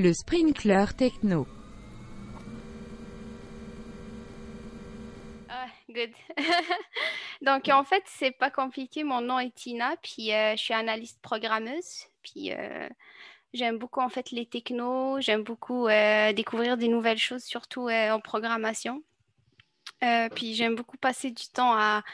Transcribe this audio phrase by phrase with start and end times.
[0.00, 1.44] Le sprinkler techno.
[5.48, 6.10] Ah, good.
[7.42, 9.02] Donc, en fait, c'est pas compliqué.
[9.02, 12.04] Mon nom est Tina, puis euh, je suis analyste programmeuse.
[12.22, 12.88] Puis, euh,
[13.52, 15.20] j'aime beaucoup, en fait, les technos.
[15.20, 19.02] J'aime beaucoup euh, découvrir des nouvelles choses, surtout en programmation.
[20.36, 22.04] puis, j'aime beaucoup passer du temps à,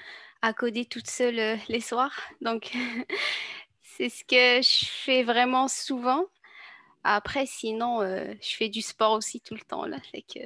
[0.40, 2.18] à coder toute seule les soirs.
[2.40, 2.72] Donc,
[3.82, 6.24] c'est ce que je fais vraiment souvent.
[7.04, 9.86] Après, sinon, je fais du sport aussi tout le temps.
[9.86, 10.40] Là, fait que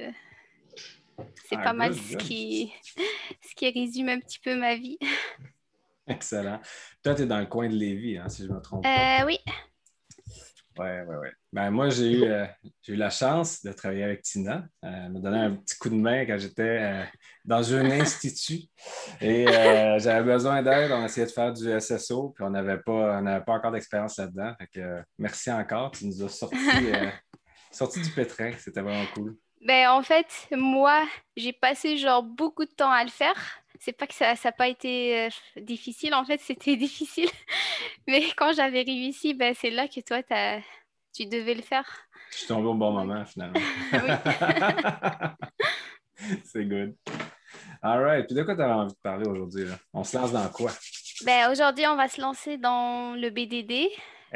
[1.49, 2.21] c'est Ah, pas mal ce good.
[2.23, 2.71] qui,
[3.41, 4.97] ce qui résume un petit peu ma vie.
[6.07, 6.59] Excellent.
[7.03, 9.13] Toi, tu es dans le coin de Lévis, hein, si je ne me trompe pas.
[9.21, 9.37] Euh, oui,
[10.79, 11.27] Oui, oui, oui.
[11.51, 12.45] Ben, moi, j'ai eu, euh,
[12.87, 14.65] eu la chance de travailler avec Tina.
[14.85, 17.03] Euh, elle m'a donné un petit coup de main quand j'étais euh,
[17.43, 18.61] dans un institut.
[19.19, 20.91] Et euh, j'avais besoin d'aide.
[20.93, 24.53] On essayait de faire du SSO, puis on n'avait pas, on pas encore d'expérience là-dedans.
[24.77, 25.91] Euh, merci encore.
[25.91, 27.09] Tu nous as sorti, euh,
[27.73, 28.53] sorti du pétrin.
[28.57, 29.35] C'était vraiment cool.
[29.61, 33.35] Ben, en fait, moi, j'ai passé genre beaucoup de temps à le faire.
[33.79, 35.29] C'est pas que ça n'a pas été euh,
[35.61, 37.29] difficile, en fait, c'était difficile.
[38.07, 40.21] Mais quand j'avais réussi, ben, c'est là que toi,
[41.13, 41.85] tu devais le faire.
[42.31, 43.59] Je suis tombé au bon moment, finalement.
[46.43, 46.95] C'est good.
[47.81, 48.25] All right.
[48.27, 49.65] Puis de quoi tu avais envie de parler aujourd'hui?
[49.93, 50.71] On se lance dans quoi?
[51.25, 53.89] Ben, aujourd'hui, on va se lancer dans le BDD.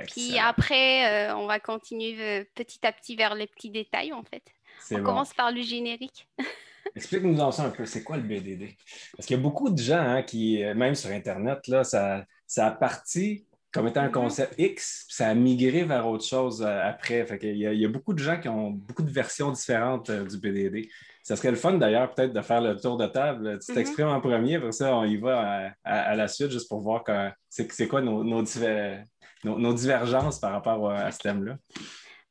[0.08, 0.44] Puis Excellent.
[0.48, 4.44] après, euh, on va continuer euh, petit à petit vers les petits détails, en fait.
[4.92, 5.04] On bon.
[5.04, 6.28] commence par le générique.
[6.96, 8.76] Explique-nous dans ça un peu, c'est quoi le BDD?
[9.16, 12.24] Parce qu'il y a beaucoup de gens hein, qui, euh, même sur Internet, là, ça,
[12.46, 14.12] ça a parti comme étant un Mhm.
[14.12, 17.26] concept X, puis ça a migré vers autre chose euh, après.
[17.26, 19.52] Fait qu'il y, a, il y a beaucoup de gens qui ont beaucoup de versions
[19.52, 20.88] différentes euh, du BDD.
[21.24, 23.58] Ça serait le fun d'ailleurs, peut-être, de faire le tour de table.
[23.66, 23.76] Tu Mhm.
[23.78, 26.82] t'exprimes en premier, après ça, on y va à, à- à la suite, juste pour
[26.82, 27.04] voir
[27.50, 29.02] c'est quoi nos, nos, diver-
[29.44, 31.58] nos- nos divergences par rapport à, à ce thème-là.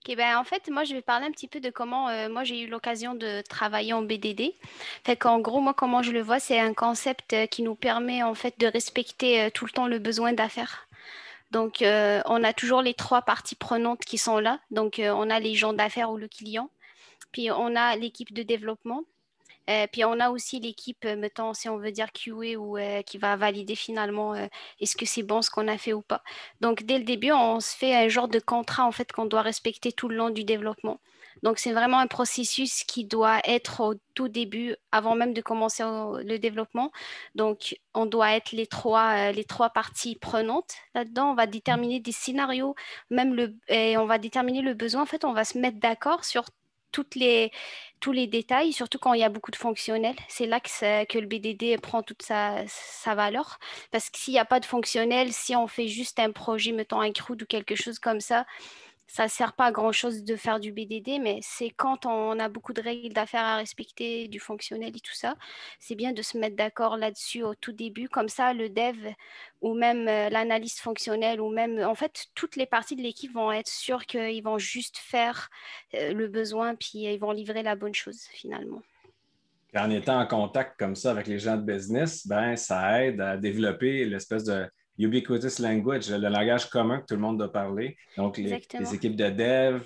[0.05, 2.42] Ok, ben, en fait, moi, je vais parler un petit peu de comment euh, moi
[2.42, 4.53] j'ai eu l'occasion de travailler en BDD.
[5.05, 8.25] Fait qu'en gros, moi, comment je le vois, c'est un concept euh, qui nous permet
[8.25, 10.89] en fait de respecter euh, tout le temps le besoin d'affaires.
[11.52, 14.58] Donc, on a toujours les trois parties prenantes qui sont là.
[14.70, 16.70] Donc, on a les gens d'affaires ou le client,
[17.30, 19.05] puis on a l'équipe de développement,
[19.70, 23.02] euh, puis on a aussi l'équipe, euh, mettons, si on veut dire QA ou euh,
[23.02, 24.34] qui va valider finalement
[24.80, 26.23] est-ce que c'est bon ce qu'on a fait ou pas.
[26.61, 29.42] Donc, dès le début, on se fait un genre de contrat en fait qu'on doit
[29.42, 31.00] respecter tout le long du développement.
[31.42, 35.83] Donc, c'est vraiment un processus qui doit être au tout début, avant même de commencer
[35.83, 36.92] le développement.
[37.34, 41.30] Donc, on doit être les trois, les trois parties prenantes là-dedans.
[41.33, 42.74] On va déterminer des scénarios,
[43.11, 45.02] même le, et on va déterminer le besoin.
[45.02, 46.44] En fait, on va se mettre d'accord sur
[46.92, 47.51] toutes les,
[48.01, 50.17] tous les détails, surtout quand il y a beaucoup de fonctionnels.
[50.29, 53.58] C'est là que, que le BDD prend toute sa, sa valeur.
[53.91, 57.01] Parce que s'il n'y a pas de fonctionnel, si on fait juste un projet, mettons
[57.01, 58.47] un CRUD ou quelque chose comme ça,
[59.12, 62.73] ça sert pas à grand-chose de faire du BDD, mais c'est quand on a beaucoup
[62.73, 65.34] de règles d'affaires à respecter, du fonctionnel et tout ça,
[65.78, 68.08] c'est bien de se mettre d'accord là-dessus au tout début.
[68.08, 69.12] Comme ça, le dev
[69.61, 73.52] ou même euh, l'analyste fonctionnelle ou même, en fait, toutes les parties de l'équipe vont
[73.52, 75.50] être sûres qu'ils vont juste faire
[75.92, 78.80] euh, le besoin, puis ils vont livrer la bonne chose finalement.
[79.77, 83.36] En étant en contact comme ça avec les gens de business, ben, ça aide à
[83.36, 84.67] développer l'espèce de
[85.05, 87.96] ubiquitous language, le langage commun que tout le monde doit parler.
[88.17, 88.52] Donc, les,
[88.95, 89.83] équipes de dev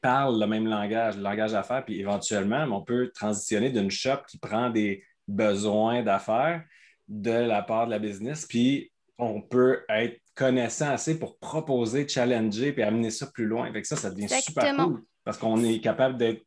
[0.00, 4.38] parlent le même langage, le langage d'affaires, puis éventuellement, on peut transitionner d'une shop qui
[4.38, 6.62] prend des besoins d'affaires
[7.08, 12.72] de la part de la business, puis on peut être connaissant assez pour proposer, challenger,
[12.72, 13.72] puis amener ça plus loin.
[13.72, 16.42] Que ça, ça devient super cool parce qu'on est capable d'être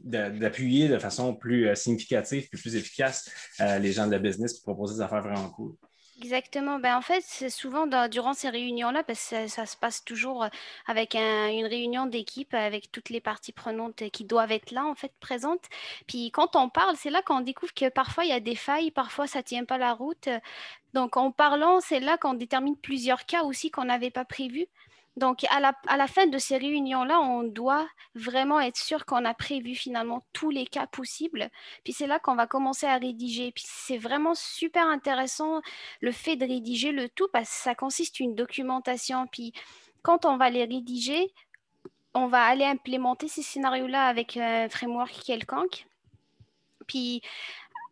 [0.00, 3.30] d'appuyer de façon plus euh, significative puis plus efficace
[3.60, 5.74] euh, les gens de la business pour proposer des affaires vraiment cool.
[6.22, 6.78] Exactement.
[6.78, 10.48] Ben, en fait, c'est souvent durant ces réunions-là, parce que ça, se passe toujours euh,
[10.86, 14.84] avec un- une réunion d'équipe avec toutes les parties prenantes euh, qui doivent être là,
[14.86, 15.64] en fait, présentes.
[16.06, 18.92] Puis quand on parle, c'est là qu'on découvre que parfois il y a des failles,
[18.92, 20.28] parfois ça tient pas la route.
[20.94, 24.66] Donc en parlant, c'est là qu'on détermine plusieurs cas aussi qu'on n'avait pas prévus.
[25.16, 27.86] Donc à la, à la fin de ces réunions-là, on doit
[28.16, 31.50] vraiment être sûr qu'on a prévu finalement tous les cas possibles.
[31.84, 33.52] Puis c'est là qu'on va commencer à rédiger.
[33.52, 35.60] Puis c'est vraiment super intéressant
[36.00, 39.26] le fait de rédiger le tout parce que ça consiste une documentation.
[39.28, 39.52] Puis
[40.02, 41.32] quand on va les rédiger,
[42.14, 45.86] on va aller implémenter ces scénarios-là avec un framework quelconque.
[46.86, 47.22] Puis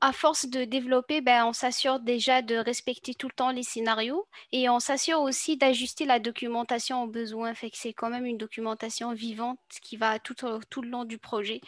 [0.03, 4.27] à force de développer, ben, on s'assure déjà de respecter tout le temps les scénarios
[4.51, 7.55] et on s'assure aussi d'ajuster la documentation aux besoins.
[7.55, 11.61] Fait que c'est quand même une documentation vivante qui va tout, le long du projet.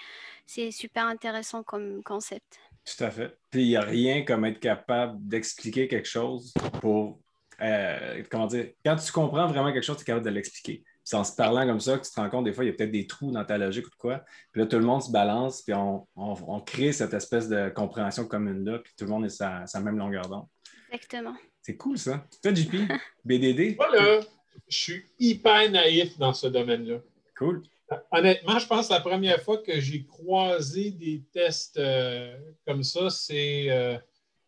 [0.47, 2.59] C'est super intéressant comme concept.
[2.85, 3.39] Tout à fait.
[3.53, 7.21] Il n'y a rien comme être capable d'expliquer quelque chose pour.
[7.61, 8.73] euh, comment dire?
[8.85, 10.83] Quand tu comprends vraiment quelque chose, tu es capable de l'expliquer.
[11.05, 12.71] C'est en se parlant comme ça que tu te rends compte, des fois, il y
[12.71, 14.25] a peut-être des trous dans ta logique ou de quoi.
[14.53, 18.79] Puis là, tout le monde se balance, puis on, crée cette espèce de compréhension commune-là,
[18.79, 20.47] puis tout le monde est sa, sa même longueur d'onde.
[20.91, 21.35] Exactement.
[21.61, 22.27] C'est cool, ça.
[22.43, 22.75] Toi, JP,
[23.25, 23.77] BDD?
[23.77, 24.21] Voilà.
[24.69, 26.99] Je suis hyper naïf dans ce domaine-là.
[27.37, 27.62] Cool.
[28.11, 32.37] Honnêtement, je pense que la première fois que j'ai croisé des tests euh,
[32.67, 33.99] comme ça, c'est euh,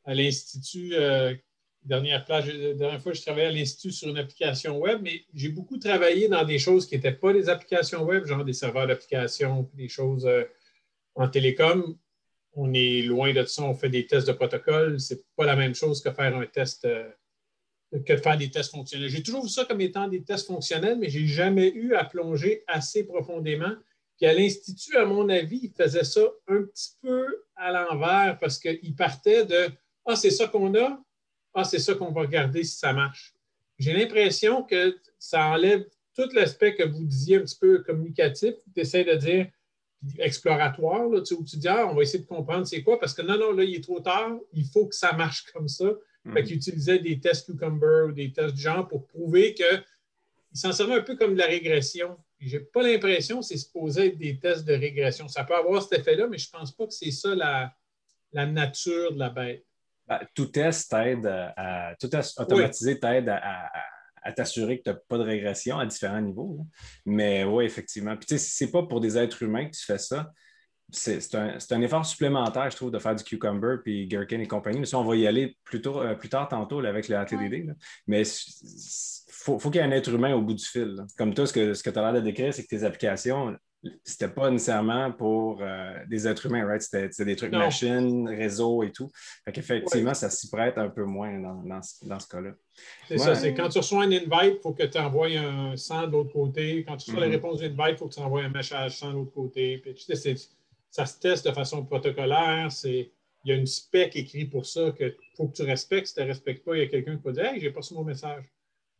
[0.05, 1.35] à l'Institut, euh,
[1.87, 5.79] dernière, plage, dernière fois je travaillais à l'Institut sur une application web, mais j'ai beaucoup
[5.79, 9.89] travaillé dans des choses qui n'étaient pas des applications web, genre des serveurs d'application, des
[9.89, 10.29] choses
[11.15, 11.97] en télécom.
[12.53, 15.01] On est loin de ça, on fait des tests de protocole.
[15.01, 16.87] Ce n'est pas la même chose que faire un test
[17.93, 19.09] que de faire des tests fonctionnels.
[19.09, 22.05] J'ai toujours vu ça comme étant des tests fonctionnels, mais je n'ai jamais eu à
[22.05, 23.73] plonger assez profondément.
[24.17, 28.59] Puis à l'Institut, à mon avis, ils faisaient ça un petit peu à l'envers parce
[28.59, 29.69] qu'ils partaient de
[30.05, 31.03] Ah, c'est ça qu'on a,
[31.57, 33.35] ah, c'est ça qu'on va regarder si ça marche.
[33.79, 38.81] J'ai l'impression que ça enlève tout l'aspect que vous disiez un petit peu communicatif, tu
[38.81, 39.47] essaies de dire
[40.19, 43.23] exploratoire, là, où tu dis Ah, on va essayer de comprendre c'est quoi, parce que
[43.23, 45.91] non, non, là, il est trop tard, il faut que ça marche comme ça.
[46.33, 46.53] Fait mhm.
[46.53, 49.85] utilisaient des tests Cucumber ou des tests du genre pour prouver qu'ils
[50.53, 52.17] s'en servaient un peu comme de la régression.
[52.41, 55.29] Je n'ai pas l'impression que c'est supposé être des tests de régression.
[55.29, 59.13] Ça peut avoir cet effet-là, mais je ne pense pas que c'est ça la, nature
[59.13, 59.65] de la bête.
[60.09, 63.71] Ben, tout test t'aide à, tout test automatisé t'aide à,
[64.35, 66.67] t'assurer que tu n'as pas de régression à différents niveaux.
[67.05, 68.17] Mais oui, effectivement.
[68.17, 70.33] Puis tu sais, c'est pas pour des êtres humains que tu fais ça
[70.93, 74.79] c'est un, effort supplémentaire, je trouve, de faire du Cucumber puis Gherkin et compagnie.
[74.79, 77.75] Mais ça, on va y aller plus, euh, plus tard tantôt avec le ATDD.
[78.07, 80.97] Mais il faut, qu'il y ait un être humain au bout du fil.
[81.17, 83.57] Comme toi, ce que, ce que tu as l'air de décrire, c'est que tes applications,
[84.05, 86.83] c'était pas nécessairement pour euh, des êtres humains, right?
[86.83, 89.11] C'était des trucs machines, réseau et tout.
[89.45, 92.53] Fait qu'effectivement, ça s'y prête un peu moins dans, ce cas-là.
[93.09, 96.09] C'est ça, c'est quand tu reçois un invite, il faut que tu envoies un 100
[96.09, 96.85] de l'autre côté.
[96.87, 97.31] Quand tu reçois la mm-hmm.
[97.33, 99.79] réponse d'invite, il faut que tu envoies un message 100 de l'autre côté.
[99.79, 100.35] Puis, tu sais,
[100.91, 102.69] ça se teste de façon protocolaire.
[102.85, 103.11] il
[103.45, 106.07] y a une spec écrite pour ça qu'il faut que tu respectes.
[106.09, 107.81] Si tu ne respectes pas, il y a quelqu'un qui va dire Hey, j'ai pas
[107.81, 108.45] reçu mon message.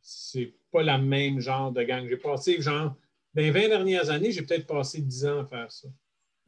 [0.01, 2.07] C'est pas la même genre de gang.
[2.09, 2.95] J'ai passé, genre,
[3.37, 5.89] dans les 20 dernières années, j'ai peut-être passé 10 ans à faire ça.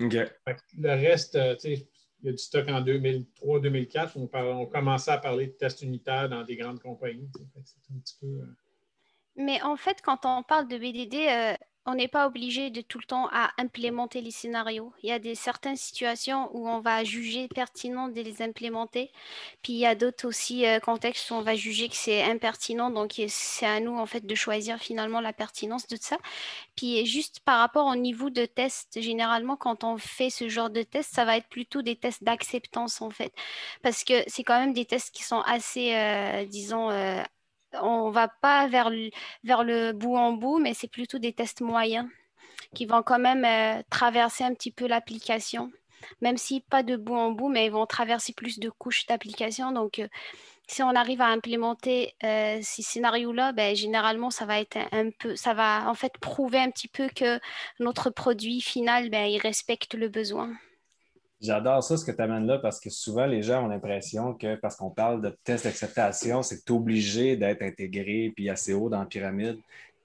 [0.00, 1.88] Le reste, euh, tu sais,
[2.23, 4.12] il y a du stock en 2003-2004.
[4.17, 7.29] On, on, commençait à parler de tests unitaires dans des grandes compagnies.
[8.25, 8.46] Euh,
[9.37, 11.55] Mais en fait, quand on parle de BDD, euh,
[11.88, 14.93] on n'est pas obligé de tout le temps à implémenter les scénarios.
[15.02, 19.11] Il y a des certaines situations où on va juger pertinent de les implémenter.
[19.62, 22.90] Puis il y a d'autres aussi euh, contextes où on va juger que c'est impertinent.
[22.90, 26.19] Donc c'est à nous en fait de choisir finalement la pertinence de ça.
[26.76, 30.82] Puis juste par rapport au niveau de test, généralement quand on fait ce genre de
[30.82, 33.32] test, ça va être plutôt des tests d'acceptance en fait,
[33.82, 37.23] parce que c'est quand même des tests qui sont assez, euh, disons, euh,
[37.74, 42.08] on va pas vers le, bout en bout, mais c'est plutôt des tests moyens
[42.74, 45.70] qui vont quand même euh, traverser un petit peu l'application,
[46.20, 49.72] même si pas de bout en bout, mais ils vont traverser plus de couches d'application.
[49.72, 50.08] Donc, euh,
[50.66, 55.34] si on arrive à implémenter euh, ces scénarios-là, ben, généralement, ça va être un, peu,
[55.34, 57.40] ça va en fait prouver un petit peu que
[57.80, 60.52] notre produit final, ben, il respecte le besoin.
[61.40, 64.56] J'adore ça, ce que tu amènes là, parce que souvent, les gens ont l'impression que
[64.56, 69.06] parce qu'on parle de test d'acceptation, c'est obligé d'être intégré puis assez haut dans la
[69.06, 69.58] pyramide.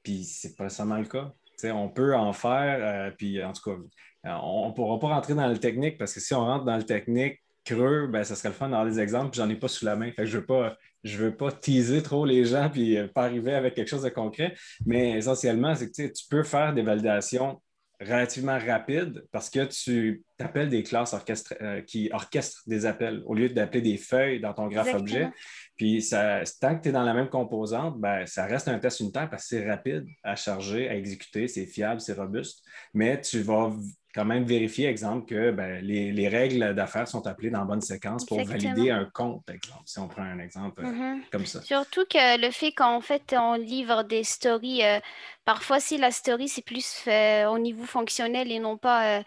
[0.04, 1.34] Puis c'est pas seulement le cas.
[1.64, 3.78] on peut en faire, euh, puis en tout cas,
[4.26, 6.84] on ne pourra pas rentrer dans le technique parce que si on rentre dans le
[6.84, 9.86] technique creux, ben, ça serait le fun d'avoir des exemples, puis j'en ai pas sous
[9.86, 10.12] la main.
[10.12, 13.24] Fait que je ne veux, pas, veux pas teaser trop les gens puis euh, pas
[13.24, 14.54] arriver avec quelque chose de concret.
[14.86, 17.62] Mais essentiellement, c'est que tu peux faire des validations
[18.04, 21.16] relativement rapide parce que tu appelles des classes
[21.62, 25.30] euh, qui orchestrent des appels au lieu d'appeler des feuilles dans ton graphe objet.
[25.78, 29.00] Puis ça, tant que tu es dans la même composante, ben, ça reste un test
[29.00, 33.42] unitaire parce que c'est rapide à charger, à exécuter, c'est fiable, c'est robuste, mais tu
[33.42, 33.72] vas
[34.14, 38.44] quand même vérifier, exemple, que ben, les, règles d'affaires sont appelées dans bonne séquence pour
[38.44, 41.22] valider un compte, exemple, si on prend un exemple euh, mm-hmm.
[41.32, 41.62] comme ça.
[41.62, 45.00] Surtout que le fait qu'en fait, on livre des stories, euh,
[45.46, 49.20] parfois, si la story, c'est plus fait au niveau fonctionnel et non pas...
[49.20, 49.24] Euh,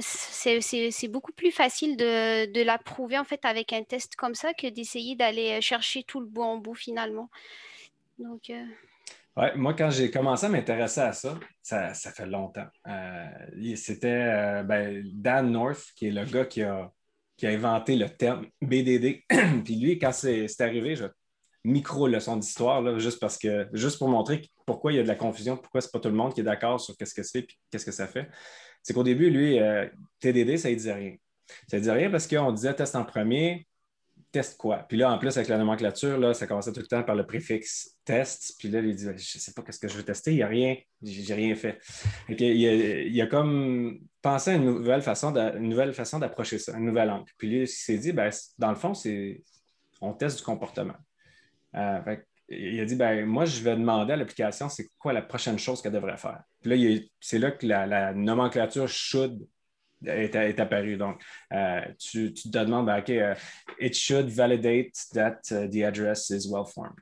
[0.00, 4.54] c'est beaucoup plus facile de, de la prouver en fait avec un test comme ça
[4.54, 7.28] que d'essayer d'aller chercher tout le bout en bout finalement.
[8.20, 8.52] Donc
[9.56, 12.66] moi, quand j'ai commencé à m'intéresser à ça, ça, fait longtemps.
[12.88, 16.90] Euh, c'était euh, ben, Dan North, qui est le gars qui a,
[17.36, 19.24] qui a inventé le terme BDD.
[19.64, 21.04] Puis lui, quand c'est arrivé, je
[21.64, 25.56] micro-leçon d'histoire, juste parce que, juste pour montrer pourquoi il y a de la confusion,
[25.56, 27.84] pourquoi c'est pas tout le monde qui est d'accord sur qu'est-ce que c'est et qu'est-ce
[27.84, 28.28] que ça fait.
[28.82, 29.86] C'est qu'au début, lui, euh,
[30.20, 31.14] TDD, ça ne disait rien.
[31.68, 33.66] Ça ne disait rien parce qu'on disait test en premier,
[34.56, 34.78] quoi?
[34.88, 37.26] Puis là, en plus, avec la nomenclature, là, ça commençait tout le temps par le
[37.26, 38.54] préfixe test.
[38.58, 40.48] Puis là, il dit, je sais pas qu'est-ce que je veux tester, il n'y a
[40.48, 41.78] rien, j'ai rien fait.
[42.28, 47.30] il, a, a comme pensé à une nouvelle façon d'approcher ça, une nouvelle angle.
[47.36, 49.42] Puis lui, il s'est dit, ben, dans le fond, c'est
[50.00, 50.96] on teste du comportement.
[51.74, 52.16] Euh,
[52.48, 55.82] il a dit, ben, moi, je vais demander à l'application, c'est quoi la prochaine chose
[55.82, 56.42] qu'elle devrait faire.
[56.62, 59.38] Puis là, c'est là que la, nomenclature should
[60.06, 60.96] est, apparue.
[60.96, 63.34] Donc, euh, tu, te demandes, ben, OK, euh,
[63.78, 66.94] it should validate that uh, the address is well formed.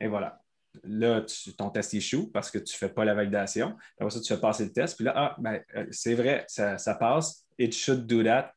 [0.00, 0.38] Et voilà.
[0.84, 1.24] Là,
[1.58, 3.76] ton test échoue parce que tu ne fais pas la validation.
[3.98, 4.96] Après ça, tu fais passer le test.
[4.96, 7.46] Puis là, ah, ben, c'est vrai, ça, passe.
[7.58, 8.54] It should do that.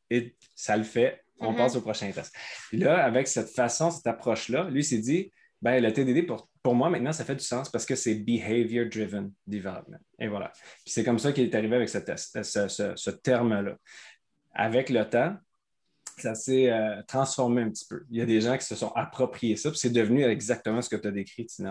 [0.54, 1.22] ça le fait.
[1.38, 1.56] On mm-hmm.
[1.56, 2.34] passe au prochain test.
[2.68, 6.74] Puis là, avec cette façon, cette approche-là, lui s'est dit, ben, le TDD, pour, pour
[6.74, 10.00] moi, maintenant, ça fait du sens parce que c'est Behavior Driven Development.
[10.18, 10.50] Et voilà.
[10.82, 13.76] Puis c'est comme ça qu'il est arrivé avec ce, test, ce, terme-là.
[14.52, 15.36] Avec le temps,
[16.18, 18.04] ça s'est euh, transformé un petit peu.
[18.10, 20.88] Il y a des gens qui se sont appropriés ça, puis c'est devenu exactement ce
[20.88, 21.70] que tu as décrit, Tina.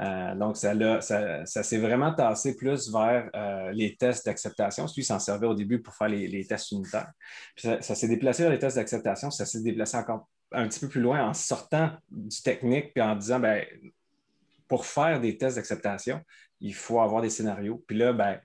[0.00, 4.86] Euh, donc, ça, ça, ça s'est vraiment tassé plus vers euh, les tests d'acceptation.
[4.96, 7.12] Lui, s'en servait au début pour faire les, tests unitaires.
[7.54, 10.80] Puis ça, ça s'est déplacé vers les tests d'acceptation, ça s'est déplacé encore un petit
[10.80, 13.64] peu plus loin en sortant du technique puis en disant, ben,
[14.72, 16.22] pour faire des tests d'acceptation,
[16.58, 17.84] il faut avoir des scénarios.
[17.86, 18.40] Puis là, ben,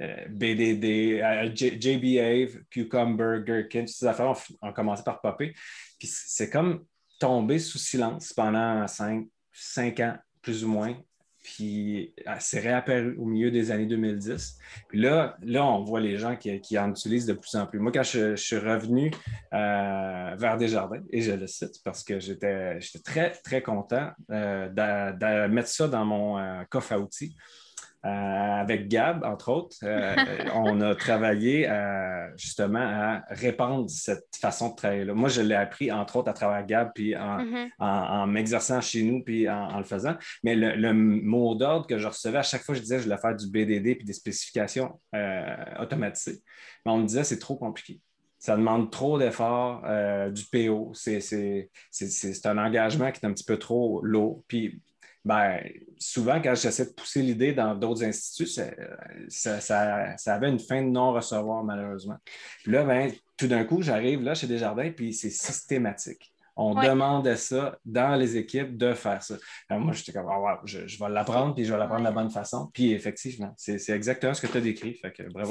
[0.00, 5.52] euh, BDD, euh, JBA, Cucumber, Gherkin, toutes ces affaires ont, commencé par popper.
[5.98, 6.84] Puis c'est comme
[7.18, 10.94] tomber sous silence pendant cinq, cinq ans, plus ou moins.
[11.42, 14.58] Puis c'est réapparu au milieu des années 2010.
[14.88, 17.78] Puis là, là on voit les gens qui, en utilisent de plus en plus.
[17.78, 19.10] Moi, quand je, suis revenu
[19.52, 25.46] euh, vers Desjardins, et je le cite parce que j'étais très, très content euh, de,
[25.48, 27.36] mettre ça dans mon euh, coffre à outils.
[28.04, 30.16] Euh, avec Gab, entre autres, euh,
[30.56, 35.14] on a travaillé euh, justement à répandre cette façon de travailler-là.
[35.14, 38.26] Moi, je l'ai appris, entre autres, à travers Gab, puis en, mm-hmm.
[38.28, 40.16] m'exerçant chez nous, puis en, le faisant.
[40.42, 43.36] Mais le, mot d'ordre que je recevais, à chaque fois, je disais je voulais faire
[43.36, 45.00] du BDD puis des spécifications
[45.80, 46.40] automatisées.
[46.84, 48.00] Mais on me disait c'est trop compliqué
[48.38, 49.84] ça demande trop d'efforts,
[50.32, 50.90] du PO.
[50.94, 51.68] C'est
[52.44, 54.42] un engagement qui est un petit peu trop lourd.
[54.48, 54.82] Puis
[55.24, 55.60] ben,
[55.98, 60.88] souvent, quand j'essaie de pousser l'idée dans d'autres instituts, ça, ça, avait une fin de
[60.88, 62.16] non-recevoir, malheureusement.
[62.64, 66.32] Puis là, ben, tout d'un coup, j'arrive là chez Desjardins, puis c'est systématique.
[66.54, 69.36] On demandait ça dans les équipes de faire ça.
[69.70, 72.70] moi, j'étais comme, ah, je, vais l'apprendre, puis je vais l'apprendre de la bonne façon.
[72.74, 75.00] Puis effectivement, c'est exactement ce que tu as décrit.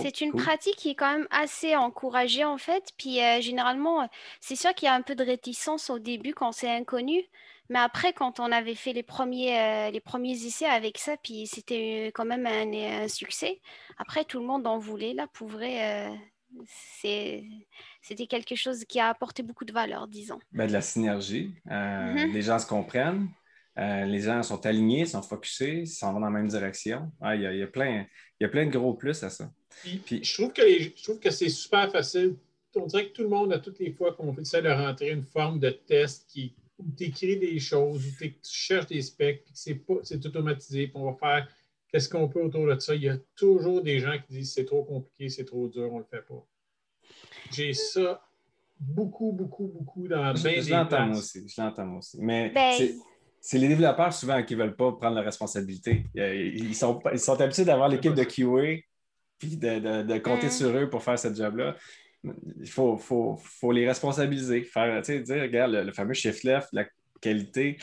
[0.04, 2.92] C'est une pratique qui est quand même assez encouragée, en fait.
[2.98, 4.08] Puis euh, généralement,
[4.40, 7.24] c'est sûr qu'il y a un peu de réticence au début quand c'est inconnu.
[7.72, 11.48] Mais après, quand on avait fait les premiers, euh, les premiers essais avec ça, puis
[11.48, 13.62] c'était quand même un, succès.
[13.98, 15.14] Après, tout le monde en voulait.
[15.14, 16.16] Là, pour vrai, euh,
[17.02, 20.38] c'était quelque chose qui a apporté beaucoup de valeur, disons.
[20.52, 21.56] Ben, de la synergie.
[21.68, 22.34] Euh, mm-hmm.
[22.34, 23.30] Les gens se comprennent.
[23.78, 27.10] les gens sont alignés, sont focusés, s'en vont dans la même direction.
[27.24, 28.06] Il y, a, plein,
[28.42, 29.50] y a plein de gros plus à ça.
[30.06, 32.36] Puis, je trouve que, je trouve que c'est super facile.
[32.76, 35.24] On dirait que tout le monde, à toutes les fois qu'on essaie de rentrer une
[35.24, 39.54] forme de test qui, où tu écris des choses, où tu cherches des specs, puis
[39.56, 41.48] c'est automatisé, puis on va faire
[41.92, 42.96] qu'est-ce qu'on peut autour de ça.
[42.96, 45.98] Il y a toujours des gens qui disent c'est trop compliqué, c'est trop dur, on
[45.98, 46.46] ne le fait pas.
[47.52, 48.22] J'ai ça
[48.80, 52.18] beaucoup, beaucoup, beaucoup dans je, bien je l'entends aussi, je l'entends aussi.
[52.20, 52.90] Mais ben,
[53.40, 56.06] c'est les développeurs souvent qui ne veulent pas prendre la responsabilité.
[56.16, 58.82] Ils sont, ils sont habitués d'avoir l'équipe de QA
[59.38, 60.52] puis de, compter mm.
[60.52, 61.76] sur eux pour faire ce job-là
[62.24, 64.64] il faut, faut, faut, les responsabiliser.
[64.64, 66.86] Faire, dire, regarde, le, fameux shift left, la
[67.20, 67.78] qualité,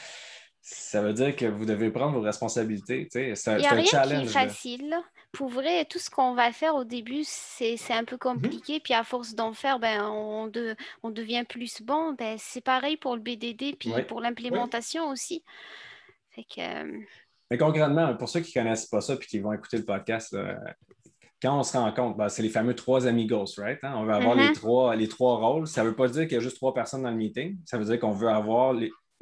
[0.60, 3.08] ça veut dire que vous devez prendre vos responsabilités.
[3.10, 4.22] C'est un, rien challenge.
[4.22, 4.96] Qui est facile.
[5.32, 8.74] Pour vrai, tout ce qu'on va faire au début, c'est un peu compliqué.
[8.74, 8.80] Mhm.
[8.80, 10.50] Puis à force d'en faire, ben, on,
[11.02, 12.12] on devient plus bon.
[12.12, 15.42] Ben, c'est pareil pour le BDD, puis pour l'implémentation aussi.
[16.30, 17.00] Fait que, euh,
[17.50, 20.36] Mais concrètement, pour ceux qui ne connaissent pas ça et qui vont écouter le podcast,
[21.40, 23.78] quand on se rend compte, ben, c'est les fameux trois amigos, right?
[23.82, 23.94] Hein?
[23.96, 24.54] On veut avoir les, mm-hmm.
[24.54, 25.66] trois, les trois rôles.
[25.66, 27.58] Ça ne veut pas dire qu'il y a juste trois personnes dans le meeting.
[27.64, 28.74] Ça veut dire qu'on veut avoir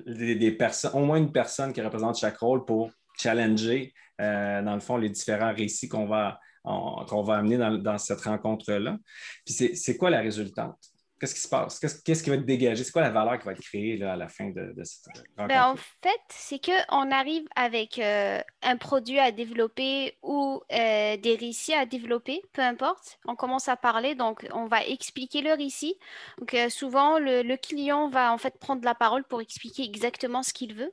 [0.07, 4.81] des personnes, au moins une personne qui représente chaque rôle pour challenger, euh, dans le
[4.81, 8.99] fond, les différents récits qu'on va, qu'on va amener dans, dans cette rencontre-là.
[9.45, 10.77] Puis c'est quoi la résultante?
[11.19, 11.79] Qu'est-ce qui se passe?
[11.79, 12.85] Qu'est-ce, qui va être dégagé?
[12.85, 15.49] C'est quoi la valeur qui va être créée à la fin de, cette rencontre?
[15.49, 21.37] Ben, en fait, c'est qu'on arrive avec euh, un produit à développer ou euh, des
[21.37, 23.19] récits à développer, peu importe.
[23.25, 25.97] On commence à parler, donc on va expliquer le récit.
[26.39, 30.53] Donc, euh, souvent, le, client va en fait prendre la parole pour expliquer exactement ce
[30.53, 30.93] qu'il veut.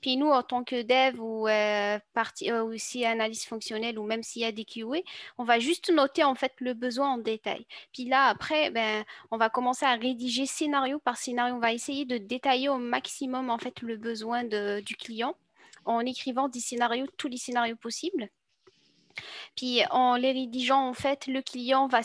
[0.00, 4.22] Puis nous, en tant que dev ou euh, partie, euh, aussi analyse fonctionnelle ou même
[4.22, 5.02] s'il y a des QA,
[5.38, 7.66] on va juste noter en fait le besoin en détail.
[7.92, 11.54] Puis là, après, ben, on va commencer à rédiger scénario par scénario.
[11.54, 15.36] On va essayer de détailler au maximum en fait le besoin du client
[15.84, 18.28] en écrivant des scénarios, tous les scénarios possibles.
[19.56, 22.00] Puis en les rédigeant, en fait, le client va,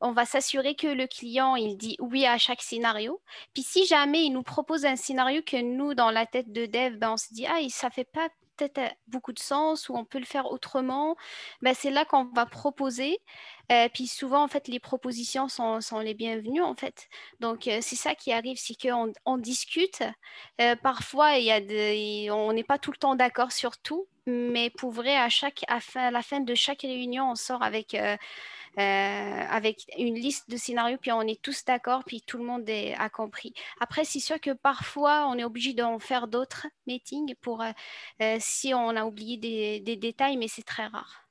[0.00, 3.20] on va s'assurer que le client, il dit oui à chaque scénario.
[3.54, 6.96] Puis si jamais il nous propose un scénario que nous, dans la tête de dev,
[6.96, 10.04] ben, on se dit, ah, ça fait pas peut-être euh, beaucoup de sens ou on
[10.04, 11.16] peut le faire autrement,
[11.62, 13.18] ben, c'est là qu'on va proposer.
[13.72, 17.08] Euh, puis souvent, en fait, les propositions sont, les bienvenues, en fait.
[17.40, 20.02] Donc, euh, c'est ça qui arrive, c'est qu'on on discute.
[20.82, 24.90] parfois, il y a on n'est pas tout le temps d'accord sur tout, mais pour
[24.90, 27.96] vrai, à, chaque, à, la fin de chaque réunion, on sort avec...
[28.76, 33.08] avec une liste de scénarios, puis on est tous d'accord, puis tout le monde a
[33.08, 33.54] compris.
[33.80, 37.62] Après, c'est sûr que parfois, on est obligé d'en faire d'autres meetings pour
[38.40, 41.24] si on a oublié des, des détails, mais c'est très rare.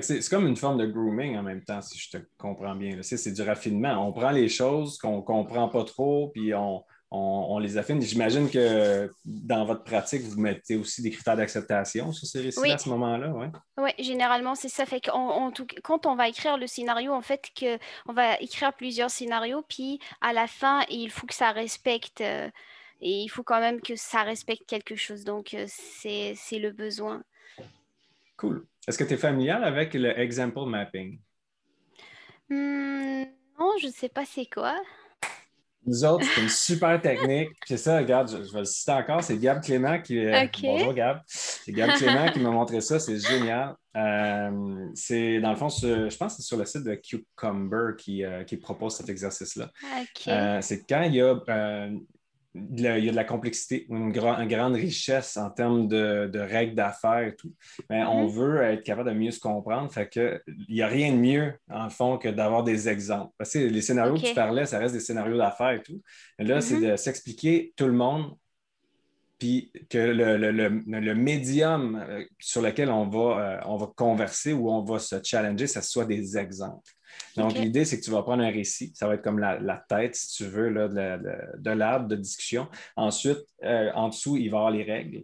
[0.00, 3.00] C'est comme une forme de grooming en même temps, si je te comprends bien.
[3.02, 4.06] C'est du raffinement.
[4.06, 8.00] On prend les choses qu'on ne comprend pas trop, puis on, on, les affine.
[8.02, 12.78] J'imagine que dans votre pratique, vous mettez aussi des critères d'acceptation sur ces récits à
[12.78, 13.32] ce moment-là.
[13.34, 13.46] Oui,
[13.78, 14.84] ouais, généralement, c'est ça.
[14.84, 19.64] Fait quand on va écrire le scénario, en fait, que, on va écrire plusieurs scénarios,
[19.68, 22.20] puis à la fin, il faut que ça respecte.
[22.20, 22.48] Euh,
[23.00, 25.24] et il faut quand même que ça respecte quelque chose.
[25.24, 27.22] Donc, euh, c'est le besoin.
[28.36, 28.66] Cool.
[28.86, 31.20] Est-ce que tu es familial avec le example mapping?
[32.48, 33.24] Hmm,
[33.58, 34.74] non, je ne sais pas c'est quoi.
[35.88, 37.48] Nous autres, c'est une super technique.
[37.66, 39.22] C'est ça, regarde, je, vais le citer encore.
[39.22, 40.18] C'est Gab Clément qui.
[40.18, 41.22] Euh, bonjour Gab.
[41.26, 43.00] C'est Gab Clément qui m'a montré ça.
[43.00, 43.74] C'est génial.
[43.96, 48.22] Euh, c'est dans le fond, je pense que c'est sur le site de Cucumber qui,
[48.22, 49.70] euh, qui propose cet exercice-là.
[50.60, 51.34] c'est quand il y a
[52.70, 57.34] il y a de la complexité, une, grande richesse en termes de, règles d'affaires et
[57.34, 57.52] tout.
[57.90, 58.30] Mais on mhm.
[58.30, 59.92] veut être capable de mieux se comprendre.
[59.92, 63.32] Fait que il n'y a rien de mieux, en fond, que d'avoir des exemples.
[63.38, 66.00] Parce que les scénarios que tu parlais, ça reste des scénarios d'affaires et tout.
[66.38, 66.90] là, c'est mhm.
[66.90, 68.34] de s'expliquer tout le monde
[69.38, 74.82] puis que le, médium euh, sur lequel on va, euh, on va converser ou on
[74.82, 76.92] va se challenger, ça soit des exemples.
[77.36, 78.92] Donc, l'idée, c'est que tu vas prendre un récit.
[78.94, 82.68] Ça va être comme la, tête, si tu veux, là, de, l'arbre de discussion.
[82.96, 85.22] Ensuite, euh, en dessous, il va y avoir les règles.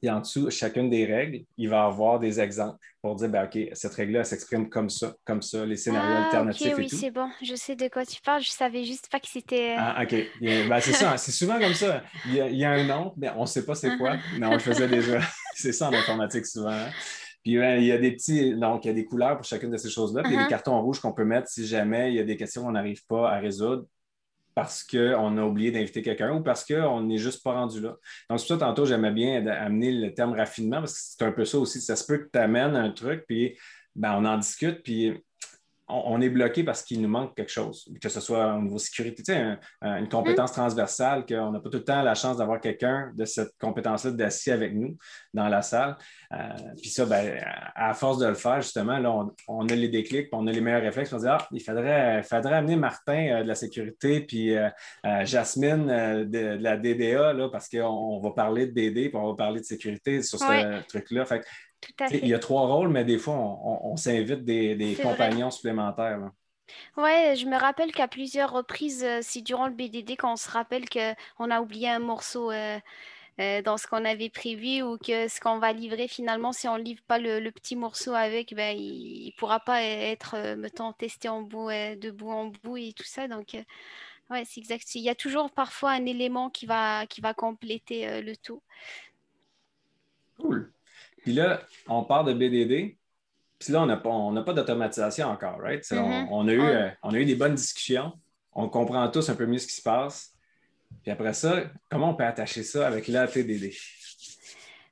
[0.00, 3.58] Et en dessous, chacune des règles, il va avoir des exemples pour dire, ben, OK,
[3.72, 7.54] cette règle-là, s'exprime comme ça, comme ça, les scénarios ah, alternatifs oui, c'est bon, je
[7.56, 9.72] sais de quoi tu parles, je savais juste pas que c'était...
[9.72, 10.14] Euh, ah, OK.
[10.40, 12.02] Ben, c'est ça, c'est souvent comme ça.
[12.26, 14.58] Il y, a, un nom, mais on ne sait pas c'est quoi, mais on le
[14.60, 15.20] faisait déjà.
[15.54, 16.70] c'est ça en informatique souvent.
[16.70, 16.90] Hein.
[17.48, 19.78] Puis il y a des petits, donc il y a des couleurs pour chacune de
[19.78, 20.22] ces choses-là.
[20.22, 20.50] Puis il y a des uh-huh.
[20.50, 23.30] cartons rouges qu'on peut mettre si jamais il y a des questions qu'on n'arrive pas
[23.30, 23.86] à résoudre
[24.54, 27.96] parce qu'on a oublié d'inviter quelqu'un ou parce qu'on n'est juste pas rendu là.
[28.28, 31.32] Donc, c'est pour ça, tantôt, j'aimais bien amener le terme raffinement parce que c'est un
[31.32, 31.80] peu ça aussi.
[31.80, 33.56] Ça se peut que tu amènes un truc, puis
[33.96, 35.24] ben, on en discute, puis
[35.88, 39.22] on, est bloqué parce qu'il nous manque quelque chose, que ce soit au niveau sécurité,
[39.22, 43.12] tu sais, une compétence transversale, qu'on n'a pas tout le temps la chance d'avoir quelqu'un
[43.14, 44.96] de cette compétence-là d'assis avec nous
[45.32, 45.96] dans la salle.
[46.32, 46.36] Euh,
[46.80, 47.40] puis ça, ben,
[47.74, 50.82] à force de le faire, justement, là, on, a les déclics, on a les meilleurs
[50.82, 51.12] réflexes.
[51.12, 54.68] On se dit, ah, il faudrait, faudrait amener Martin euh, de la sécurité, puis euh,
[55.24, 59.60] Jasmine de, la DDA, là, parce qu'on va parler de DD, puis on va parler
[59.60, 61.24] de sécurité sur ce truc-là.
[61.24, 61.44] Fait
[62.10, 66.30] il y a trois rôles, mais des fois, on, s'invite des, compagnons supplémentaires.
[66.96, 70.84] Oui, je me rappelle qu'à plusieurs reprises, euh, c'est durant le BDD qu'on se rappelle
[70.88, 72.78] qu'on a oublié un morceau euh,
[73.40, 76.76] euh, dans ce qu'on avait prévu ou que ce qu'on va livrer finalement, si on
[76.76, 81.28] ne livre pas le, petit morceau avec, ben, il ne pourra pas être, mettons, testé
[81.30, 83.28] en bout, de bout en bout et tout ça.
[83.28, 83.56] Donc,
[84.30, 84.94] ouais, c'est exact.
[84.94, 88.62] Il y a toujours parfois un élément qui va, qui va compléter le tout.
[90.38, 90.72] Cool.
[91.28, 92.96] Puis là, on part de BDD.
[93.58, 95.82] Puis là, on n'a pas, pas d'automatisation encore, right?
[95.82, 96.28] Mm-hmm.
[96.30, 98.14] on, a eu, euh, on a eu des bonnes discussions.
[98.54, 100.32] On comprend tous un peu mieux ce qui se passe.
[101.02, 103.72] Puis après ça, comment on peut attacher ça avec l'ATDD?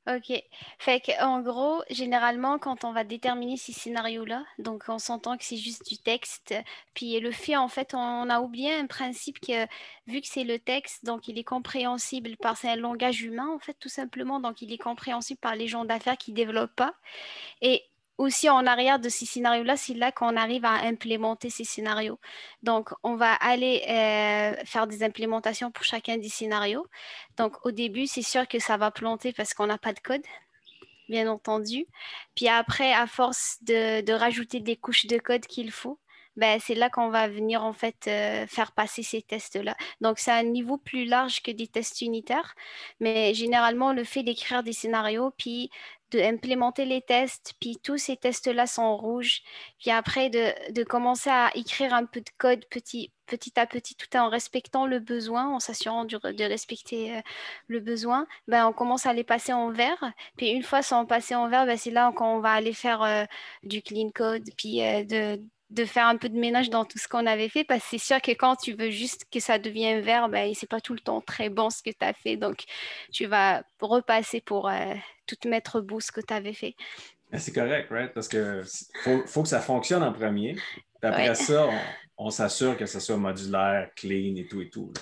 [0.09, 0.33] Ok.
[0.79, 5.57] Fait en gros, généralement, quand on va déterminer ces scénarios-là, donc on s'entend que c'est
[5.57, 6.55] juste du texte,
[6.95, 9.66] puis le fait, en fait, on a oublié un principe que,
[10.07, 13.59] vu que c'est le texte, donc il est compréhensible par, c'est un langage humain, en
[13.59, 16.95] fait, tout simplement, donc il est compréhensible par les gens d'affaires qui ne développent pas.
[17.62, 17.83] Et
[18.18, 22.18] aussi en arrière de ces scénarios-là, c'est là, qu'on arrive à implémenter ces scénarios.
[22.62, 26.87] Donc, on va aller euh, faire des implémentations pour chacun des scénarios.
[27.37, 30.22] Donc, au début, c'est sûr que ça va planter parce qu'on n'a pas de code,
[31.09, 31.87] bien entendu.
[32.35, 35.98] Puis après, à force de, rajouter des couches de code qu'il faut,
[36.37, 39.74] ben, c'est là qu'on va venir en fait euh, faire passer ces tests-là.
[40.02, 42.55] Donc, c'est un niveau plus large que des tests unitaires,
[43.00, 45.70] mais généralement, le fait d'écrire des scénarios, puis
[46.11, 49.42] d'implémenter les tests, puis tous ces tests-là sont rouges,
[49.79, 54.16] puis après de, commencer à écrire un peu de code petit, petit à petit, tout
[54.16, 57.21] en respectant le besoin, en s'assurant de, respecter euh,
[57.69, 61.35] le besoin, ben, on commence à les passer en vert, puis une fois sont passés
[61.35, 63.25] en vert, ben, c'est là qu'on va aller faire euh,
[63.62, 65.40] du clean code, puis de
[65.71, 67.99] de faire un peu de ménage dans tout ce qu'on avait fait parce que c'est
[67.99, 71.01] sûr que quand tu veux juste que ça devienne vert, ben, c'est pas tout le
[71.01, 72.37] temps très bon ce que tu as fait.
[72.37, 72.64] Donc,
[73.12, 74.95] tu vas repasser pour euh,
[75.27, 76.75] tout mettre beau ce que tu avais fait.
[77.33, 78.12] C'est correct, right?
[78.15, 78.62] Parce que
[79.27, 80.55] faut, que ça fonctionne en premier.
[80.55, 81.69] Puis après ça,
[82.17, 84.93] on, s'assure que ce soit modulaire, clean et tout et tout.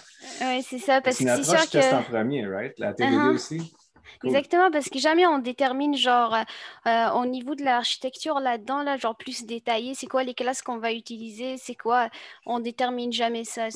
[0.41, 1.01] Oui, c'est ça.
[1.01, 1.95] Parce que c'est sûr que...
[1.95, 2.79] en premier, right?
[2.79, 3.35] La TDD uh-huh.
[3.35, 3.75] aussi?
[4.23, 6.37] Exactement, parce que jamais on détermine, genre,
[6.87, 10.79] euh, au niveau de l'architecture là-dedans, là, genre plus détaillé, c'est quoi les classes qu'on
[10.79, 12.09] va utiliser, c'est quoi,
[12.47, 13.69] on détermine jamais ça.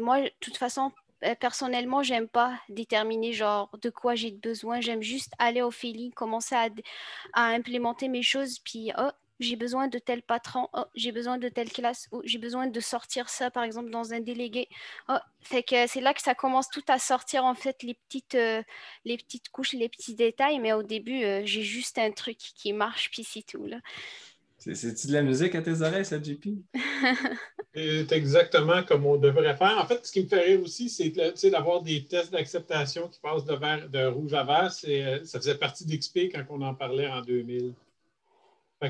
[0.00, 1.03] Moi, de toute façon, euh,
[1.40, 4.80] personnellement, j'aime pas déterminer, genre, de quoi j'ai besoin.
[4.80, 9.10] J'aime juste aller au feeling, commencer à, implémenter mes choses, puis, oh,
[9.40, 12.80] j'ai besoin de tel patron, oh, j'ai besoin de telle classe, ou j'ai besoin de
[12.80, 14.68] sortir ça, par exemple, dans un délégué.
[15.08, 18.62] Oh, c'est là que ça commence tout à sortir, en fait, les petites, euh,
[19.52, 20.58] couches, les petits détails.
[20.60, 23.66] Mais au début, euh, j'ai juste un truc qui marche, puis c'est tout.
[23.66, 23.78] Là.
[24.72, 26.48] C'est-tu de la musique à tes oreilles, ça, JP?
[27.74, 29.78] c'est exactement comme on devrait faire.
[29.78, 33.44] En fait, ce qui me fait rire aussi, c'est d'avoir des tests d'acceptation qui passent
[33.44, 34.72] de, de rouge à vert.
[34.88, 37.74] Euh, ça faisait partie d'XP quand on en parlait en 2000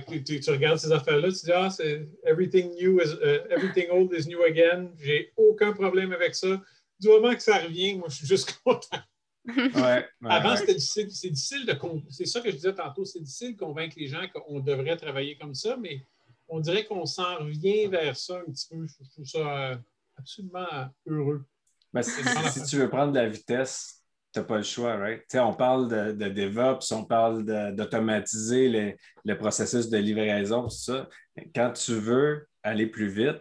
[0.01, 4.27] tu, regardes ces affaires-là, tu dis Ah, c'est everything new is uh, everything old is
[4.27, 4.91] new again.
[5.03, 6.61] J'ai aucun problème avec ça.
[7.01, 8.99] Du moment que ça revient, moi je suis juste content.
[10.25, 11.11] Avant, c'était difficile.
[11.11, 11.77] C'est difficile de
[12.11, 15.37] c'est ça que je disais tantôt, c'est difficile de convaincre les gens qu'on devrait travailler
[15.37, 16.01] comme ça, mais
[16.49, 18.87] on dirait qu'on s'en revient vers ça un petit peu.
[18.87, 19.77] Je trouve ça euh,
[20.17, 21.45] absolument heureux.
[21.93, 24.03] Ben, si tu veux prendre de la vitesse,
[24.33, 25.23] tu n'as pas le choix, right?
[25.35, 31.09] on parle de, de, DevOps, on parle d'automatiser le processus de livraison, tout ça.
[31.55, 33.39] Quand tu veux aller plus vite,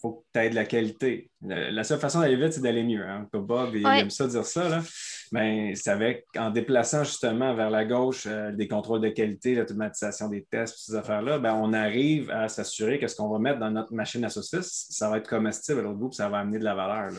[0.00, 1.30] faut que tu aies de la qualité.
[1.42, 3.04] La seule façon d'aller vite, c'est d'aller mieux.
[3.04, 3.28] Hein?
[3.32, 4.68] Bob, il aime ça dire ça.
[4.68, 4.82] Là.
[5.32, 10.28] Mais c'est avec, en déplaçant justement vers la gauche euh, des contrôles de qualité, l'automatisation
[10.28, 13.70] des tests, ces affaires-là, ben, on arrive à s'assurer que ce qu'on va mettre dans
[13.70, 16.64] notre machine à saucisse, ça va être comestible à l'autre bout, ça va amener de
[16.64, 17.10] la valeur.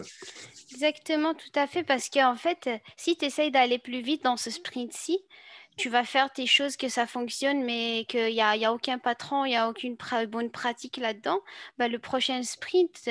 [0.72, 1.84] Exactement, tout à fait.
[1.84, 5.20] Parce qu'en fait, si tu essayes d'aller plus vite dans ce sprint-ci,
[5.77, 8.99] tu vas faire tes choses que ça fonctionne, mais qu'il n'y a, y a aucun
[8.99, 9.97] patron, il n'y a aucune
[10.29, 11.39] bonne pratique là-dedans,
[11.77, 13.10] bah, le prochain sprint,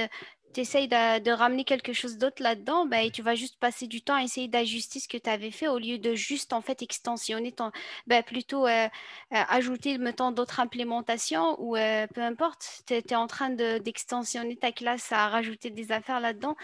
[0.52, 4.02] tu essayes de, ramener quelque chose d'autre là-dedans, ben, et tu vas juste passer du
[4.02, 6.82] temps à essayer d'ajuster ce que tu avais fait au lieu de juste en fait
[6.82, 7.70] extensionner ton,
[8.06, 8.88] ben, plutôt euh, euh,
[9.30, 15.12] ajouter, mettons, d'autres implémentations ou euh, peu importe, tu es, en train d'extensionner ta classe
[15.12, 16.56] à rajouter des affaires là-dedans.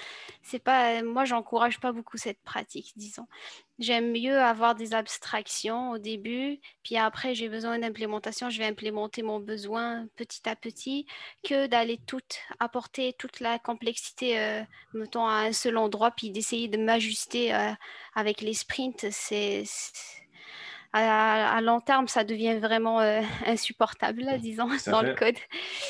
[0.42, 3.26] C'est pas, moi, j'encourage pas beaucoup cette pratique, disons.
[3.79, 9.23] J'aime mieux avoir des abstractions au début, puis après j'ai besoin d'implémentation, je vais implémenter
[9.23, 11.07] mon besoin petit à petit,
[11.45, 12.23] que d'aller tout
[12.59, 14.62] apporter toute la complexité, euh,
[14.95, 17.73] mettons, à un seul endroit, puis d'essayer de m'ajuster euh,
[18.15, 19.11] avec les sprints.
[19.11, 19.65] C'est
[20.95, 25.37] à, long terme, ça devient vraiment euh, insupportable, disons, dans le code.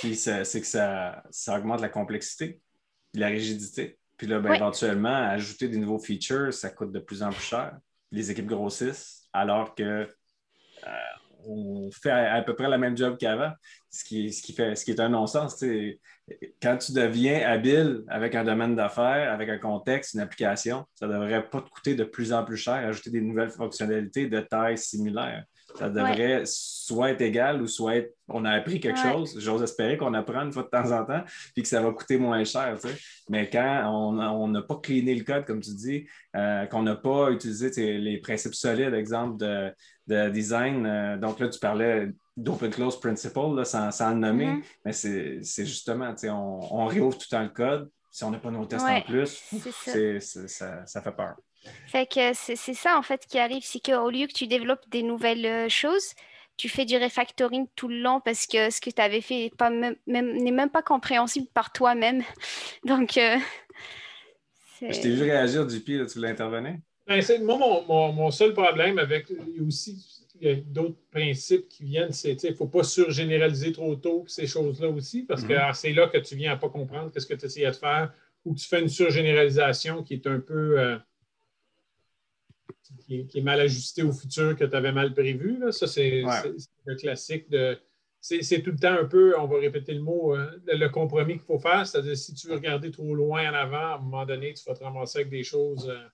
[0.01, 2.61] Puis c'est que ça, ça augmente la complexité,
[3.15, 3.97] la rigidité.
[4.17, 7.79] Puis là, ben, éventuellement, ajouter des nouveaux features, ça coûte de plus en plus cher.
[8.11, 9.83] Les équipes grossissent, alors que
[10.87, 10.95] euh,
[11.47, 13.53] on fait à, peu près la même job qu'avant,
[13.91, 15.63] ce qui, ce, qui fait, ce qui est un non-sens.
[16.61, 21.13] Quand tu deviens habile avec un domaine d'affaires, avec un contexte, une application, ça ne
[21.13, 24.79] devrait pas te coûter de plus en plus cher ajouter des nouvelles fonctionnalités de taille
[24.79, 25.45] similaire.
[25.79, 29.39] Ça devrait soit être égal ou soit être on a appris quelque chose.
[29.39, 31.23] J'ose espérer qu'on apprend une fois de temps en temps
[31.55, 32.77] puis que ça va coûter moins cher.
[33.29, 37.31] Mais quand on n'a pas cleané le code, comme tu dis, euh, qu'on n'a pas
[37.31, 43.65] utilisé les principes solides, exemple de, design, euh, donc là, tu parlais d'open close principle
[43.65, 44.63] sans, sans, le nommer, mm-hmm.
[44.85, 47.91] mais c'est justement, on, on réouvre tout le temps le code.
[48.11, 49.45] Si on n'a pas nos tests en plus,
[50.21, 50.87] ça.
[50.87, 51.37] ça fait peur.
[51.87, 55.03] Fait que c'est ça en fait qui arrive, c'est qu'au lieu que tu développes des
[55.03, 56.15] nouvelles euh, choses,
[56.57, 59.97] tu fais du refactoring tout le long parce que ce que tu avais fait n'est
[60.07, 62.23] même, même, pas compréhensible par toi-même.
[62.85, 63.37] Donc, euh,
[64.81, 66.77] je t'ai vu réagir, du pied, tu voulais intervenir?
[67.07, 69.31] Ben, moi, mon, seul problème avec.
[69.31, 70.05] Il y a aussi
[70.67, 75.23] d'autres principes qui viennent, c'est qu'il ne faut pas surgénéraliser trop tôt ces choses-là aussi,
[75.23, 75.75] parce que mm-hmm.
[75.75, 78.13] c'est là que tu viens à ne pas comprendre ce que tu essayais de faire,
[78.45, 80.79] ou que tu fais une surgénéralisation qui est un peu.
[80.79, 80.99] Euh,
[83.07, 85.61] qui est, mal ajusté au futur que tu avais mal prévu.
[85.71, 86.23] Ça, c'est
[86.85, 87.79] le classique de
[88.21, 91.45] c'est tout le temps un peu, on va répéter le mot, euh, le compromis qu'il
[91.45, 91.87] faut faire.
[91.87, 94.75] C'est-à-dire, si tu veux regarder trop loin en avant, à un moment donné, tu vas
[94.75, 95.89] te ramasser avec des choses.
[95.89, 96.09] Euh,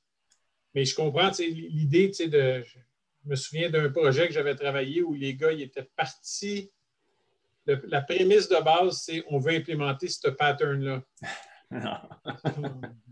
[0.75, 2.63] mais je comprends l'idée de.
[2.63, 6.71] Je me souviens d'un projet que j'avais travaillé où les gars ils étaient partis.
[7.67, 11.03] la prémisse de base, c'est on veut implémenter ce pattern-là.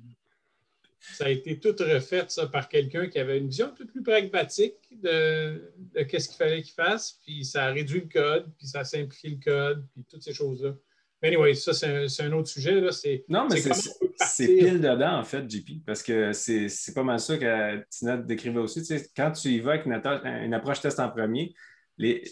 [1.00, 4.02] ça a été tout refait ça, par quelqu'un qui avait une vision un peu plus
[4.02, 8.66] pragmatique de, de qu'est-ce qu'il fallait qu'il fasse, puis ça a réduit le code, puis
[8.66, 10.74] ça a simplifié le code, puis toutes ces choses-là.
[11.22, 12.80] Mais anyway, ça, c'est un, autre sujet.
[12.80, 12.90] Là.
[13.28, 17.84] Non, mais c'est pile dedans, en fait, JP, parce que c'est pas mal ça que
[17.90, 18.80] Tina décrivait aussi.
[18.80, 21.54] Tu sais, quand tu y vas avec une, approche test en premier,
[21.98, 22.24] les,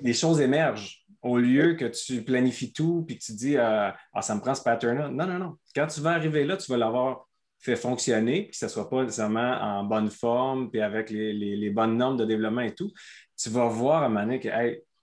[0.00, 4.22] les choses émergent au lieu que tu planifies tout puis que tu dis ah, ah,
[4.22, 5.08] ça me prend ce pattern-là.
[5.08, 5.56] Non, non, non.
[5.74, 7.26] Quand tu vas arriver là, tu vas l'avoir
[7.64, 11.70] fait fonctionner, puis que ce ne soit pas nécessairement en bonne forme, puis avec les,
[11.70, 12.92] bonnes normes de développement et tout,
[13.36, 14.48] tu vas voir à un moment donné que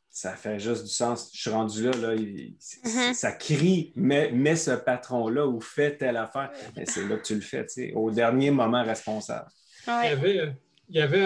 [0.09, 1.31] ça fait juste du sens.
[1.33, 3.13] Je suis rendu là, là mm-hmm.
[3.13, 6.51] ça crie, mets, ce patron-là ou fais telle affaire.
[6.85, 9.47] c'est là que tu le fais, au dernier moment responsable.
[9.87, 11.21] Il y avait,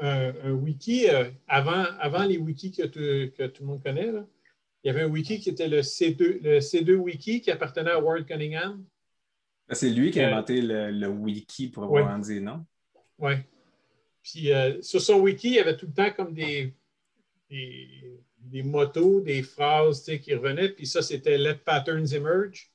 [0.00, 4.12] un, wiki, euh, avant, avant les wikis que, que, tout le monde connaît,
[4.84, 7.98] il y avait un wiki qui était le C2, le C2 Wiki qui appartenait à
[7.98, 8.84] Ward Cunningham.
[9.68, 12.64] Ah, c'est lui qui a euh, inventé le, wiki pour avoir dire, non?
[13.18, 13.34] Oui.
[14.22, 16.74] Puis euh, sur son wiki, il y avait tout le temps comme des,
[17.50, 20.70] des, motos, des phrases qui revenaient.
[20.70, 22.72] Puis ça, c'était Let patterns emerge.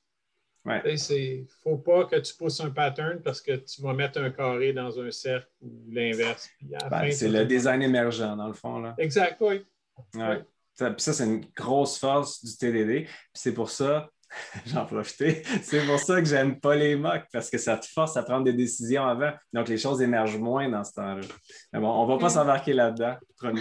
[0.66, 4.30] Il ne faut pas que tu pousses un pattern parce que tu vas mettre un
[4.30, 6.48] carré dans un cercle ou l'inverse.
[6.90, 8.80] Ben, c'est le design émergent, dans le fond.
[8.80, 8.94] Là.
[8.96, 9.66] Exact, oui.
[10.72, 13.06] Ça, ça c'est une grosse force du TDD.
[13.32, 14.10] c'est pour ça
[14.66, 15.46] J'en profite.
[15.62, 18.44] C'est pour ça que j'aime pas les mocks, parce que ça te force à prendre
[18.44, 19.32] des décisions avant.
[19.52, 21.22] Donc, les choses émergent moins dans ce temps-là.
[21.72, 22.30] Mais bon, on ne va pas mm.
[22.30, 23.16] s'embarquer là-dedans,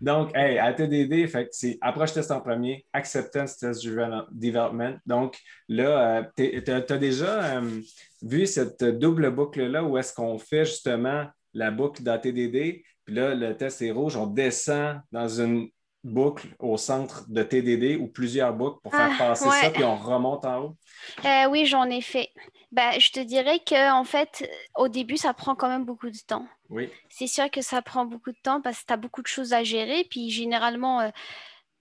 [0.00, 4.98] Donc, hey, à TDD, c'est approche test en premier, acceptance test development.
[5.06, 7.80] Donc, là, euh, tu as, déjà euh,
[8.20, 13.56] vu cette double boucle-là où est-ce qu'on fait justement la boucle d'ATDD, puis là, le
[13.56, 15.68] test est rouge, on descend dans une
[16.04, 19.96] boucle au centre de TDD ou plusieurs boucles pour faire ah, passer ça, puis on
[19.96, 20.76] remonte en haut?
[21.24, 22.30] Euh, oui, j'en ai fait.
[22.70, 26.46] Ben, je te dirais qu'en fait, au début, ça prend quand même beaucoup de temps.
[26.70, 26.90] Oui.
[27.08, 29.52] C'est sûr que ça prend beaucoup de temps parce que tu as beaucoup de choses
[29.52, 30.04] à gérer.
[30.10, 31.08] Puis généralement, euh,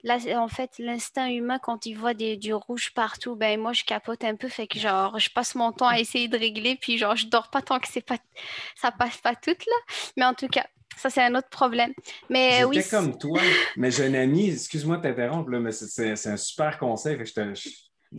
[0.04, 3.84] là, en fait, l'instinct humain, quand il voit des, du rouge partout, ben moi, je
[3.84, 4.50] capote un peu.
[4.50, 6.76] Fait que genre, je passe mon temps à essayer de régler.
[6.76, 8.18] Puis genre, je dors pas tant que c'est pas,
[8.76, 9.96] ça passe pas tout là.
[10.16, 11.93] Mais en tout cas, ça, c'est un autre problème.
[12.29, 12.82] Mais oui.
[12.89, 13.41] comme toi,
[13.77, 17.17] mais j'ai un ami, excuse-moi de t'interrompre, mais c'est un super conseil.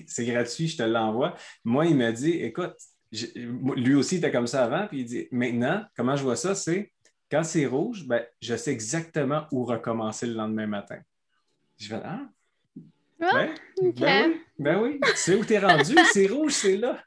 [0.06, 1.34] C'est gratuit, je te l'envoie.
[1.64, 2.74] Moi, il m'a dit écoute,
[3.76, 6.54] lui aussi, il était comme ça avant, puis il dit maintenant, comment je vois ça,
[6.54, 6.92] c'est
[7.30, 10.98] quand c'est rouge, ben, je sais exactement où recommencer le lendemain matin.
[11.78, 12.20] Je vais ah,
[13.20, 13.54] ah ben,
[13.96, 17.02] ben, oui, ben oui, tu sais où tu es rendu, c'est rouge, c'est là.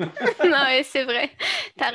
[0.00, 1.30] non, c'est vrai,
[1.76, 1.92] tu as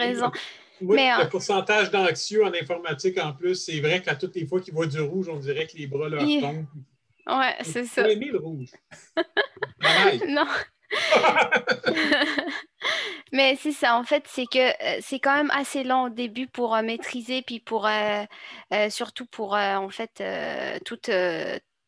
[0.81, 4.73] Oui, le pourcentage d'anxieux en informatique en plus, c'est vrai qu'à toutes les fois qu'il
[4.73, 6.65] voit du rouge, on dirait que les bras leur tombent.
[7.27, 8.09] Ouais, c'est ça.
[8.09, 8.71] aimé le rouge.
[10.27, 10.47] non.
[13.31, 16.47] Mais c'est ça, en fait, c'est que euh, c'est quand même assez lent au début
[16.47, 18.25] pour euh, maîtriser, puis pour euh,
[18.89, 20.23] surtout pour en fait
[20.86, 20.99] tout,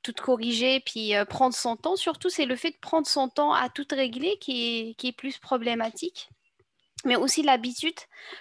[0.01, 1.95] tout corriger, puis prendre son temps.
[1.95, 5.15] Surtout, c'est le fait de prendre son temps à tout régler qui est, qui est
[5.15, 6.29] plus problématique
[7.05, 7.95] mais aussi l'habitude,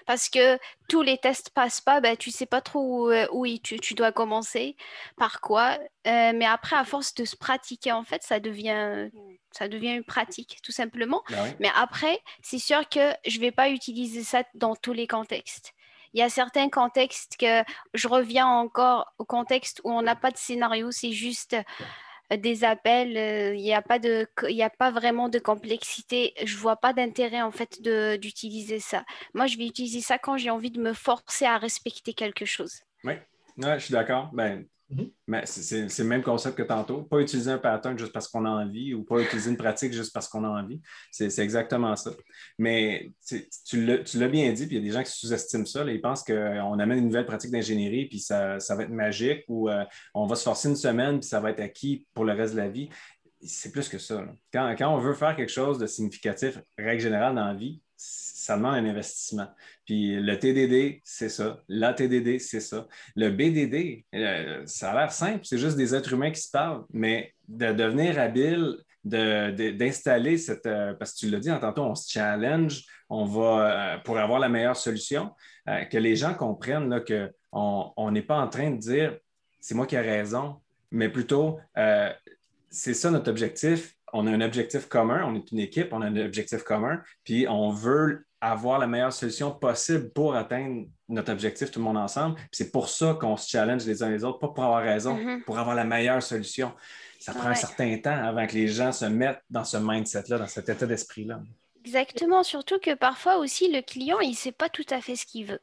[0.06, 3.94] parce que tous les tests passent pas, ben, tu sais pas trop où, euh, tu,
[3.94, 4.76] dois commencer,
[5.16, 5.78] par quoi.
[6.06, 9.10] Euh, mais après, à force de se pratiquer, en fait, ça devient,
[9.50, 11.22] ça devient une pratique, tout simplement.
[11.28, 15.72] Bah mais après, c'est sûr que je vais pas utiliser ça dans tous les contextes.
[16.14, 20.30] Il y a certains contextes que je reviens encore au contexte où on n'a pas
[20.30, 21.56] de scénario, c'est juste
[22.36, 26.34] des appels, euh, il n'y a, pas a pas vraiment de complexité.
[26.44, 27.80] Je ne vois pas d'intérêt en fait
[28.18, 29.04] d'utiliser ça.
[29.34, 32.82] Moi, je vais utiliser ça quand j'ai envie de me forcer à respecter quelque chose.
[33.04, 33.14] Oui,
[33.58, 34.30] je suis d'accord.
[34.32, 35.10] Ben, Mhm.
[35.26, 37.02] Mais c'est le même concept que tantôt.
[37.02, 40.12] Pas utiliser un pattern juste parce qu'on a envie ou pas utiliser une pratique juste
[40.12, 40.80] parce qu'on a envie.
[41.10, 42.12] C'est exactement ça.
[42.58, 43.10] Mais
[43.66, 45.84] tu l'as bien dit, puis il y a des gens qui sous-estiment ça.
[45.84, 49.84] ils pensent qu'on amène une nouvelle pratique d'ingénierie, puis ça, va être magique, ou euh,
[50.14, 52.58] on va se forcer une semaine, puis ça va être acquis pour le reste de
[52.58, 52.88] la vie.
[53.42, 54.24] C'est plus que ça.
[54.52, 57.80] Quand, quand on veut faire quelque chose de significatif, règle générale dans la vie,
[58.44, 59.48] ça demande un investissement.
[59.86, 61.62] Puis le TDD, c'est ça.
[61.66, 62.86] La TDD, c'est ça.
[63.16, 66.84] Le BDD, euh, ça a l'air simple, c'est juste des êtres humains qui se parlent,
[66.92, 70.66] mais de devenir habile, d'installer cette.
[70.66, 74.18] Euh, parce que tu l'as dit en tantôt, on se challenge, on va euh, pour
[74.18, 75.30] avoir la meilleure solution,
[75.66, 79.16] que les gens comprennent qu'on n'est pas en train de dire
[79.58, 81.58] c'est moi qui ai raison, mais plutôt,
[82.68, 83.94] c'est ça notre objectif.
[84.12, 87.48] On a un objectif commun, on est une équipe, on a un objectif commun, puis
[87.48, 92.38] on veut avoir la meilleure solution possible pour atteindre notre objectif, tout le monde ensemble.
[92.50, 95.44] c'est pour ça qu'on se challenge les uns les autres, pas pour avoir raison, mm-hmm.
[95.44, 96.72] pour avoir la meilleure solution.
[97.20, 100.46] Ça prend un certain temps avant que les gens se mettent dans ce mindset-là, dans
[100.46, 101.40] cet état d'esprit-là.
[101.84, 105.26] Exactement, surtout que parfois aussi le client, il ne sait pas tout à fait ce
[105.26, 105.60] qu'il veut.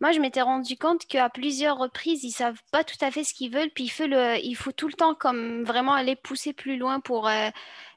[0.00, 3.32] Moi, je m'étais rendu compte qu'à plusieurs reprises, ils savent pas tout à fait ce
[3.32, 6.52] qu'ils veulent, puis il faut, le, il faut tout le temps comme vraiment aller pousser
[6.52, 7.48] plus loin pour, euh,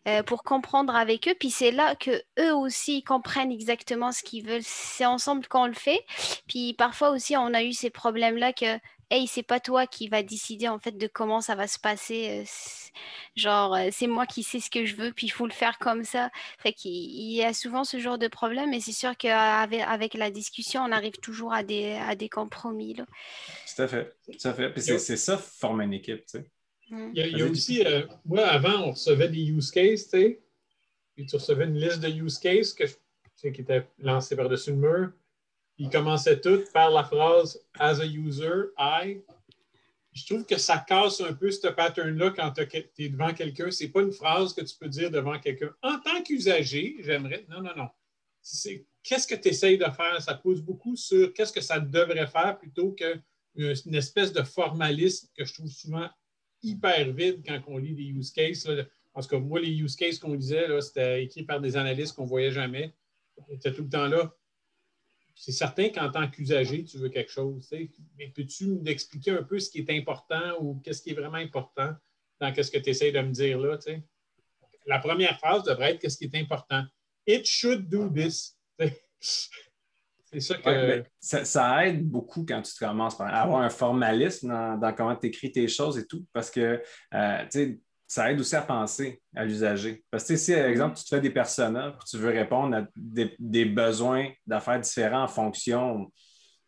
[0.08, 1.36] euh, pour comprendre avec eux.
[1.39, 4.63] Puis c'est là que eux aussi comprennent exactement ce qu'ils veulent.
[4.63, 6.06] C'est ensemble qu'on le fait.
[6.48, 10.24] Puis parfois aussi, on a eu ces problèmes-là que hey, c'est pas toi qui va
[10.24, 12.43] décider en fait de comment ça va se passer.
[13.36, 16.04] genre, c'est moi qui sais ce que je veux, puis il faut le faire comme
[16.04, 16.30] ça.
[16.58, 20.32] Fait qu'il y a souvent ce genre de problème, et c'est sûr qu'avec avec la
[20.32, 22.96] discussion, on arrive toujours à des, à des compromis.
[22.96, 23.06] Là.
[23.76, 24.15] Tout à fait.
[24.26, 24.70] Tout à fait.
[24.72, 26.52] Puis c'est ça, former une équipe, tu sais.
[26.89, 30.41] Il y a, aussi, euh, moi, avant, on recevait des use cases, tu sais,
[31.15, 35.12] puis tu recevais une liste de use cases que, qui était lancée par-dessus le mur.
[35.78, 39.21] Ils commençaient tout par la phrase As a user, I.
[40.13, 43.69] Je trouve que ça casse un peu ce pattern-là quand tu es devant quelqu'un.
[43.69, 45.69] Ce n'est pas une phrase que tu peux dire devant quelqu'un.
[45.84, 47.45] En tant qu'usager, j'aimerais.
[47.50, 47.89] Non, non, non.
[49.04, 50.19] Qu'est-ce que tu essayes de faire?
[50.19, 55.45] Ça pose beaucoup sur qu'est-ce que ça devrait faire plutôt qu'une espèce de formalisme que
[55.45, 56.10] je trouve souvent
[56.63, 58.67] hyper vide quand on lit des use cases.
[59.13, 62.30] Parce que moi, les use cases qu'on lisait, c'était écrit par des analystes qu'on ne
[62.30, 62.93] voyait jamais.
[63.50, 64.34] C'était tout le temps là
[65.38, 67.70] c'est certain qu'en tant qu'usager, tu veux quelque chose.
[68.17, 71.93] Mais peux-tu m'expliquer un peu ce qui est important ou qu'est-ce qui est vraiment important
[72.39, 73.78] dans ce que tu essaies de me dire là?
[74.88, 76.84] La première phrase devrait être qu'est-ce qui est important.
[77.28, 78.58] It should do this.
[80.32, 81.04] C'est ça que.
[81.20, 85.68] ça, aide beaucoup quand tu commences par avoir un formalisme dans, comment tu écris tes
[85.68, 86.82] choses et tout, parce que
[87.13, 87.70] euh,
[88.08, 90.04] ça aide aussi à penser à l'usager.
[90.12, 93.66] Parce que si, par exemple, tu te fais des personas, tu veux répondre à des,
[93.66, 96.12] besoins d'affaires différents en fonction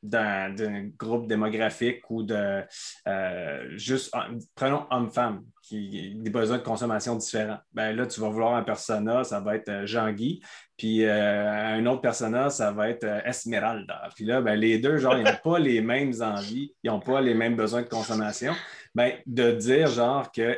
[0.01, 2.63] d'un groupe démographique ou de
[3.07, 4.15] euh, juste,
[4.55, 7.59] prenons homme-femme, qui des besoins de consommation différents.
[7.73, 10.41] Ben là, tu vas vouloir un persona, ça va être euh, Jean-Guy,
[10.77, 14.09] puis euh, un autre persona, ça va être Esmeralda.
[14.15, 17.21] Puis là, ben, les deux, genre, ils n'ont pas les mêmes envies, ils n'ont pas
[17.21, 18.53] les mêmes besoins de consommation
[18.95, 20.57] ben, de dire genre que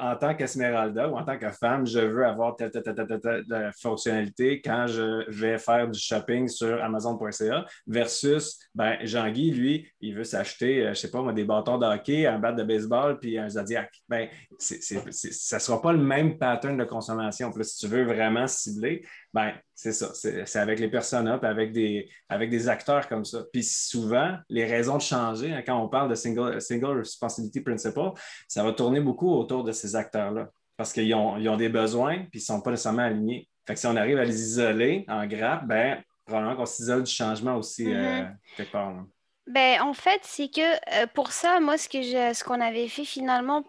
[0.00, 3.70] en tant qu'Esmeralda ou en tant que femme, je veux avoir telle, telle, telle, telle,
[3.80, 10.24] fonctionnalité quand je vais faire du shopping sur Amazon.ca versus ben, Jean-Guy, lui, il veut
[10.24, 13.18] s'acheter, euh, je ne sais pas moi, des bâtons de hockey, un bat de baseball
[13.18, 13.90] puis un Zodiac.
[14.08, 14.28] Ben,
[14.58, 17.52] ça ne sera pas le même pattern de consommation.
[17.52, 20.10] Puis si tu veux vraiment cibler, ben, c'est ça.
[20.14, 23.44] C'est avec les personas, avec des, avec des acteurs comme ça.
[23.52, 28.10] Puis souvent, les raisons de changer, hein, quand on parle de single, single responsibility principle,
[28.48, 30.48] ça va tourner beaucoup autour de ces acteurs-là.
[30.76, 33.48] Parce qu'ils ont, ils ont des besoins, puis ils ne sont pas nécessairement alignés.
[33.66, 37.12] Fait que si on arrive à les isoler en grappe, ben, probablement qu'on s'isole du
[37.12, 38.36] changement aussi euh, mm-hmm.
[38.56, 39.04] quelque part.
[39.46, 43.04] Ben, en fait, c'est que euh, pour ça, moi, ce que ce qu'on avait fait
[43.04, 43.64] finalement,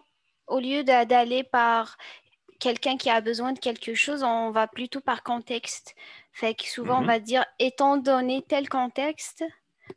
[0.46, 1.96] au lieu d'aller par
[2.62, 5.96] quelqu'un qui a besoin de quelque chose, on va plutôt par contexte.
[6.32, 7.06] Fait que souvent, on mhm.
[7.08, 9.44] va dire, étant donné tel contexte,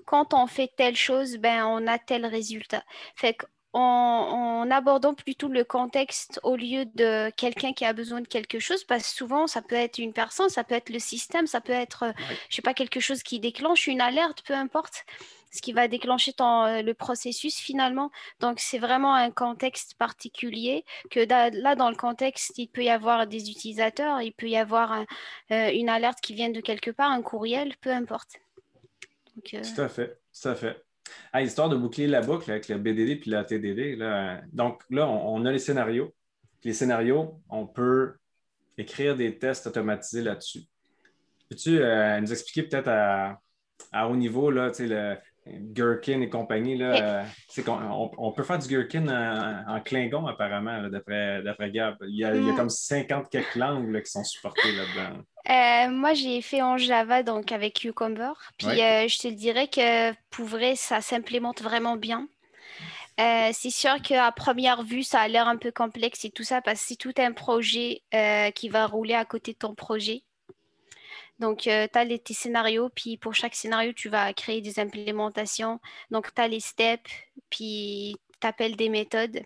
[0.06, 2.84] quand on fait telle chose, ben, on a tel résultat.
[3.16, 3.38] Fait
[3.78, 8.84] en, abordant plutôt le contexte au lieu de quelqu'un qui a besoin de quelque chose,
[8.84, 11.74] parce que souvent, ça peut être une personne, ça peut être le système, ça peut
[11.74, 12.14] être,
[12.50, 15.06] je sais pas, quelque chose qui déclenche une alerte, peu importe
[15.56, 18.12] ce qui va déclencher euh, le processus finalement.
[18.40, 23.26] Donc, c'est vraiment un contexte particulier que là, dans le contexte, il peut y avoir
[23.26, 25.06] des utilisateurs, il peut y avoir
[25.52, 28.40] euh, une alerte qui vient de quelque part, un courriel, peu importe.
[29.54, 30.85] Euh, tout à fait, tout à fait.
[31.42, 33.98] Histoire de boucler la boucle avec le BDD puis la TDD,
[34.54, 36.14] donc là, on, a les scénarios.
[36.64, 38.16] Les scénarios, on peut
[38.78, 40.62] écrire des tests automatisés là-dessus.
[41.50, 43.40] Peux-tu nous expliquer peut-être à,
[43.92, 45.16] à haut niveau, là, le,
[45.48, 47.26] Gherkin et compagnie, là,
[47.68, 49.08] on, on, peut faire du Gherkin
[49.68, 51.98] en, Klingon, apparemment, d'après Gab.
[52.02, 52.56] Il y, a, il y a hmm.
[52.56, 55.22] comme 50 quelques langues qui sont supportées là-dedans.
[55.50, 58.34] Euh, moi, j'ai fait en Java, donc avec Cucumber.
[58.58, 62.28] Puis euh, je te dirais que pour vrai, ça s'implémente vraiment bien.
[63.20, 66.62] Euh, c'est sûr qu'à première vue, ça a l'air un peu complexe et tout ça,
[66.62, 68.02] parce que c'est tout un projet
[68.56, 70.24] qui va rouler à côté de ton projet.
[71.40, 74.80] Donc, euh, tu as les, tes scénarios, puis pour chaque scénario, tu vas créer des
[74.80, 75.80] implémentations.
[76.12, 77.12] Donc, tu as les steps,
[77.50, 79.42] puis tu appelles des méthodes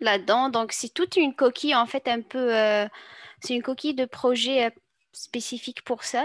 [0.00, 0.48] là-dedans.
[0.48, 2.54] Donc, c'est toute une coquille, en fait, un peu.
[2.54, 2.86] Euh,
[3.40, 4.70] c'est une coquille de projet euh,
[5.12, 6.24] spécifique pour ça.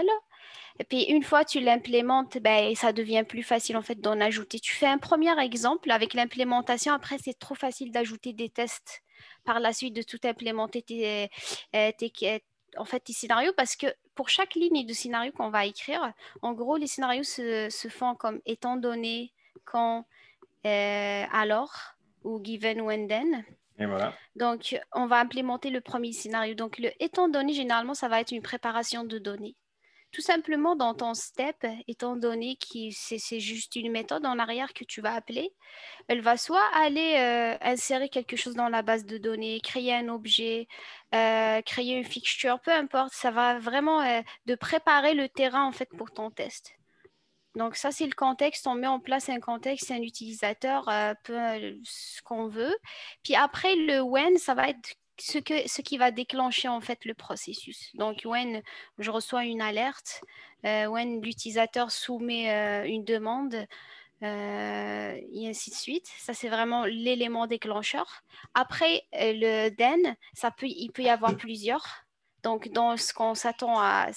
[0.78, 4.20] Et puis une fois que tu l'implémentes, ben, ça devient plus facile en fait d'en
[4.20, 4.58] ajouter.
[4.58, 6.94] Tu fais un premier exemple avec l'implémentation.
[6.94, 9.02] Après, c'est trop facile d'ajouter des tests
[9.44, 11.28] par la suite, de tout implémenter tes,
[11.76, 11.90] euh,
[12.76, 16.12] en fait, tes scénarios parce que pour chaque ligne de scénario qu'on va écrire,
[16.42, 19.32] en gros, les scénarios se, se font comme étant donné,
[19.64, 20.06] quand,
[20.66, 21.94] euh, alors
[22.24, 23.44] ou given when then.
[23.78, 24.12] Et voilà.
[24.36, 26.54] Donc, on va implémenter le premier scénario.
[26.54, 29.56] Donc, le étant donné, généralement, ça va être une préparation de données.
[30.12, 34.84] Tout simplement, dans ton step, étant donné que c'est juste une méthode en arrière que
[34.84, 35.54] tu vas appeler,
[36.06, 40.08] elle va soit aller euh, insérer quelque chose dans la base de données, créer un
[40.08, 40.68] objet,
[41.14, 45.72] euh, créer une fixture, peu importe, ça va vraiment euh, de préparer le terrain en
[45.72, 46.74] fait pour ton test.
[47.54, 48.66] Donc ça, c'est le contexte.
[48.66, 50.90] On met en place un contexte, un utilisateur,
[51.24, 51.36] peu
[51.84, 52.74] ce qu'on veut.
[53.22, 57.04] Puis après, le when, ça va être ce, que, ce qui va déclencher en fait
[57.04, 57.94] le processus.
[57.94, 58.62] Donc, when
[58.98, 60.22] je reçois une alerte,
[60.64, 63.66] euh, when l'utilisateur soumet euh, une demande,
[64.24, 66.08] euh, et ainsi de suite.
[66.18, 68.22] Ça, c'est vraiment l'élément déclencheur.
[68.54, 72.04] Après, le then, ça peut, il peut y avoir plusieurs.
[72.44, 74.08] Donc, dans ce qu'on s'attend à...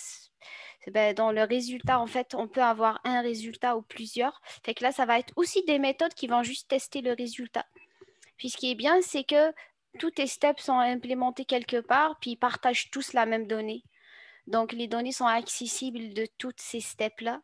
[0.91, 4.39] Ben, dans le résultat, en fait, on peut avoir un résultat ou plusieurs.
[4.63, 7.65] Fait là, ça va être aussi des méthodes qui vont juste tester le résultat.
[8.37, 9.51] Puis ce qui est bien, c'est que
[9.99, 13.83] tous tes steps sont implémentés quelque part, puis ils partagent tous la même donnée.
[14.47, 17.41] Donc, les données sont accessibles de toutes ces steps-là.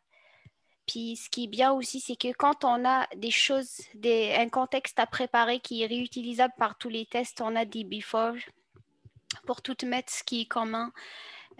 [0.88, 5.00] Puis, ce qui est bien aussi, c'est que quand on a des choses, un contexte
[5.00, 8.36] à préparer qui est réutilisable par tous les tests, on a des before
[9.46, 10.92] pour tout mettre ce qui est commun.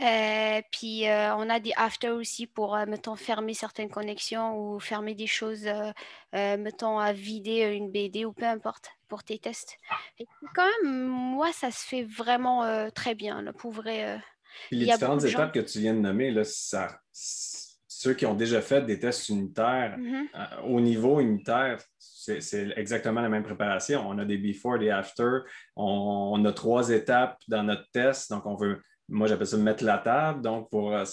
[0.02, 4.80] Euh, puis euh, on a des after aussi pour, euh, mettons, fermer certaines connexions ou
[4.80, 5.68] fermer des choses,
[6.34, 9.78] mettons, à vider une BD ou peu importe pour tes tests.
[10.20, 10.26] Et
[10.56, 14.20] quand même, moi, ça se fait vraiment très bien, là, pour vrai.
[14.72, 18.86] les différentes étapes que tu viens de nommer, là, ça, ceux qui ont déjà fait
[18.86, 20.64] des tests unitaires, mm-hmm.
[20.64, 24.08] au niveau unitaire, c'est exactement la même préparation.
[24.08, 25.40] On a des before, des after.
[25.76, 28.30] on, a trois étapes dans notre test.
[28.30, 28.82] Donc, on veut
[29.12, 30.42] moi, j'appelle ça mettre la table.
[30.42, 31.04] Donc, pour euh,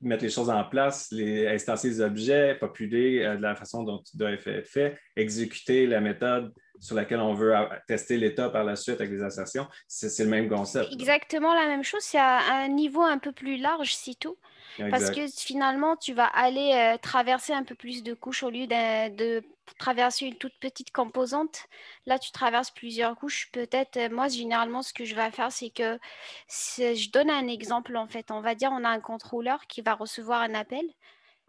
[0.00, 3.98] mettre les choses en place, les instancier les objets, populer euh, de la façon dont
[3.98, 7.52] tu dois être fait, exécuter la méthode sur laquelle on veut
[7.88, 9.66] tester l'état par la suite avec des assertions.
[9.88, 10.92] C'est le même concept.
[10.92, 12.02] Exactement la même chose.
[12.02, 14.38] C'est à un niveau un peu plus large, c'est tout.
[14.90, 18.66] Parce que finalement, tu vas aller euh, traverser un peu plus de couches au lieu
[18.66, 19.42] de,
[19.78, 21.66] traverser une toute petite composante.
[22.06, 23.50] Là, tu traverses plusieurs couches.
[23.52, 25.98] Peut-être, euh, moi, généralement, ce que je vais faire, c'est que
[26.48, 28.30] je donne un exemple, en fait.
[28.30, 30.84] On va dire, on a un contrôleur qui va recevoir un appel.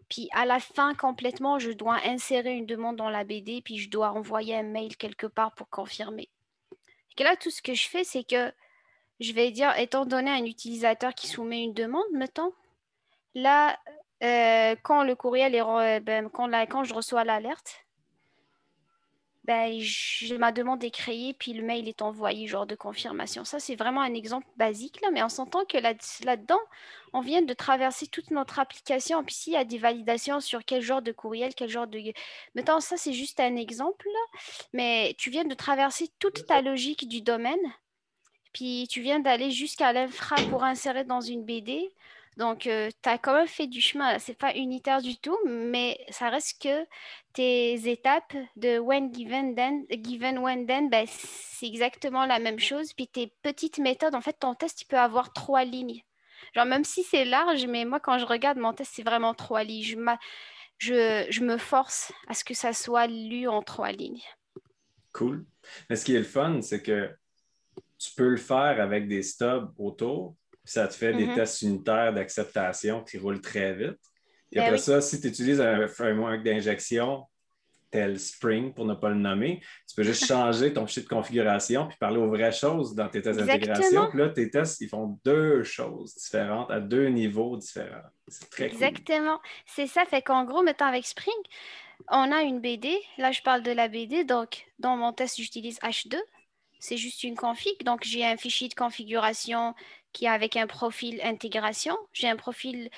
[0.08, 3.88] Puis à la fin, complètement, je dois insérer une demande dans la BD, puis je
[3.88, 6.28] dois envoyer un mail quelque part pour confirmer.
[7.20, 8.50] Et là, tout ce que je fais, c'est que
[9.20, 12.54] je vais dire, étant donné un utilisateur qui soumet une demande, mettons,
[13.34, 13.78] Là,
[14.22, 17.86] euh, quand le courriel est, ben, quand, je reçois l'alerte,
[19.44, 23.44] ben, je, ma demande est créée, puis le mail est envoyé, genre de confirmation.
[23.44, 26.60] Ça, c'est vraiment un exemple basique, là, mais on s'entend que là, là-dedans,
[27.12, 29.24] on vient de traverser toute notre application.
[29.24, 32.12] Puis s'il y a des validations sur quel genre de courriel, quel genre de...
[32.54, 34.06] Maintenant, ça, c'est juste un exemple,
[34.72, 37.58] mais tu viens de traverser toute ta logique du domaine,
[38.52, 41.90] puis tu viens d'aller jusqu'à l'infra pour insérer dans une BD.
[42.40, 44.18] Donc, euh, tu as quand même fait du chemin.
[44.18, 46.86] Ce n'est pas unitaire du tout, mais ça reste que
[47.34, 52.94] tes étapes de when given, then, given when then, ben, c'est exactement la même chose.
[52.94, 56.00] Puis tes petites méthodes, en fait, ton test, il peut avoir trois lignes.
[56.54, 59.62] Genre, même si c'est large, mais moi, quand je regarde mon test, c'est vraiment trois
[59.62, 59.82] lignes.
[59.82, 59.96] Je,
[60.78, 64.22] je, je, me force à ce que ça soit lu en trois lignes.
[65.12, 65.44] Cool.
[65.90, 67.14] Mais ce qui est le fun, c'est que
[67.98, 71.34] tu peux le faire avec des stubs autour, ça te fait des mm-hmm.
[71.34, 73.98] tests unitaires d'acceptation qui roulent très vite.
[74.52, 77.24] Et ben après ça, si tu utilises un framework d'injection
[77.90, 81.88] tel Spring, pour ne pas le nommer, tu peux juste changer ton fichier de configuration
[81.88, 84.08] puis parler aux vraies choses dans tes tests d'intégration.
[84.08, 88.02] Puis là, tes tests, ils font deux choses différentes à deux niveaux différents.
[88.28, 89.40] C'est très Exactement.
[89.66, 90.04] C'est ça.
[90.04, 91.34] Fait qu'en gros, mettons avec Spring,
[92.08, 92.96] on a une BD.
[93.18, 94.24] Là, je parle de la BD.
[94.24, 96.16] Donc, dans mon test, j'utilise H2.
[96.78, 97.82] C'est juste une config.
[97.84, 99.74] Donc, j'ai un fichier de configuration
[100.12, 101.96] qui est avec un profil intégration.
[102.12, 102.90] J'ai un profil,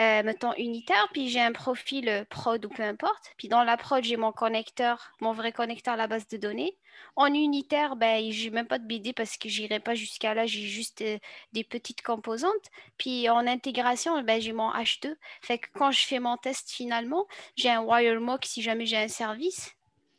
[0.00, 3.32] euh, mettons, unitaire, puis j'ai un profil euh, prod ou peu importe.
[3.36, 6.76] Puis dans la prod, j'ai mon connecteur, mon vrai connecteur à la base de données.
[7.16, 10.62] En unitaire, ben, j'ai même pas de BD parce que j'irai pas jusqu'à là, j'ai
[10.62, 11.18] juste euh,
[11.52, 12.70] des petites composantes.
[12.96, 15.14] Puis en intégration, ben, j'ai mon H2.
[15.42, 17.26] Fait que quand je fais mon test finalement,
[17.56, 19.74] j'ai un WireMock si jamais j'ai un service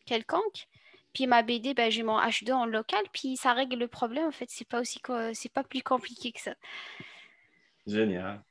[0.05, 0.67] quelconque.
[1.19, 4.27] Puis ma BD, ben, j'ai mon H2 en local, puis ça règle le problème.
[4.27, 5.01] En fait, c'est pas aussi
[5.33, 6.53] c'est pas plus compliqué que ça.
[7.85, 8.41] Génial.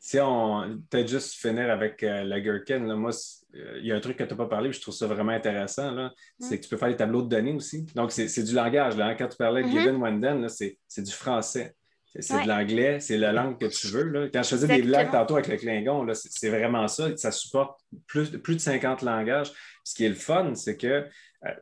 [0.00, 3.12] si on peut-être juste finir avec euh, la Gherkin, là, moi,
[3.54, 5.30] euh, il y a un truc que tu n'as pas parlé, je trouve ça vraiment
[5.30, 7.86] intéressant, là, c'est que tu peux faire des tableaux de données aussi.
[7.94, 8.96] Donc, c'est du langage.
[8.96, 9.14] Là, hein.
[9.14, 9.80] Quand tu parlais de mm-hmm.
[9.80, 11.76] Given Wenden, c'est du français.
[12.18, 14.02] C'est de l'anglais, c'est la langue que tu veux.
[14.02, 14.28] Là.
[14.34, 17.16] Quand je faisais des blagues tantôt avec le Klingon, c'est vraiment ça.
[17.16, 19.52] Ça supporte plus, plus de 50 langages.
[19.84, 21.06] Ce qui est le fun, c'est que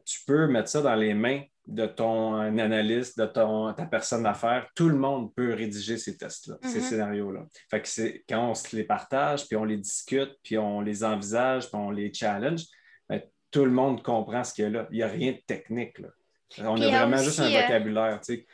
[0.05, 4.69] tu peux mettre ça dans les mains de ton analyste, de ton, ta personne d'affaires.
[4.75, 6.83] Tout le monde peut rédiger ces tests-là, ces mm-hmm.
[6.83, 7.47] scénarios-là.
[7.71, 11.05] Fait que c'est quand on se les partage, puis on les discute, puis on les
[11.05, 12.63] envisage, puis on les challenge,
[13.09, 13.21] ben,
[13.51, 14.89] tout le monde comprend ce qu'il y a là.
[14.91, 15.99] Il n'y a rien de technique.
[15.99, 16.09] Là.
[16.61, 18.21] On a vraiment juste un euh, vocabulaire.
[18.21, 18.47] Tu sais,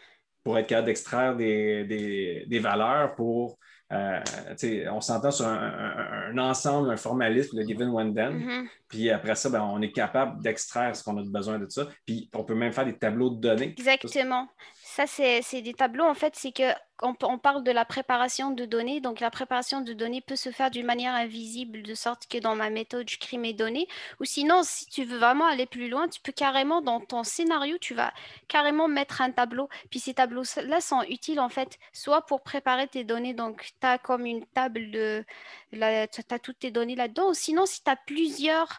[0.42, 3.58] pour être capable d'extraire des, valeurs pour.
[3.94, 8.38] Euh, on s'entend sur un, ensemble, un formalisme, le given one then.
[8.38, 8.66] Mm-hmm.
[8.88, 11.86] Puis après ça, ben, on est capable d'extraire ce qu'on a besoin de ça.
[12.06, 13.74] Puis on peut même faire des tableaux de données.
[13.78, 14.48] Exactement.
[14.94, 16.72] Ça, c'est des tableaux, en fait, c'est que
[17.02, 19.00] on, parle de la préparation de données.
[19.00, 22.54] Donc, la préparation de données peut se faire d'une manière invisible, de sorte que dans
[22.54, 23.88] ma méthode, je crée mes données.
[24.20, 27.76] Ou sinon, si tu veux vraiment aller plus loin, tu peux carrément, dans ton scénario,
[27.78, 28.14] tu vas
[28.46, 29.68] carrément mettre un tableau.
[29.90, 33.34] Puis ces tableaux-là sont utiles, en fait, soit pour préparer tes données.
[33.34, 35.24] Donc, tu as comme une table de...
[35.72, 37.30] Tu as toutes tes données là-dedans.
[37.30, 38.78] Ou sinon, si tu as plusieurs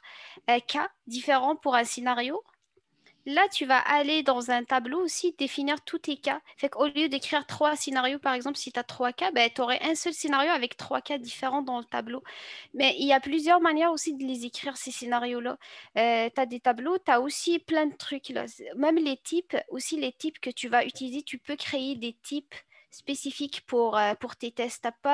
[0.50, 2.42] euh, cas différents pour un scénario,
[3.28, 6.42] Là, tu vas aller dans un tableau aussi, définir tous tes cas.
[6.58, 9.82] Fait lieu d'écrire trois scénarios, par exemple, si tu as trois cas, ben, tu aurais
[9.82, 12.24] un seul scénario avec trois cas différents dans le tableau.
[12.76, 15.58] Mais il y a plusieurs manières aussi de les écrire, ces scénarios-là.
[15.98, 18.32] Euh, tu as des tableaux, tu as aussi plein de trucs.
[18.76, 22.54] Même les types, aussi les types que tu vas utiliser, tu peux créer des types
[22.96, 24.88] spécifiques pour, euh, pour tes tests.
[25.04, 25.10] Tu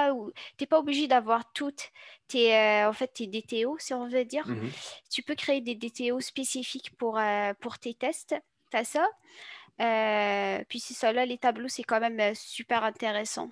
[0.60, 1.90] n'es pas obligé d'avoir toutes
[2.28, 4.48] tes, euh, en fait, tes DTO, si on veut dire.
[4.48, 4.70] Mmh
[5.10, 8.36] tu peux créer des DTO spécifiques pour, euh, pour tes tests.
[8.72, 9.06] Tu as ça.
[10.70, 13.50] puis c'est ça, là, les tableaux, c'est quand même super intéressant.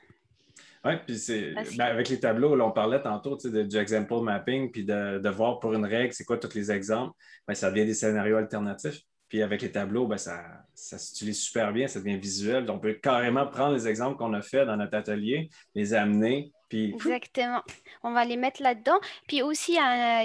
[0.85, 4.71] Oui, puis c'est ben, avec les tableaux, là, on parlait tantôt de, du example mapping,
[4.71, 7.13] puis de, de, voir pour une règle, c'est quoi tous les exemples.
[7.45, 9.01] Ben, ça devient des scénarios alternatifs.
[9.29, 12.65] Puis avec les tableaux, ben, ça, ça s'utilise super bien, ça devient visuel.
[12.65, 16.51] Donc, on peut carrément prendre les exemples qu'on a fait dans notre atelier, les amener.
[16.67, 16.93] Puis...
[16.93, 17.63] Exactement.
[18.03, 18.99] On va les mettre là-dedans.
[19.27, 19.79] Puis aussi, il y,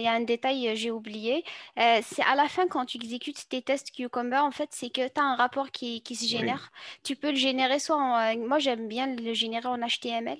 [0.08, 1.44] a un détail que euh, j'ai oublié.
[1.78, 5.08] Euh, c'est à la fin, quand tu exécutes tes tests Cucumber, en fait, c'est que
[5.08, 6.70] tu as un rapport qui, se génère.
[7.02, 8.18] Tu peux le générer soit en...
[8.18, 10.38] Euh, moi, j'aime bien le générer en HTML.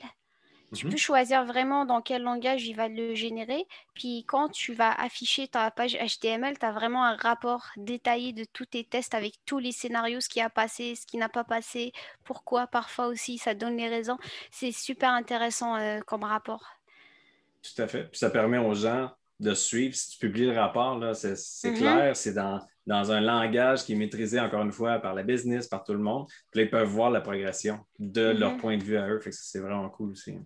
[0.72, 0.92] Tu mhm.
[0.92, 3.66] peux choisir vraiment dans quel langage il va le générer.
[3.94, 8.44] Puis quand tu vas afficher ta page HTML, tu as vraiment un rapport détaillé de
[8.52, 11.44] tous tes tests avec tous les scénarios, ce qui a passé, ce qui n'a pas
[11.44, 11.92] passé,
[12.24, 14.18] pourquoi parfois aussi, ça donne les raisons.
[14.50, 16.64] C'est super intéressant euh, comme rapport.
[17.62, 18.04] Tout à fait.
[18.10, 19.10] Puis ça permet aux gens
[19.40, 19.94] de suivre.
[19.94, 21.76] Si tu publies le rapport, c'est mhm.
[21.76, 25.66] clair, c'est dans, dans, un langage qui est maîtrisé, encore une fois, par la business,
[25.68, 26.26] par tout le monde.
[26.50, 28.60] Puis là, ils peuvent voir la progression de leur mhm.
[28.60, 29.20] point de vue à eux.
[29.30, 30.38] c'est vraiment cool aussi.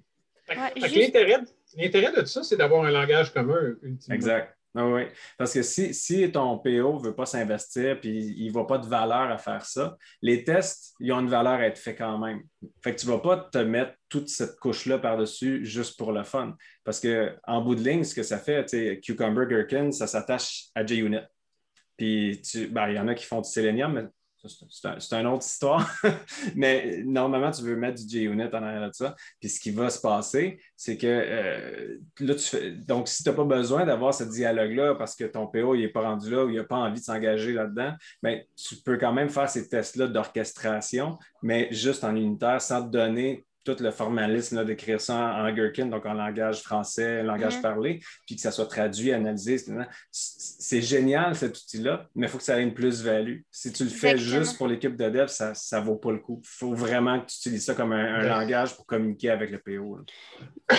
[1.77, 4.15] L'intérêt de tout ça, c'est d'avoir un langage commun, ultimement.
[4.15, 4.55] Exact.
[4.75, 5.03] Ah oui,
[5.37, 8.79] parce que si, si ton PO ne veut pas s'investir puis il ne voit pas
[8.79, 12.19] de valeur à faire ça, les tests, ils ont une valeur à être faits quand
[12.19, 12.43] même.
[12.85, 16.23] Fait que tu ne vas pas te mettre toute cette couche-là par-dessus juste pour le
[16.23, 16.55] fun.
[16.85, 21.27] Parce qu'en bout de ligne, ce que ça fait, Cucumber Gherkin, ça s'attache à JUnit.
[21.97, 22.41] Puis
[22.71, 24.05] ben, il y en a qui font du Selenium, mais
[24.49, 25.91] c'est une autre histoire.
[26.57, 29.15] Mais normalement, tu veux mettre du JUnit en arrière de ça.
[29.41, 32.71] Puis ce qui va se passer, c'est que euh, là, tu fais...
[32.73, 36.03] donc si tu n'as pas besoin d'avoir ce dialogue-là parce que ton PO n'est pas
[36.03, 39.29] rendu là ou il n'a pas envie de s'engager là-dedans, bien, tu peux quand même
[39.29, 43.45] faire ces tests-là d'orchestration, mais juste en unitaire sans te donner
[43.75, 47.63] tout le formalisme d'écrire ça en, Gherkin, donc en langage français, langage mm-hmm.
[47.63, 49.59] parlé, puis que ça soit traduit, analysé.
[50.11, 53.41] C'est génial cet outil-là, mais il faut que ça ait une plus-value.
[53.51, 56.41] Si tu le fais juste pour l'équipe de dev, ça ne vaut pas le coup.
[56.43, 60.01] Il faut vraiment que tu utilises ça comme un, langage pour communiquer avec le PO.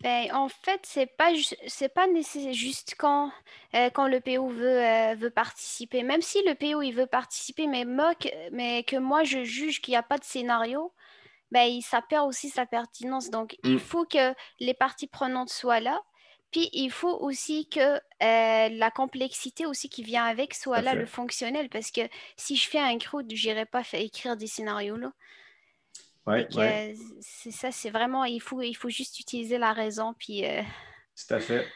[0.00, 1.32] Ben, en fait, c'est pas
[1.66, 2.06] c'est pas
[2.52, 3.32] juste quand,
[3.74, 6.04] euh, quand le PO veut, euh, veut participer.
[6.04, 7.84] Même si le PO il veut participer, mais,
[8.52, 10.92] mais que moi je juge qu'il n'y a pas de scénario,
[11.50, 13.30] ben, ça perd aussi sa pertinence.
[13.30, 13.78] Donc, il mmh.
[13.78, 16.00] faut que les parties prenantes soient là.
[16.50, 21.06] Puis, il faut aussi que euh, la complexité aussi qui vient avec soit là, le
[21.06, 21.68] fonctionnel.
[21.68, 22.00] Parce que
[22.36, 25.12] si je fais un CRUD, je n'irai pas faire écrire des scénarios là.
[26.26, 26.94] Ouais, ouais.
[27.20, 30.14] c'est ça, c'est vraiment, il faut, il faut juste utiliser la raison.
[30.18, 30.62] Puis, euh,
[31.16, 31.66] Tout à fait.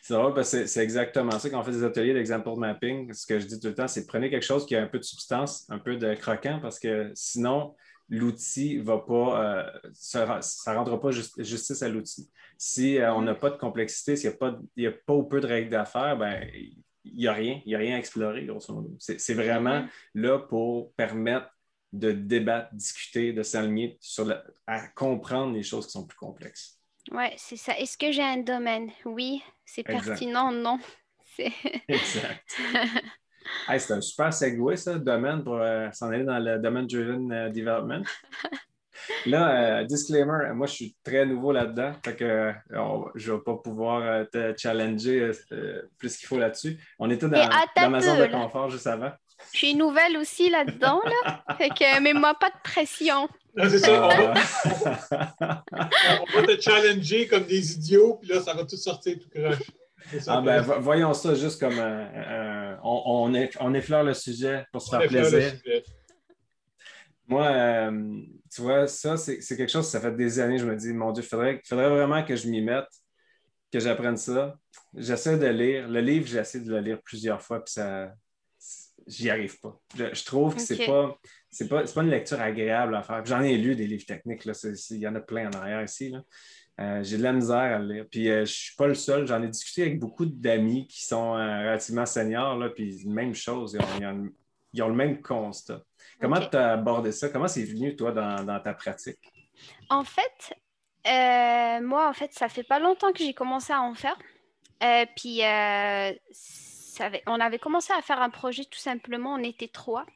[0.00, 3.12] C'est drôle parce que c'est exactement ça quand on fait des ateliers d'example mapping.
[3.12, 4.98] Ce que je dis tout le temps, c'est prenez quelque chose qui a un peu
[4.98, 7.76] de substance, un peu de croquant, parce que sinon,
[8.08, 12.30] l'outil va pas, euh, ça ne rendra pas justice à l'outil.
[12.56, 15.40] Si euh, on n'a pas de complexité, s'il n'y a, pas, a pas ou peu
[15.40, 16.48] de règles d'affaires, ben,
[17.04, 18.94] il n'y a rien, il n'y a rien à explorer, grosso modo.
[18.98, 21.48] C'est vraiment là pour permettre
[21.92, 24.30] de débattre, discuter, de s'aligner sur
[24.66, 26.78] à comprendre les choses qui sont plus complexes.
[27.10, 27.78] Ouais, c'est ça.
[27.78, 28.90] Est-ce que j'ai un domaine?
[29.06, 29.42] Oui.
[29.64, 30.52] C'est pertinent?
[30.52, 30.78] Non?
[31.88, 32.56] exact.
[33.78, 37.32] c'est un super segue, ça, le domaine, pour euh, s'en aller dans le domaine driven
[37.32, 38.04] euh, development.
[39.26, 42.52] Là, euh, disclaimer, moi je suis très nouveau là-dedans, fait que
[43.14, 45.30] je ne vais pas pouvoir te challenger
[45.96, 46.78] plus qu'il faut là-dessus.
[46.98, 49.12] On était dans, dans ma zone de confort juste avant.
[49.52, 51.44] Je suis nouvelle aussi là-dedans, là.
[51.56, 53.28] fait que mets-moi pas de pression.
[53.56, 54.34] c'est ça, on va...
[56.20, 59.70] on va te challenger comme des idiots, puis là, ça va tout sortir tout croche.
[60.26, 61.78] Ah, ben, voyons ça juste comme
[62.82, 65.52] on, on, effleure le sujet pour se faire plaisir.
[67.28, 70.94] Moi, euh, tu vois, ça, c'est quelque chose, ça fait des années, je me dis,
[70.94, 72.88] mon Dieu, il faudrait, faudrait vraiment que je m'y mette,
[73.70, 74.56] que j'apprenne ça.
[74.96, 75.88] J'essaie de lire.
[75.88, 78.14] Le livre, j'essaie de le lire plusieurs fois, puis ça,
[79.06, 79.78] j'y arrive pas.
[79.94, 81.18] Je, trouve que c'est pas,
[81.50, 83.22] c'est pas, pas, une lecture agréable à faire.
[83.26, 86.08] J'en ai lu des livres techniques, il y en a plein en arrière ici.
[86.08, 86.22] Là.
[86.80, 88.06] Euh, j'ai de la misère à le lire.
[88.10, 89.26] Puis euh, je ne suis pas le seul.
[89.26, 93.76] J'en ai discuté avec beaucoup d'amis qui sont euh, relativement seniors, là, puis même chose.
[94.72, 95.82] Ils ont, le même constat.
[96.20, 97.28] Comment tu as abordé ça?
[97.30, 99.18] Comment c'est venu, toi, dans, ta pratique?
[99.88, 100.54] En fait,
[101.82, 104.18] moi, en fait, ça fait pas longtemps que j'ai commencé à en faire.
[105.16, 105.40] puis,
[107.26, 109.34] on avait commencé à faire un projet tout simplement.
[109.34, 110.06] On était trois.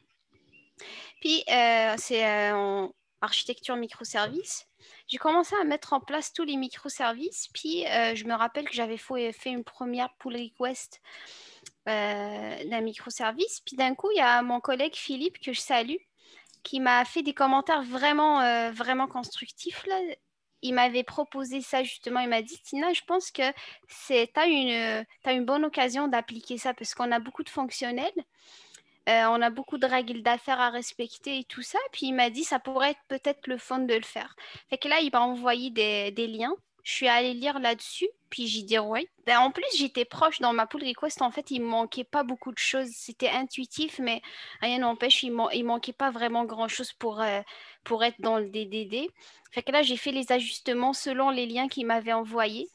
[1.21, 4.67] Puis, c'est en architecture microservice
[5.13, 7.49] j'ai commencé à mettre en place tous les microservices.
[7.53, 11.03] Puis, euh, je me rappelle que j'avais fait une première pull request
[11.87, 13.61] euh, d'un microservice.
[13.61, 16.01] Puis, d'un coup, il y a mon collègue Philippe, que je salue,
[16.63, 19.85] qui m'a fait des commentaires vraiment, euh, vraiment constructifs.
[19.87, 20.01] Là.
[20.63, 22.21] Il m'avait proposé ça justement.
[22.21, 23.43] Il m'a dit Tina, je pense que
[24.07, 28.25] tu as une, as une bonne occasion d'appliquer ça parce qu'on a beaucoup de fonctionnels.
[29.09, 31.79] Euh, on a beaucoup de règles d'affaires à respecter et tout ça.
[31.93, 34.37] Puis il m'a dit ça pourrait être peut-être le fun de le faire.
[34.71, 36.55] Fait que là, il m'a envoyé des, liens.
[36.85, 39.09] Je suis allée lire là-dessus, puis j'ai dit ouais.
[39.27, 41.23] Ben, en plus, j'étais proche dans ma pull request.
[41.23, 42.91] En fait, il manquait pas beaucoup de choses.
[42.93, 44.21] C'était intuitif, mais
[44.61, 47.41] rien n'empêche, il, ne manquait pas vraiment grand-chose pour, euh,
[47.85, 49.09] pour être dans le DDD.
[49.53, 52.69] Fait que là, j'ai fait les ajustements selon les liens qu'il m'avait envoyés.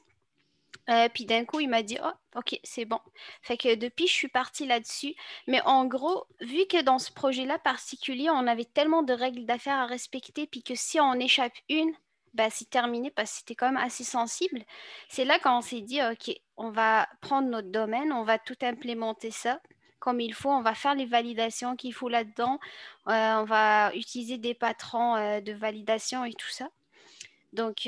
[0.90, 3.00] Euh, puis d'un coup, il m'a dit, oh, ok, c'est bon.
[3.42, 5.16] Fait que depuis, je suis partie là-dessus.
[5.48, 9.78] Mais en gros, vu que dans ce projet-là particulier, on avait tellement de règles d'affaires
[9.78, 11.94] à respecter, puis que si on échappe une,
[12.34, 14.64] bah, c'est terminé parce que c'était quand même assez sensible.
[15.10, 19.32] C'est là qu'on s'est dit, ok, on va prendre notre domaine, on va tout implémenter
[19.32, 19.60] ça
[20.00, 22.60] comme il faut, on va faire les validations qu'il faut là-dedans,
[23.08, 26.70] euh, on va utiliser des patrons euh, de validation et tout ça.
[27.54, 27.88] Donc,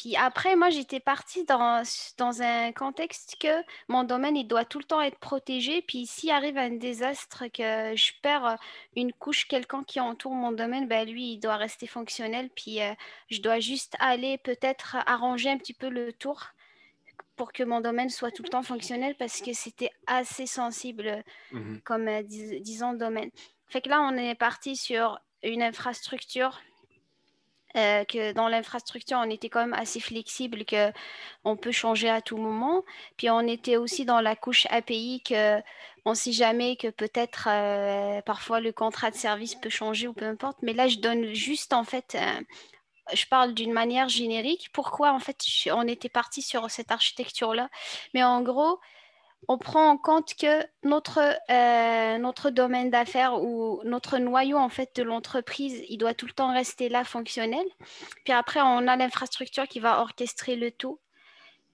[0.00, 1.82] puis après, moi, j'étais partie dans,
[2.16, 5.82] dans un contexte que mon domaine, il doit tout le temps être protégé.
[5.82, 8.56] Puis s'il arrive un désastre, que je perds
[8.96, 12.48] une couche quelqu'un qui entoure mon domaine, ben lui, il doit rester fonctionnel.
[12.56, 12.94] Puis euh,
[13.28, 16.46] je dois juste aller peut-être arranger un petit peu le tour
[17.36, 21.22] pour que mon domaine soit tout le temps fonctionnel parce que c'était assez sensible
[21.52, 23.30] mmh comme, euh, disons, domaine.
[23.66, 26.58] Fait que là, on est parti sur une infrastructure
[27.76, 30.92] euh, que dans l'infrastructure, on était quand même assez flexible, que
[31.44, 32.84] on peut changer à tout moment.
[33.16, 35.60] Puis on était aussi dans la couche API, que
[36.04, 40.12] on ne sait jamais que peut-être euh, parfois le contrat de service peut changer ou
[40.14, 40.58] peu importe.
[40.62, 42.40] Mais là, je donne juste en fait, euh,
[43.14, 44.70] je parle d'une manière générique.
[44.72, 45.38] Pourquoi en fait
[45.72, 47.68] on était parti sur cette architecture-là?
[48.14, 48.80] Mais en gros,
[49.48, 51.20] on prend en compte que notre,
[51.50, 56.32] euh, notre domaine d'affaires ou notre noyau en fait de l'entreprise, il doit tout le
[56.32, 57.64] temps rester là fonctionnel.
[58.24, 60.98] Puis après, on a l'infrastructure qui va orchestrer le tout.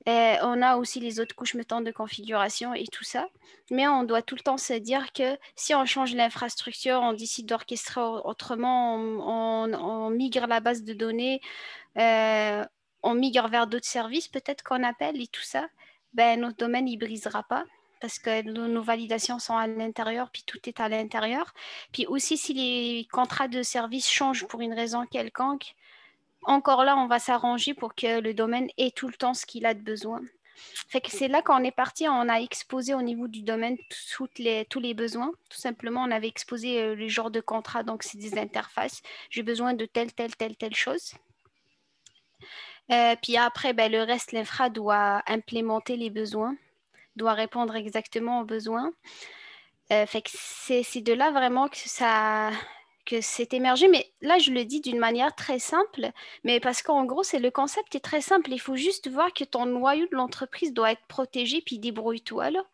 [0.06, 3.28] On a aussi les autres couches mettant de configuration et tout ça.
[3.70, 7.46] Mais on doit tout le temps se dire que si on change l'infrastructure, on décide
[7.46, 11.40] d'orchestrer autrement, on, migre la base de données,
[11.98, 12.64] euh,
[13.02, 15.66] on migre vers d'autres services peut-être qu'on appelle et tout ça
[16.16, 17.64] ben, notre domaine ne brisera pas
[18.00, 21.54] parce que nos, validations sont à l'intérieur, puis tout est à l'intérieur.
[21.92, 25.74] Puis aussi, si les contrats de service changent pour une raison quelconque,
[26.42, 29.66] encore là, on va s'arranger pour que le domaine ait tout le temps ce qu'il
[29.66, 30.20] a de besoin.
[30.88, 33.76] Fait que c'est là qu'on est parti, on a exposé au niveau du domaine
[34.14, 35.32] toutes les, tous les besoins.
[35.50, 39.02] Tout simplement, on avait exposé euh, le genre de contrat, donc c'est des interfaces.
[39.28, 41.12] J'ai besoin de telle, telle, telle, telle chose.
[42.92, 46.56] Euh, puis après, ben, le reste, l'infra doit implémenter les besoins,
[47.16, 48.92] doit répondre exactement aux besoins.
[49.92, 52.50] Euh, fait que c'est de là vraiment que ça
[53.06, 53.88] que c'est émergé.
[53.88, 56.10] Mais là, je le dis d'une manière très simple,
[56.44, 58.52] mais parce qu'en gros, c'est le concept est très simple.
[58.52, 62.64] Il faut juste voir que ton noyau de l'entreprise doit être protégé, puis débrouille-toi là.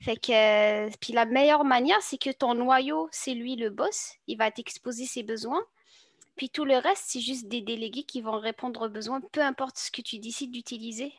[0.00, 4.14] Fait que, puis la meilleure manière, c'est que ton noyau, c'est lui le boss.
[4.28, 5.62] Il va t'exposer ses besoins.
[6.40, 9.76] Puis tout le reste, c'est juste des délégués qui vont répondre aux besoins, peu importe
[9.76, 11.12] ce que tu décides d'utiliser.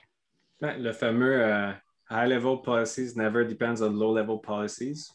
[0.61, 1.71] le fameux euh,
[2.09, 5.11] High Level Policies never depends on Low Level Policies.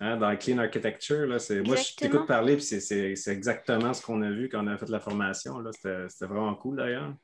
[0.00, 4.30] Hein, dans Clean Architecture, là, moi, je t'écoute parler, puis c'est exactement ce qu'on a
[4.30, 5.62] vu quand on a fait la formation.
[5.72, 7.14] C'était vraiment cool d'ailleurs.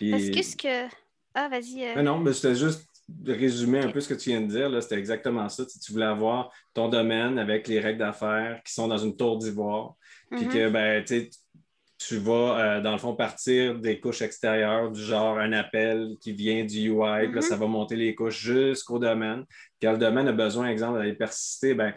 [0.00, 0.88] Parce que ce que.
[1.34, 1.84] Ah, vas-y.
[1.84, 2.00] Euh.
[2.00, 4.82] non, mais c'était juste de résumer un peu ce que tu viens de dire.
[4.82, 5.66] C'était exactement ça.
[5.66, 9.96] Tu, voulais avoir ton domaine avec les règles d'affaires qui sont dans une tour d'ivoire.
[10.30, 10.52] Puis mm-hmm.
[10.52, 11.04] que ben,
[11.98, 16.32] tu vas, euh, dans le fond, partir des couches extérieures, du genre un appel qui
[16.32, 17.40] vient du UI, puis là, mm-hmm.
[17.40, 19.44] ça va monter les couches jusqu'au domaine.
[19.82, 21.92] Quand le domaine a besoin, exemple, d'aller persister, ben,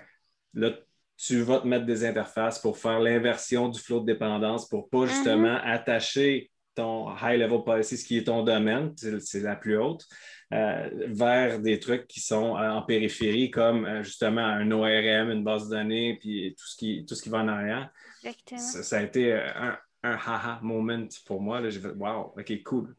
[0.55, 0.71] là,
[1.17, 4.99] tu vas te mettre des interfaces pour faire l'inversion du flot de dépendance pour pas
[4.99, 5.07] mm-hmm.
[5.07, 10.05] justement attacher ton high level policy, ce qui est ton domaine, c'est la plus haute,
[10.53, 15.43] euh, vers des trucs qui sont euh, en périphérie, comme euh, justement un ORM, une
[15.43, 17.91] base de données, puis tout ce qui, tout ce qui va en arrière.
[18.57, 21.67] Ça, a été un, un haha moment pour moi.
[21.69, 22.95] J'ai fait Wow, OK, cool.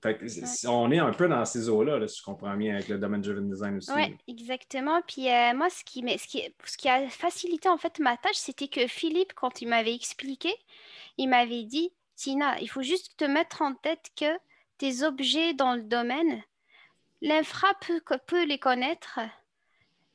[0.68, 3.48] On est un peu dans ces eaux-là, si je comprends bien, avec le domaine driven
[3.48, 3.90] design aussi.
[3.92, 5.00] Oui, exactement.
[5.06, 8.68] Puis moi, ce qui, ce, qui, ce qui a facilité en fait ma tâche, c'était
[8.68, 10.50] que Philippe, quand il m'avait expliqué,
[11.18, 14.38] il m'avait dit Tina, il faut juste te mettre en tête que
[14.78, 16.42] tes objets dans le domaine,
[17.20, 17.68] l'infra
[18.26, 19.20] peut, les connaître,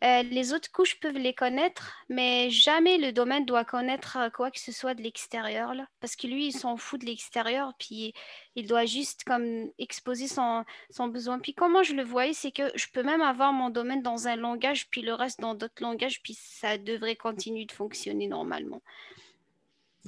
[0.04, 4.60] euh, les autres couches peuvent les connaître, mais jamais le domaine doit connaître quoi que
[4.60, 8.14] ce soit de l'extérieur, parce que lui, il s'en fout de l'extérieur, puis
[8.56, 11.40] il doit juste comme exposer son, son besoin.
[11.40, 14.36] Puis comment je le voyais, c'est que je peux même avoir mon domaine dans un
[14.36, 18.82] langage, puis le reste dans d'autres langages, puis ça devrait continuer de fonctionner normalement.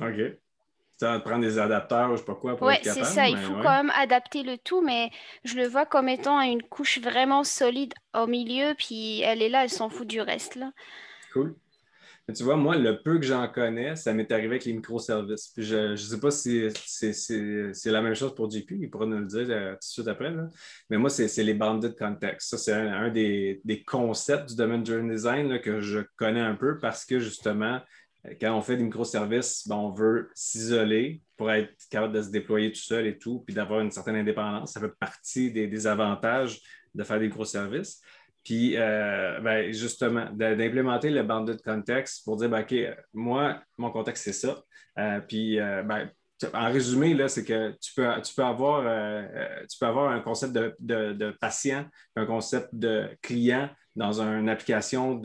[0.02, 0.38] OK
[1.00, 2.58] ça prendre des adapteurs ou je sais pas quoi.
[2.62, 3.28] Oui, c'est ça.
[3.30, 5.10] Il faut quand même adapter le tout, mais
[5.46, 9.64] je le vois comme étant une couche vraiment solide au milieu, puis elle est là,
[9.64, 10.56] elle s'en fout du reste.
[10.56, 10.72] Là.
[11.32, 11.56] Cool.
[12.36, 15.54] tu vois, moi, le peu que j'en connais, ça m'est arrivé avec les microservices.
[15.56, 19.20] Puis je ne sais pas si c'est la même chose pour JP, il pourra nous
[19.20, 20.32] le dire euh, tout de suite après.
[20.32, 20.48] Là.
[20.90, 22.50] Mais moi, c'est les bounded context.
[22.50, 26.78] Ça, c'est un, des, des, concepts du domaine journey design que je connais un peu
[26.78, 27.80] parce que justement,
[28.40, 32.72] quand on fait des microservices, ben, on veut s'isoler pour être capable de se déployer
[32.72, 34.74] tout seul et tout, puis d'avoir une certaine indépendance.
[34.74, 36.60] Ça fait partie des, avantages
[36.94, 38.02] de faire des microservices.
[38.44, 42.76] Puis, euh, ben, justement, d'implémenter le banded context pour dire, ben, OK,
[43.14, 44.62] moi, mon contexte, c'est ça.
[44.98, 46.10] Euh, puis, euh, ben,
[46.54, 48.84] en résumé, c'est que tu peux, tu, peux avoir,
[49.70, 53.70] tu peux avoir un concept de, de, patient, un concept de client,
[54.00, 55.22] dans une application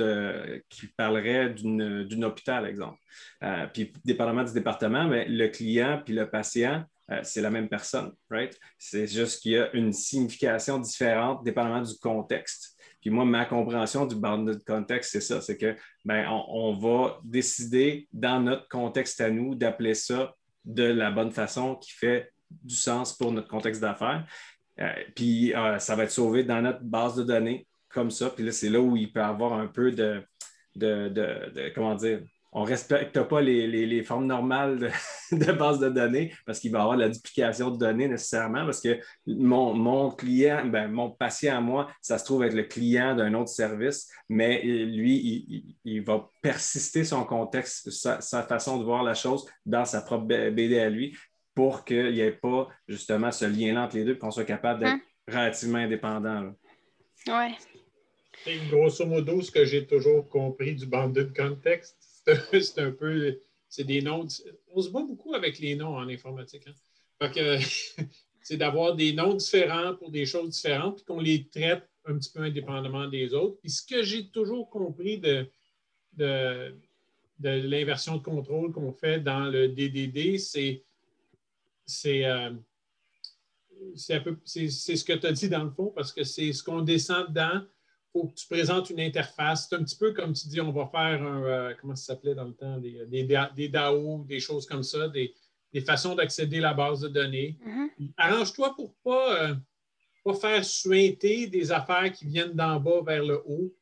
[0.68, 2.98] qui parlerait d'une hôpital, exemple.
[3.44, 7.68] Euh, puis, dépendamment du département, mais le client puis le patient, euh, c'est la même
[7.68, 8.58] personne, right?
[8.76, 12.76] C'est juste qu'il y a une signification différente dépendamment du contexte.
[13.00, 18.08] Puis moi, ma compréhension du bounded context, c'est ça, c'est que ben, on, va décider
[18.12, 23.12] dans notre contexte à nous d'appeler ça de la bonne façon qui fait du sens
[23.16, 24.26] pour notre contexte d'affaires.
[24.80, 28.30] Euh, puis ça va être sauvé dans notre base de données comme ça.
[28.30, 30.22] Puis là, c'est là où il peut avoir un peu de,
[30.76, 32.20] de, comment dire,
[32.56, 34.92] on ne respecte pas les, formes normales
[35.32, 38.80] de, base de données parce qu'il va y avoir la duplication de données nécessairement parce
[38.80, 43.34] que mon, client, ben, mon patient à moi, ça se trouve être le client d'un
[43.34, 49.46] autre service, mais lui, il, va persister son contexte, sa, façon de voir la chose
[49.66, 51.16] dans sa propre BD à lui
[51.56, 54.92] pour qu'il n'y ait pas justement ce lien entre les deux, qu'on soit capable d'être
[54.92, 55.00] hein?
[55.28, 56.52] relativement indépendant.
[57.26, 57.56] Oui.
[58.70, 61.96] Grosso modo, ce que j'ai toujours compris du banded context,
[62.52, 64.26] c'est un peu, c'est des noms.
[64.72, 66.66] On se bat beaucoup avec les noms en informatique.
[66.66, 66.74] Hein.
[68.42, 72.30] c'est d'avoir des noms différents pour des choses différentes, puis qu'on les traite un petit
[72.30, 73.58] peu indépendamment des autres.
[73.60, 75.48] Puis ce que j'ai toujours compris de,
[76.16, 76.74] de,
[77.40, 80.84] l'inversion de contrôle qu'on fait dans le DDD, c'est
[81.86, 82.50] c'est euh,
[83.96, 84.20] c'est
[84.68, 87.62] ce que tu as dit dans le fond, parce que c'est ce qu'on descend dedans,
[88.14, 89.66] faut que tu présentes une interface.
[89.68, 92.34] C'est un petit peu comme tu dis, on va faire un, euh, comment ça s'appelait
[92.34, 95.34] dans le temps, des, des, DAO, des choses comme ça, des,
[95.84, 97.58] façons d'accéder à la base de données.
[97.66, 98.12] Mm-hmm.
[98.16, 99.54] Arrange-toi pour ne pas, euh,
[100.24, 103.74] pas faire suinter des affaires qui viennent d'en bas vers le haut.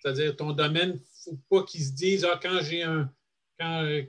[0.00, 3.10] C'est-à-dire, ton domaine, il ne faut pas qu'ils se disent, ah, quand j'ai un,
[3.60, 4.00] quand,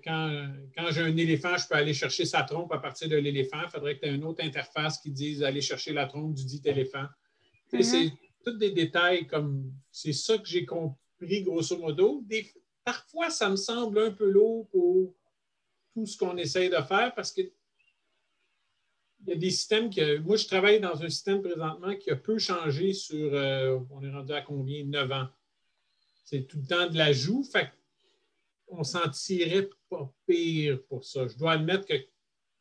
[0.77, 3.59] quand, j'ai un éléphant, je peux aller chercher sa trompe à partir de l'éléphant.
[3.63, 6.45] Il faudrait que tu aies une autre interface qui dise aller chercher la trompe du
[6.45, 7.05] dit éléphant.
[8.45, 12.23] Tous des détails comme c'est ça que j'ai compris grosso modo.
[12.83, 15.15] parfois, ça me semble un peu lourd pour
[15.93, 20.19] tout ce qu'on essaye de faire parce que il y a des systèmes que.
[20.19, 23.33] Moi, je travaille dans un système présentement qui a peu changé sur.
[23.33, 24.83] Euh, on est rendu à combien?
[24.85, 25.27] 9 ans.
[26.25, 27.43] C'est tout le temps de l'ajout.
[27.43, 27.71] Fait
[28.67, 31.27] on s'en tirait pas pire pour ça.
[31.27, 31.95] Je dois admettre que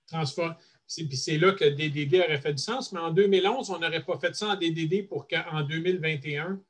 [0.06, 0.54] transformer.
[0.86, 4.18] Puis c'est là que DDD aurait fait du sens, mais en 2011, on n'aurait pas
[4.18, 6.60] fait ça en DDD pour qu'en 2021,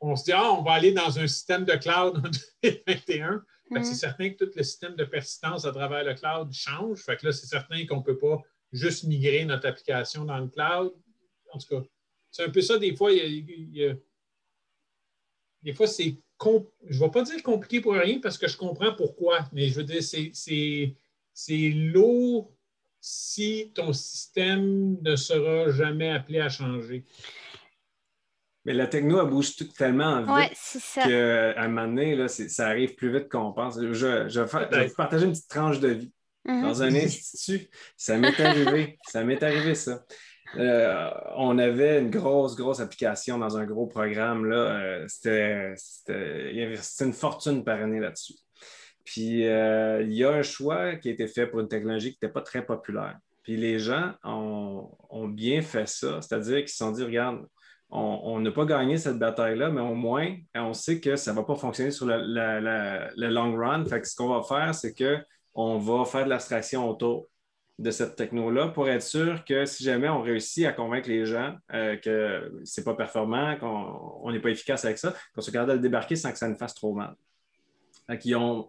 [0.00, 2.30] on se dit, ah, on va aller dans un système de cloud en
[2.62, 3.44] 2021.
[3.70, 3.84] C'est mhm.
[3.84, 7.00] certain que tout le système de persistance à travers le cloud change.
[7.00, 8.40] Fait que là, c'est certain qu'on ne peut pas
[8.72, 10.94] juste migrer notre application dans le cloud.
[11.52, 11.82] En tout cas,
[12.30, 13.98] c'est un peu ça, des fois, des
[15.74, 19.48] fois, c'est je ne vais pas dire compliqué pour rien parce que je comprends pourquoi,
[19.52, 22.52] mais je veux dire, c'est lourd
[23.10, 27.04] si ton système ne sera jamais appelé à changer.
[28.66, 30.58] Mais la techno, elle bouge tellement vite
[30.94, 33.80] qu'à un moment donné, ça arrive plus vite qu'on pense.
[33.80, 36.12] Je, je, vais vous partager une petite tranche de vie.
[36.46, 36.62] Mm-hmm.
[36.62, 38.98] Dans un institut, ça m'est arrivé.
[39.08, 40.04] ça m'est arrivé, ça.
[40.56, 44.44] Euh, on avait une grosse, grosse application dans un gros programme.
[44.44, 44.56] Là.
[44.56, 45.74] Euh, c'était,
[47.00, 48.34] une fortune par année là-dessus.
[49.08, 52.18] Puis euh, il y a un choix qui a été fait pour une technologie qui
[52.20, 53.18] n'était pas très populaire.
[53.42, 57.46] Puis les gens ont, bien fait ça, c'est-à-dire qu'ils se sont dit, regarde,
[57.88, 61.44] on n'a pas gagné cette bataille-là, mais au moins, on sait que ça ne va
[61.44, 63.86] pas fonctionner sur le, long run.
[63.86, 67.28] Fait que ce qu'on va faire, c'est qu'on va faire de l'abstraction autour
[67.78, 71.56] de cette techno-là pour être sûr que si jamais on réussit à convaincre les gens
[71.72, 75.70] euh, que ce n'est pas performant, qu'on n'est pas efficace avec ça, qu'on se capable
[75.70, 77.14] de le débarquer sans que ça ne fasse trop mal.
[78.24, 78.68] ils ont,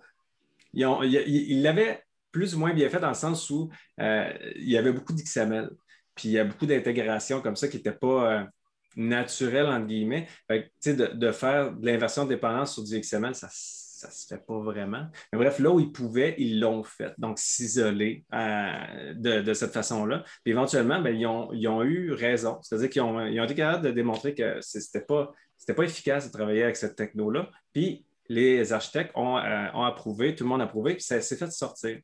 [0.73, 4.91] ils l'avaient plus ou moins bien fait dans le sens où euh, il y avait
[4.91, 5.71] beaucoup d'XML,
[6.15, 8.43] puis il y a beaucoup d'intégration comme ça qui n'était pas euh,
[8.95, 10.27] naturel, entre guillemets.
[10.49, 13.47] de, de, faire de l'inversion de dépendance sur du XML, ça
[13.99, 15.07] ça ne se fait pas vraiment.
[15.31, 17.13] Mais bref, là où ils pouvaient, ils l'ont fait.
[17.17, 20.23] Donc, s'isoler euh, de, cette façon-là.
[20.43, 22.59] Puis éventuellement, ben, ils, ont, eu raison.
[22.61, 25.33] C'est-à-dire qu'ils ont, été capables de démontrer que ce n'était pas,
[25.75, 27.49] pas efficace de travailler avec cette techno-là.
[27.73, 31.51] Puis les architectes ont, euh, approuvé, tout le monde a approuvé, puis ça s'est fait
[31.51, 31.99] sortir.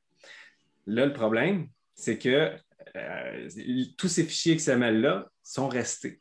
[0.87, 2.51] Là, le problème, c'est que
[2.95, 3.49] euh,
[3.97, 6.19] tous ces fichiers XML-là sont restés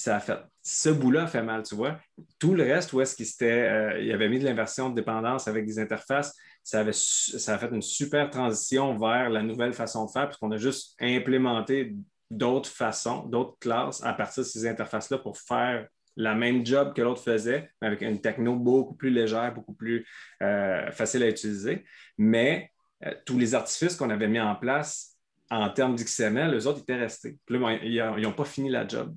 [0.00, 0.38] ça a fait.
[0.62, 1.98] Ce bout-là fait mal, tu vois.
[2.38, 5.78] Tout le reste, où est-ce qu'il euh, avait mis de l'inversion de dépendance avec des
[5.78, 10.26] interfaces, ça, avait, ça a fait une super transition vers la nouvelle façon de faire,
[10.26, 11.94] puisqu'on a juste implémenté
[12.30, 15.86] d'autres façons, d'autres classes à partir de ces interfaces-là pour faire
[16.16, 20.06] la même job que l'autre faisait, mais avec une techno beaucoup plus légère, beaucoup plus
[20.42, 21.84] euh, facile à utiliser.
[22.18, 22.70] Mais
[23.04, 25.16] euh, tous les artifices qu'on avait mis en place
[25.50, 27.38] en termes d'XML, eux autres étaient restés.
[27.46, 29.14] Puis là, ils n'ont pas fini la job.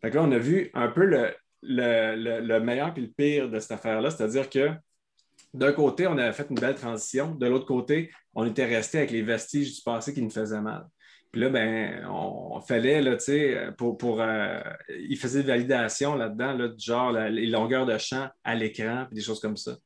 [0.00, 4.10] Fait là, on a vu un peu le, meilleur et le pire de cette affaire-là,
[4.10, 4.70] c'est-à-dire que
[5.52, 9.10] d'un côté, on avait fait une belle transition, de l'autre côté, on était resté avec
[9.10, 10.86] les vestiges du passé qui nous faisaient mal.
[11.32, 16.54] Puis là, ben, on, fallait, tu sais, pour, pour euh, il faisait des validations là-dedans,
[16.54, 19.76] là, genre les longueurs de champ à l'écran, puis des choses comme ça.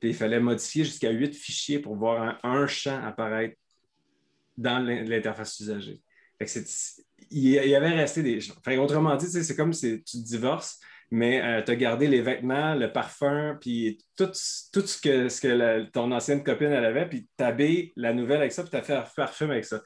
[0.00, 3.56] Puis il fallait modifier jusqu'à huit fichiers pour voir un, champ apparaître
[4.56, 6.00] dans l'interface usagée.
[6.38, 6.60] Fait que
[7.30, 8.54] il y avait resté des gens.
[8.78, 10.78] autrement dit, c'est comme si tu te divorces,
[11.10, 15.84] mais euh, tu as gardé les vêtements, le parfum, puis tout, ce que, ce que
[15.90, 18.94] ton ancienne copine elle avait, puis tu la nouvelle avec ça, puis tu as fait
[18.94, 19.82] un parfum avec ça.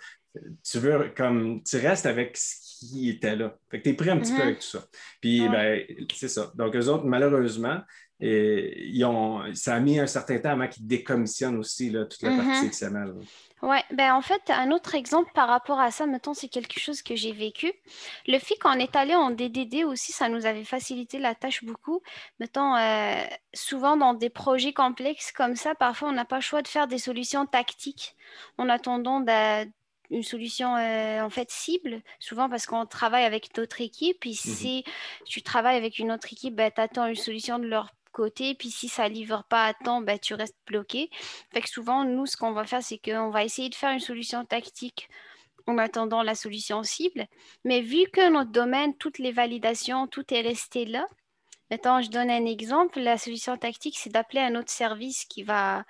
[0.64, 3.56] Tu veux, comme, tu restes avec ce qui était là.
[3.70, 4.42] Fait que tu es pris un petit peu mm-hmm.
[4.42, 4.84] avec tout ça.
[5.20, 5.82] Puis, ben,
[6.14, 6.52] c'est ça.
[6.54, 7.80] Donc, eux autres, malheureusement,
[8.24, 12.22] et ils ont, ça a mis un certain temps avant qu'ils décommissionnent aussi là, toute
[12.22, 12.46] la mm-hmm.
[12.46, 13.14] partie XML.
[13.62, 17.02] Ouais, ben en fait, un autre exemple par rapport à ça, mettons, c'est quelque chose
[17.02, 17.72] que j'ai vécu.
[18.28, 22.00] Le fait qu'on est allé en DDD aussi, ça nous avait facilité la tâche beaucoup.
[22.38, 23.24] Mettons, euh,
[23.54, 26.86] souvent dans des projets complexes comme ça, parfois on n'a pas le choix de faire
[26.86, 28.14] des solutions tactiques
[28.56, 29.20] en attendant
[30.12, 34.24] une solution euh, en fait cible, souvent parce qu'on travaille avec d'autres équipes.
[34.26, 34.84] Et mmh si
[35.26, 38.70] tu travailles avec une autre équipe, ben, tu attends une solution de leur côté, puis
[38.70, 41.10] si ça livre pas à temps, ben, tu restes bloqué.
[41.52, 44.00] Fait que souvent, nous, ce qu'on va faire, c'est qu'on va essayer de faire une
[44.00, 45.08] solution tactique
[45.66, 47.26] en attendant la solution cible.
[47.64, 51.06] Mais vu que notre domaine, toutes les validations, tout est resté là,
[51.70, 53.00] maintenant, je donne un exemple.
[53.00, 55.84] La solution tactique, c'est d'appeler un autre service qui va,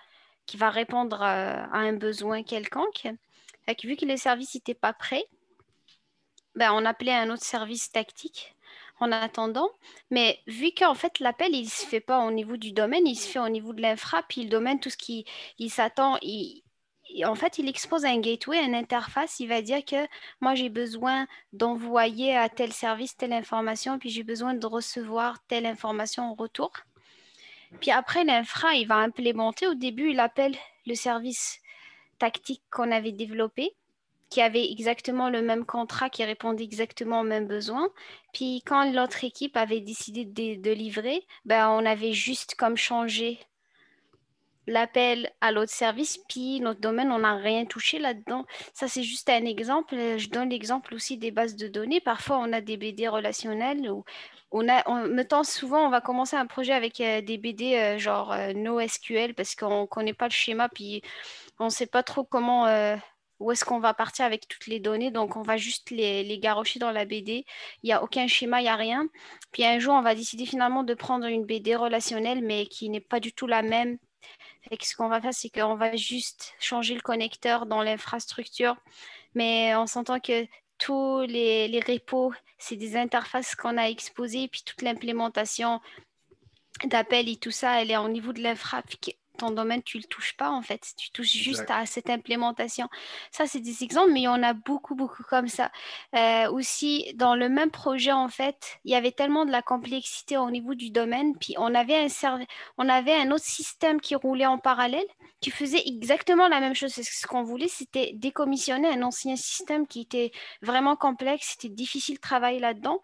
[0.46, 3.08] qui va répondre à, un besoin quelconque.
[3.82, 5.24] Vu que le service n'était pas prêt,
[6.54, 8.54] ben, on appelait un autre service tactique
[9.00, 9.68] en attendant.
[10.10, 13.16] Mais vu qu'en fait, l'appel, il ne se fait pas au niveau du domaine, il
[13.16, 15.24] se fait au niveau de l'infra, puis le domaine, tout ce qui
[15.58, 16.62] il s'attend, il,
[17.24, 19.40] en fait, il expose un gateway, une interface.
[19.40, 20.06] Il va dire que
[20.40, 25.66] moi, j'ai besoin d'envoyer à tel service telle information, puis j'ai besoin de recevoir telle
[25.66, 26.72] information en retour.
[27.80, 29.66] Puis après, l'infra, il va implémenter.
[29.66, 30.56] Au début, il appelle
[30.86, 31.58] le service
[32.22, 33.74] tactique qu'on avait développé
[34.30, 37.88] qui avait exactement le même contrat, qui répondait exactement aux mêmes besoins.
[38.32, 43.40] Puis quand l'autre équipe avait décidé de, livrer, ben, on avait juste comme changé
[44.68, 48.46] l'appel à l'autre service, puis notre domaine, on n'a rien touché là-dedans.
[48.72, 49.96] Ça, c'est juste un exemple.
[50.16, 52.00] Je donne l'exemple aussi des bases de données.
[52.00, 54.04] Parfois, on a des BD relationnels ou
[54.52, 58.32] on a, on, souvent, on va commencer un projet avec euh, des BD euh, genre
[58.32, 61.02] euh, NoSQL parce qu'on ne connaît pas le schéma, puis
[61.62, 62.66] on ne sait pas trop comment,
[63.40, 65.10] où est-ce qu'on va partir avec toutes les données.
[65.10, 67.44] Donc, on va juste les, les garrocher dans la BD.
[67.82, 69.08] Il n'y a aucun schéma, il n'y a rien.
[69.52, 73.00] Puis un jour, on va décider finalement de prendre une BD relationnelle, mais qui n'est
[73.00, 73.98] pas du tout la même
[74.80, 78.76] ce qu'on va faire, c'est qu'on va juste changer le connecteur dans l'infrastructure,
[79.34, 80.46] mais on s'entend que
[80.78, 85.80] tous les, les repos, c'est des interfaces qu'on a exposées, puis toute l'implémentation
[86.84, 88.42] d'appel et tout ça, elle est au niveau de
[89.38, 90.92] ton domaine, tu ne le touches pas en fait.
[90.96, 92.88] Tu touches juste à cette implémentation.
[93.30, 95.70] Ça, c'est des exemples, mais il y en a beaucoup, beaucoup comme ça.
[96.14, 100.36] Euh, aussi, dans le même projet, en fait, il y avait tellement de la complexité
[100.36, 101.36] au niveau du domaine.
[101.36, 102.40] Puis on avait un,
[102.78, 105.06] on avait un autre système qui roulait en parallèle,
[105.40, 106.92] qui faisait exactement la même chose.
[106.92, 111.52] Ce qu'on voulait, c'était décommissionner un ancien système qui était vraiment complexe.
[111.52, 113.00] C'était difficile de travailler là-dedans.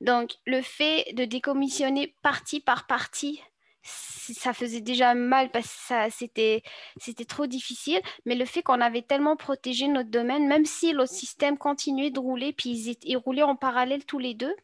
[0.00, 3.40] Donc, le fait de décommissionner partie par partie
[3.86, 6.62] ça faisait déjà mal parce que c'était,
[6.96, 8.00] c'était trop difficile.
[8.24, 12.18] Mais le fait qu'on avait tellement protégé notre domaine, même si l'autre système continuait de
[12.18, 14.54] rouler, puis ils, ils roulaient en parallèle tous les deux,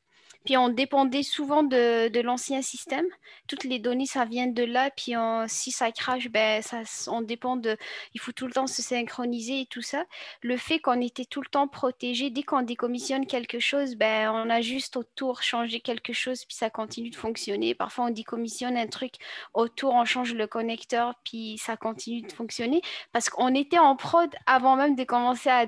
[0.44, 3.06] puis on dépendait souvent de, l'ancien système.
[3.46, 4.90] Toutes les données, ça vient de là.
[4.90, 5.14] Puis
[5.48, 7.76] si ça crache, ben, ça, on dépend de.
[8.14, 10.04] Il faut tout le temps se synchroniser et tout ça.
[10.42, 14.50] Le fait qu'on était tout le temps protégé, dès qu'on décommissionne quelque chose, ben, on
[14.50, 17.74] a juste autour changé quelque chose, puis ça continue de fonctionner.
[17.74, 19.14] Parfois, on décommissionne un truc
[19.54, 22.82] autour, on change le connecteur, puis ça continue de fonctionner.
[23.12, 25.66] Parce qu'on était en prod avant même de commencer à,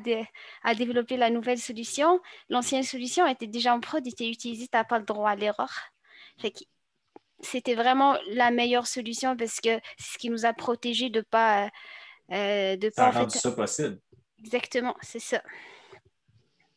[0.62, 2.20] à développer la nouvelle solution.
[2.48, 5.72] L'ancienne solution était déjà en prod, était utilisée tu n'as pas le droit à l'erreur.
[7.40, 11.68] C'était vraiment la meilleure solution parce que c'est ce qui nous a protégés de pas.
[12.32, 13.98] Euh, de ça pas, a ça possible.
[14.38, 15.42] Exactement, c'est ça.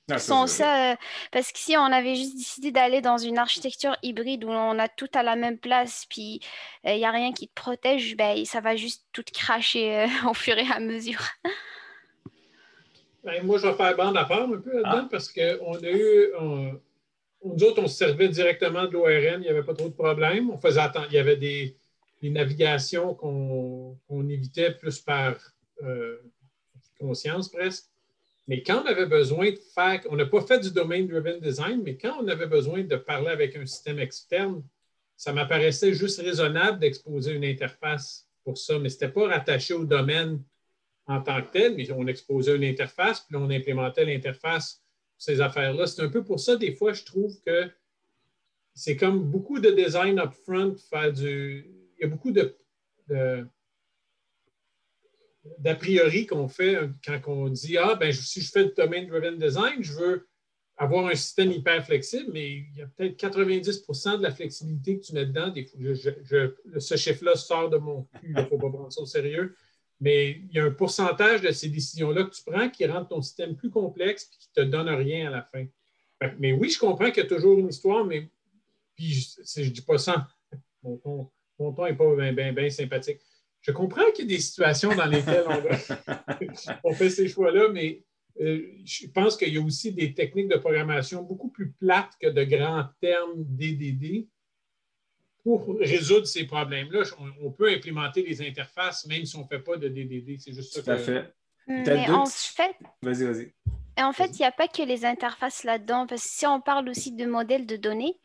[0.09, 0.95] Ah, Sans ça, euh,
[1.33, 4.88] parce que si on avait juste décidé d'aller dans une architecture hybride où on a
[4.88, 6.39] tout à la même place, puis
[6.85, 10.33] il euh, n'y a rien qui te protège, ben, ça va juste tout cracher au
[10.33, 11.21] fur et à mesure.
[13.25, 15.07] Ben, moi, je vais faire bande à part un peu là-dedans ah.
[15.11, 16.31] parce qu'on a eu,
[17.55, 20.49] nous autres, on se servait directement de l'ORM, il n'y avait pas trop de problèmes.
[20.49, 21.75] On faisait attendre, il y avait des,
[22.23, 25.37] navigations qu'on évitait plus par
[25.83, 26.17] euh,
[26.99, 27.85] conscience presque.
[28.47, 31.97] Mais quand on avait besoin de faire, on n'a pas fait du domain-driven design, mais
[31.97, 34.63] quand on avait besoin de parler avec un système externe,
[35.15, 39.83] ça m'apparaissait juste raisonnable d'exposer une interface pour ça, mais ce n'était pas rattaché au
[39.83, 40.41] domaine
[41.07, 44.81] en tant que tel, mais on exposait une interface, puis on implémentait l'interface
[45.18, 45.88] ces affaires-là.
[45.88, 47.70] C'est un peu pour ça, des fois, je trouve que
[48.74, 51.72] c'est comme beaucoup de design upfront, faire du.
[51.97, 52.55] Il y a beaucoup de,
[55.57, 59.82] d'a priori qu'on fait quand on dit Ah, ben si je fais du domain-driven design,
[59.82, 60.28] je veux
[60.78, 65.05] avoir un système hyper flexible, mais il y a peut-être 90% de la flexibilité que
[65.05, 65.51] tu mets dedans.
[66.78, 69.55] Ce chiffre-là sort de mon cul, il ne faut pas prendre ça au sérieux.
[69.99, 73.21] Mais il y a un pourcentage de ces décisions-là que tu prends qui rendent ton
[73.21, 75.65] système plus complexe et qui ne te donne rien à la fin.
[76.39, 78.29] Mais oui, je comprends qu'il y a toujours une histoire, mais
[78.95, 80.27] puis je ne dis pas ça.
[80.83, 81.31] Mon ton,
[81.85, 81.93] n'est
[82.33, 83.19] pas bien sympathique.
[83.61, 85.45] Je comprends qu'il y a des situations dans lesquelles
[86.83, 88.03] on, fait ces choix-là, mais
[88.39, 92.27] euh, je pense qu'il y a aussi des techniques de programmation beaucoup plus plates que
[92.27, 94.27] de grands termes DDD
[95.55, 97.03] pour résoudre ces problèmes-là,
[97.41, 100.39] on, peut implémenter les interfaces même si on ne fait pas de DDD.
[100.39, 100.81] C'est juste ça.
[100.81, 101.33] Tout à fait.
[101.67, 103.53] Mais en fait, vas-y, vas-y.
[103.99, 106.87] En fait, il n'y a pas que les interfaces là-dedans, parce que si on parle
[106.89, 108.15] aussi de modèles de données,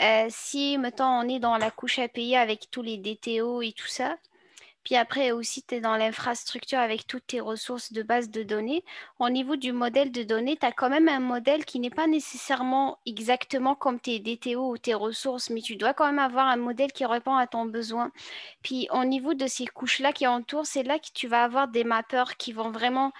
[0.00, 3.86] euh, si, mettons, on est dans la couche API avec tous les DTO et tout
[3.86, 4.18] ça,
[4.84, 8.84] puis après aussi, tu es dans l'infrastructure avec toutes tes ressources de base de données.
[9.18, 12.06] Au niveau du modèle de données, tu as quand même un modèle qui n'est pas
[12.06, 16.56] nécessairement exactement comme tes DTO ou tes ressources, mais tu dois quand même avoir un
[16.56, 18.12] modèle qui répond à ton besoin.
[18.62, 21.84] Puis au niveau de ces couches-là qui entourent, c'est là que tu vas avoir des
[21.84, 23.12] mappeurs qui vont vraiment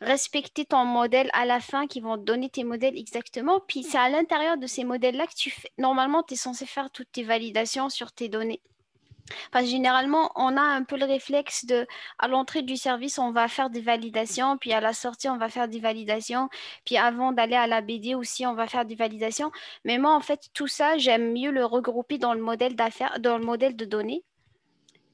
[0.00, 3.60] respecter ton modèle à la fin, qui vont donner tes modèles exactement.
[3.60, 6.90] Puis c'est à l'intérieur de ces modèles-là que tu fais, normalement, tu es censé faire
[6.90, 8.62] toutes tes validations sur tes données.
[9.50, 11.86] Parce que généralement, on a un peu le réflexe de,
[12.18, 15.48] à l'entrée du service, on va faire des validations, puis à la sortie, on va
[15.48, 16.48] faire des validations,
[16.84, 19.50] puis avant d'aller à la BD aussi, on va faire des validations.
[19.84, 23.38] Mais moi, en fait, tout ça, j'aime mieux le regrouper dans le modèle d'affaires, dans
[23.38, 24.24] le modèle de données.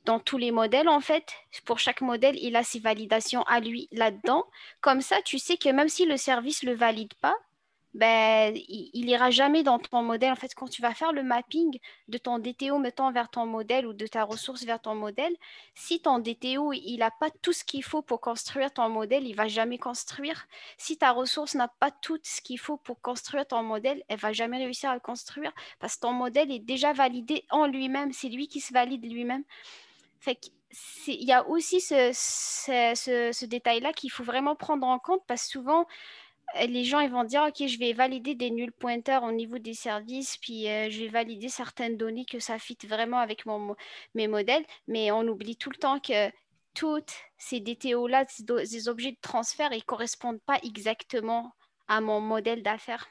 [0.05, 1.33] Dans tous les modèles, en fait,
[1.65, 4.45] pour chaque modèle, il a ses validations à lui là-dedans.
[4.83, 7.35] Comme ça, tu sais que même si le service ne le valide pas,
[7.95, 10.33] ben, il, il ira jamais dans ton modèle.
[10.33, 11.79] En fait, quand tu vas faire le mapping
[12.09, 15.35] de ton DTO, mettons, vers ton modèle ou de ta ressource vers ton modèle,
[15.75, 19.37] si ton DTO, il n'a pas tout ce qu'il faut pour construire ton modèle, il
[19.37, 20.47] va jamais construire.
[20.77, 24.33] Si ta ressource n'a pas tout ce qu'il faut pour construire ton modèle, elle va
[24.33, 28.13] jamais réussir à le construire parce que ton modèle est déjà validé en lui-même.
[28.13, 29.45] C'est lui qui se valide lui-même.
[30.21, 30.47] Fait que
[31.07, 35.87] il y a aussi ce, détail-là qu'il faut vraiment prendre en compte parce que souvent,
[36.69, 39.75] les gens ils vont dire ok je vais valider des nuls pointeurs au niveau des
[39.75, 43.75] services puis euh, je vais valider certaines données que ça fit vraiment avec mon,
[44.15, 46.31] mes modèles mais on oublie tout le temps que
[46.75, 51.53] toutes ces DTO là ces, objets de transfert ils correspondent pas exactement
[51.89, 53.09] à mon modèle d'affaires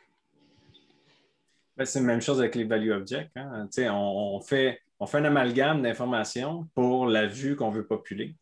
[1.75, 3.67] ben, c'est la même chose avec les value objects hein.
[3.91, 8.35] on, fait, on fait un amalgame d'informations pour la vue qu'on veut populer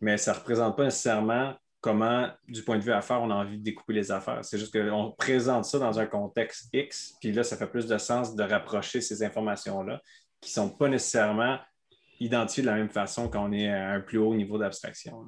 [0.00, 1.54] mais ça ne représente pas nécessairement
[1.84, 4.42] comment, du point de vue affaires, on a envie de découper les affaires.
[4.42, 7.98] C'est juste qu'on présente ça dans un contexte X, puis là, ça fait plus de
[7.98, 10.00] sens de rapprocher ces informations-là
[10.40, 11.58] qui ne sont pas nécessairement
[12.20, 15.26] identifiées de la même façon quand on est à un plus haut niveau d'abstraction.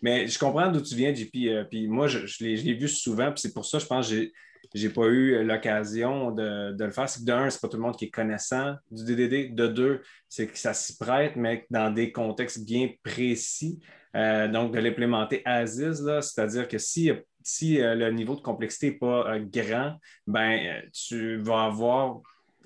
[0.00, 1.34] Mais je comprends d'où tu viens, JP.
[1.44, 4.30] Euh, puis moi, je, l'ai vu souvent, puis c'est pour ça, je pense, que
[4.74, 7.06] je n'ai pas eu l'occasion de, le faire.
[7.06, 9.54] C'est que d'un, ce n'est pas tout le monde qui est connaissant du DDD.
[9.54, 13.78] De deux, c'est que ça s'y prête, mais dans des contextes bien précis.
[14.16, 18.98] Euh, donc, de l'implémenter ASIS, c'est-à-dire que si, si euh, le niveau de complexité n'est
[18.98, 19.96] pas euh, grand,
[20.26, 22.20] ben, tu vas avoir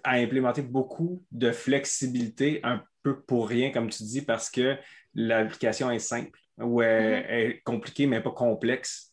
[0.04, 4.76] à implémenter beaucoup de flexibilité un peu pour rien, comme tu dis, parce que
[5.14, 7.26] l'application est simple ou mm-hmm.
[7.28, 9.11] est compliquée, mais pas complexe.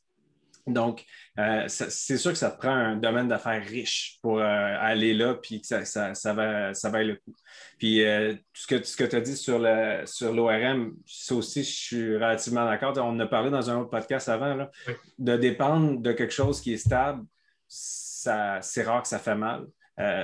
[0.74, 1.06] Donc,
[1.38, 5.36] euh, c'est sûr que ça te prend un domaine d'affaires riche pour euh, aller là,
[5.36, 7.34] puis que ça, ça, ça, va, ça va le coup.
[7.78, 11.72] Puis, euh, ce que, ce que tu as dit sur l'ORM, sur ça aussi, je
[11.72, 12.94] suis relativement d'accord.
[12.98, 14.72] On en a parlé dans un autre podcast avant, là,
[15.18, 17.24] de dépendre de quelque chose qui est stable,
[17.68, 19.66] c'est rare que ça fait mal.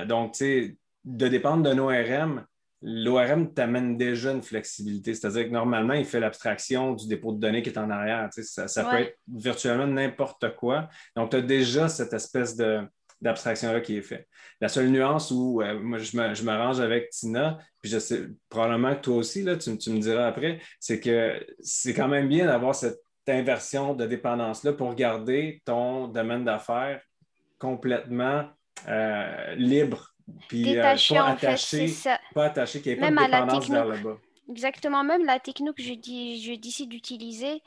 [0.06, 2.44] donc, tu sais, de dépendre d'un ORM,
[2.82, 5.14] l'ORM t'amène déjà une flexibilité.
[5.14, 8.28] C'est-à-dire que normalement, il fait l'abstraction du dépôt de données qui est en arrière.
[8.32, 10.88] ça, peut être virtuellement n'importe quoi.
[11.14, 14.28] Donc, tu as déjà cette espèce d'abstraction-là qui est faite.
[14.60, 17.98] La seule nuance où euh, moi, je me, je me, range avec Tina, puis je
[17.98, 22.28] sais, probablement que toi aussi, là, tu, me diras après, c'est que c'est quand même
[22.28, 27.00] bien d'avoir cette inversion de dépendance-là pour garder ton domaine d'affaires
[27.58, 28.48] complètement
[28.86, 30.16] euh, libre
[30.48, 31.92] puis, euh, pas attaché,
[32.36, 34.18] pas attaché, qu'il n'y ait pas de dépendance vers le bas.
[34.50, 37.62] Exactement, même la technique que je, dis, je décide d'utiliser,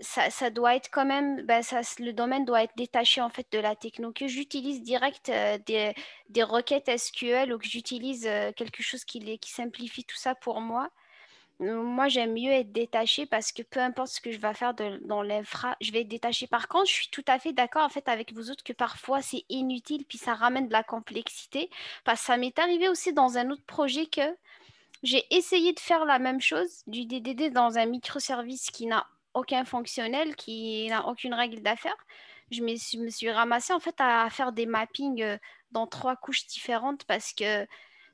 [0.00, 3.46] ça, ça, doit être quand même, ben ça, le domaine doit être détaché en fait
[3.52, 4.12] de la techno.
[4.12, 5.92] Que j'utilise direct euh, des,
[6.30, 10.62] des, requêtes SQL ou que j'utilise euh, quelque chose qui, qui simplifie tout ça pour
[10.62, 10.88] moi,
[11.60, 15.22] moi, j'aime mieux être détachée parce que peu importe ce que je vais faire dans
[15.22, 16.46] l'infra, je vais être détachée.
[16.46, 19.20] Par contre, je suis tout à fait d'accord en fait avec vous autres que parfois
[19.20, 21.70] c'est inutile puis ça ramène de la complexité.
[22.04, 24.22] Parce que ça m'est arrivé aussi dans un autre projet que
[25.02, 29.64] j'ai essayé de faire la même chose, du DDD dans un microservice qui n'a aucun
[29.64, 31.96] fonctionnel, qui n'a aucune règle d'affaires.
[32.50, 35.36] Je me suis, me ramassée en fait à faire des mappings euh,
[35.72, 37.66] dans trois couches différentes parce que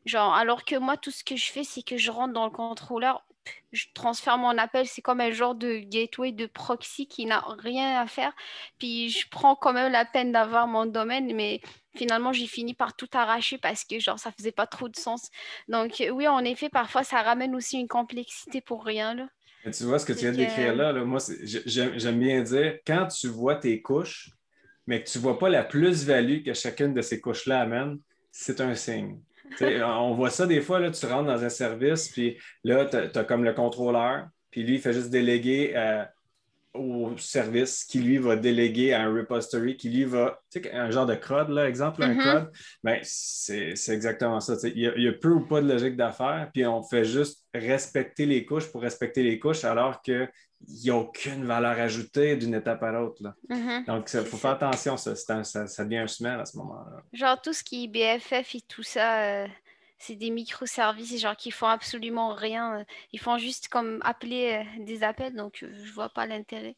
[0.07, 2.53] Genre, alors que moi, tout ce que je fais, c'est que je rentre dans le
[2.53, 3.25] contrôleur
[3.73, 8.01] je transfère mon appel, c'est comme un genre de gateway de proxy qui n'a rien
[8.01, 8.33] à faire.
[8.79, 11.61] Puis je prends quand même la peine d'avoir mon domaine, mais
[11.95, 15.31] finalement j'ai fini par tout arracher parce que genre ça faisait pas trop de sens.
[15.69, 19.15] Donc oui, en effet, parfois ça ramène aussi une complexité pour rien.
[19.15, 19.29] Là.
[19.65, 23.07] tu vois ce que tu viens de décrire là, là moi j'aime bien dire, quand
[23.09, 24.31] tu vois tes couches,
[24.87, 27.99] mais que tu ne vois pas la plus-value que chacune de ces couches-là amène,
[28.31, 29.19] c'est un signe
[29.61, 33.25] on voit ça des fois, là, tu rentres dans un service, puis là, tu as,
[33.25, 36.05] comme le contrôleur, puis lui, il fait juste déléguer euh,
[36.75, 40.91] au service qui, lui, va déléguer à un repository, qui, lui, va, tu sais, un
[40.91, 42.19] genre de CRUD, là, exemple, un mm-hmm.
[42.19, 42.51] CRUD,
[42.83, 44.55] ben, c'est exactement ça.
[44.65, 47.05] Il y, a, il y, a, peu ou pas de logique d'affaires, puis on fait
[47.05, 50.29] juste respecter les couches pour respecter les couches, alors que
[50.69, 53.23] il n'y a aucune valeur ajoutée d'une étape à l'autre.
[53.49, 53.87] Mm-hmm.
[53.87, 57.03] Donc, il faut faire attention, ça, ça, devient un semelle à ce moment-là.
[57.13, 59.47] Genre, tout ce qui est BFF et tout ça, euh,
[59.99, 62.85] c'est des microservices genre qui font absolument rien.
[63.13, 66.77] Ils font juste comme appeler euh, des appels, donc euh, je ne vois pas l'intérêt.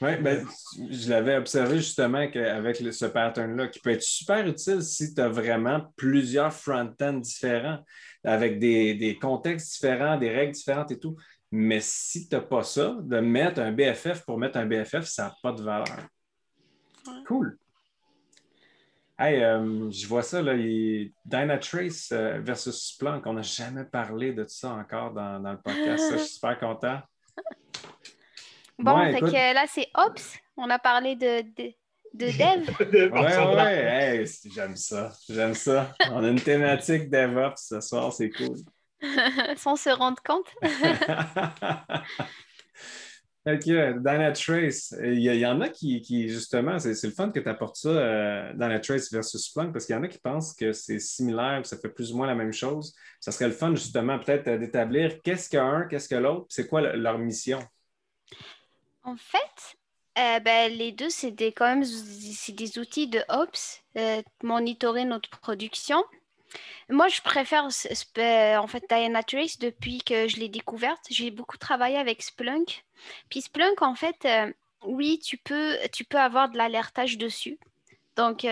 [0.00, 0.44] Oui, ben,
[0.90, 5.28] je l'avais observé justement avec ce pattern-là, qui peut être super utile si tu as
[5.28, 7.78] vraiment plusieurs front-ends différents,
[8.24, 11.16] avec des, des contextes différents, des règles différentes et tout.
[11.54, 15.24] Mais si tu n'as pas ça, de mettre un BFF pour mettre un BFF, ça
[15.24, 16.08] n'a pas de valeur.
[17.26, 17.58] Cool.
[19.18, 23.26] Hey, euh, je vois ça, là, Dynatrace euh, versus Splunk.
[23.26, 26.12] On n'a jamais parlé de ça encore dans, le podcast.
[26.12, 27.00] je suis super content.
[28.78, 30.38] Bon, là, c'est Ops.
[30.56, 31.72] On a parlé de, de
[32.14, 33.12] dev.
[33.12, 35.12] ouais, ouais, j'aime ça.
[35.28, 35.94] J'aime ça.
[36.10, 38.56] On a une thématique DevOps ce soir, c'est cool.
[39.56, 40.46] Sans se rendre compte.
[43.44, 47.48] OK, Dynatrace, il y, y, en a qui, qui justement, c'est le fun que tu
[47.48, 51.00] apportes ça, euh, Dynatrace versus Splunk, parce qu'il y en a qui pensent que c'est
[51.00, 52.94] similaire, que ça fait plus ou moins la même chose.
[53.18, 56.82] Ça serait le fun, justement, peut-être euh, d'établir qu'est-ce qu'un, qu'est-ce que l'autre, c'est quoi
[56.82, 57.58] leur mission?
[59.02, 59.76] En fait,
[60.18, 65.30] euh, ben, les deux, c'est des, quand même des outils de Ops, euh, monitorer notre
[65.40, 66.04] production.
[66.88, 68.84] Moi, je préfère en fait
[69.60, 71.06] depuis que je l'ai découverte.
[71.10, 72.84] J'ai beaucoup travaillé avec Splunk.
[73.30, 74.52] Puis Splunk, en fait, euh,
[74.84, 77.58] oui, tu peux, tu peux avoir de l'alertage dessus.
[78.16, 78.46] Donc,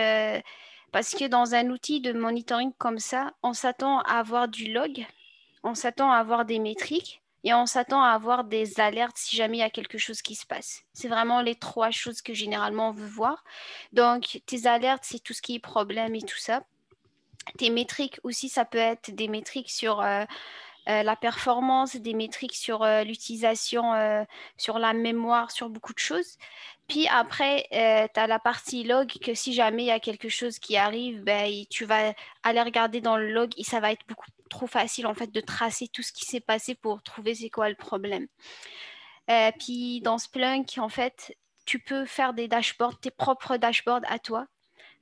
[0.91, 5.05] parce que dans un outil de monitoring comme ça, on s'attend à avoir du log,
[5.63, 9.57] on s'attend à avoir des métriques et on s'attend à avoir des alertes si jamais
[9.57, 10.83] il y a quelque chose qui se passe.
[10.93, 13.43] C'est vraiment les trois choses que généralement on veut voir.
[13.93, 16.63] Donc, tes alertes, c'est tout ce qui est problème et tout ça.
[17.57, 20.25] Tes métriques aussi, ça peut être des métriques sur euh,
[20.89, 23.93] euh, la performance, des métriques sur euh, l'utilisation,
[24.57, 26.37] sur la mémoire, sur beaucoup de choses.
[26.87, 30.59] Puis après, tu as la partie log que si jamais il y a quelque chose
[30.59, 32.13] qui arrive, ben, tu vas
[32.43, 35.39] aller regarder dans le log et ça va être beaucoup trop facile en fait de
[35.39, 38.27] tracer tout ce qui s'est passé pour trouver c'est quoi le problème.
[39.59, 44.47] Puis dans Splunk, en fait, tu peux faire des dashboards, tes propres dashboards à toi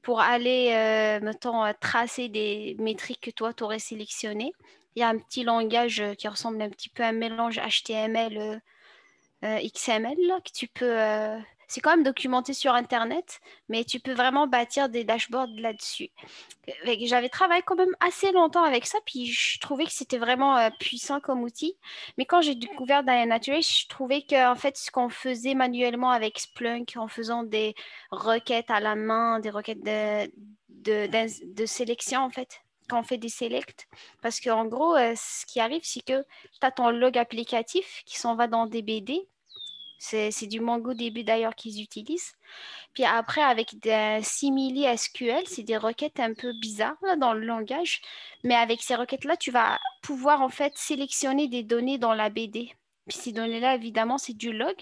[0.01, 4.53] pour aller, euh, mettons, euh, tracer des métriques que toi, tu aurais sélectionnées.
[4.95, 8.61] Il y a un petit langage qui ressemble un petit peu à un mélange HTML,
[9.43, 10.97] XML, que tu peux
[11.69, 13.39] c'est quand même documenté sur Internet,
[13.69, 16.09] mais tu peux vraiment bâtir des dashboards là-dessus.
[17.03, 20.71] J'avais travaillé quand même assez longtemps avec ça, puis je trouvais que c'était vraiment euh,
[20.79, 21.77] puissant comme outil.
[22.17, 26.39] Mais quand j'ai découvert Dynatrace, je trouvais que en fait, ce qu'on faisait manuellement avec
[26.39, 27.75] Splunk, en faisant des
[28.09, 33.87] requêtes à la main, des requêtes de, sélection, en fait, quand on fait des selects.
[34.23, 38.17] Parce qu'en gros, euh, ce qui arrive, c'est que tu as ton log applicatif qui
[38.17, 39.27] s'en va dans des BD
[39.99, 42.33] c'est du MongoDB d'ailleurs qu'ils utilisent.
[42.93, 48.01] Puis après, avec des simili SQL, c'est des requêtes un peu bizarres dans le langage.
[48.43, 52.71] Mais avec ces requêtes-là, tu vas pouvoir en fait sélectionner des données dans la BD.
[53.09, 54.75] Puis ces données-là, évidemment, c'est du log.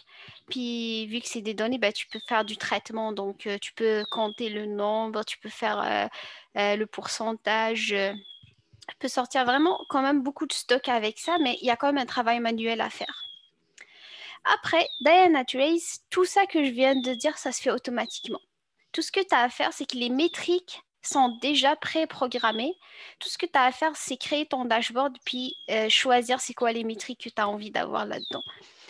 [0.50, 3.14] Puis vu que c'est des données, ben, tu peux faire du traitement.
[3.14, 6.08] Donc, euh, tu peux compter le nombre, tu peux faire euh,
[6.62, 7.96] euh, le pourcentage.
[8.90, 11.78] tu peux sortir vraiment quand même beaucoup de stock avec ça, mais il y a
[11.78, 13.24] quand même un travail manuel à faire.
[14.46, 18.42] Après, Diana Trace, tout ça que je viens de dire, ça se fait automatiquement.
[18.92, 22.74] Tout ce que tu as à faire, c'est que les métriques sont déjà pré-programmées.
[23.20, 26.54] Tout ce que tu as à faire, c'est créer ton dashboard puis euh, choisir c'est
[26.54, 28.44] quoi les métriques que tu as envie d'avoir là-dedans.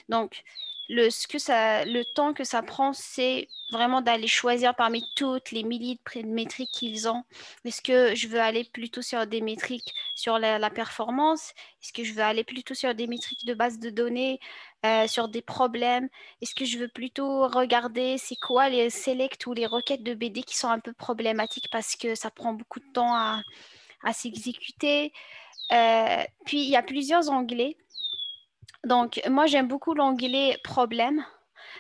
[0.10, 0.44] Donc,
[0.90, 6.72] le, temps que ça prend, c'est vraiment d'aller choisir parmi toutes les milliers de métriques
[6.72, 7.24] qu'ils ont.
[7.66, 11.54] Est-ce que je veux aller plutôt sur des métriques sur la, performance?
[11.82, 14.40] Est-ce que je veux aller plutôt sur des métriques de base de données,
[14.86, 16.08] euh, sur des problèmes?
[16.42, 20.44] Est-ce que je veux plutôt regarder c'est quoi les selects ou les requêtes de BD
[20.44, 23.42] qui sont un peu problématiques parce que ça prend beaucoup de temps à,
[24.14, 25.12] s'exécuter?
[25.74, 27.76] Euh, Puis, il y a plusieurs onglets
[28.86, 31.26] donc, moi, j'aime beaucoup l'onglet problème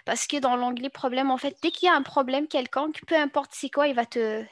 [0.06, 3.16] parce que dans l'onglet problème, en fait, dès qu'il y a un problème quelconque, peu
[3.16, 4.46] importe c'est quoi, il va, te,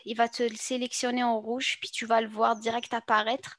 [0.55, 3.57] sélectionner en rouge, puis tu vas le voir direct apparaître.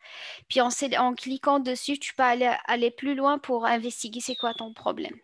[0.49, 0.69] Puis en,
[0.99, 5.17] en cliquant dessus, tu peux aller, plus loin pour investiguer c'est quoi ton problème.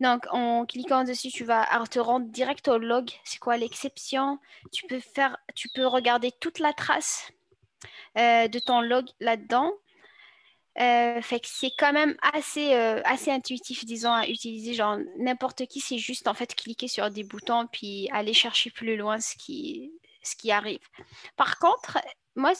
[0.00, 3.10] Donc, en cliquant dessus, tu vas te rendre direct au log.
[3.24, 4.38] C'est quoi l'exception?
[4.72, 5.00] Tu peux
[5.54, 7.32] tu peux regarder toute la trace
[8.16, 9.72] euh, de ton log là-dedans.
[10.80, 14.74] Euh, fait que c'est quand même assez, euh, assez intuitif, disons, à utiliser.
[14.74, 18.96] Genre, n'importe qui, c'est juste en fait cliquer sur des boutons puis aller chercher plus
[18.96, 19.92] loin ce qui,
[20.22, 20.86] ce qui arrive.
[21.36, 21.98] Par contre,
[22.36, 22.52] moi,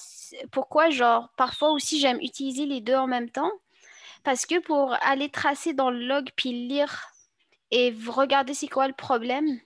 [0.50, 3.52] pourquoi, genre, parfois aussi, j'aime utiliser les deux en même temps?
[4.24, 7.12] Parce que pour aller tracer dans le log puis lire
[7.70, 9.60] et regarder c'est quoi le problème,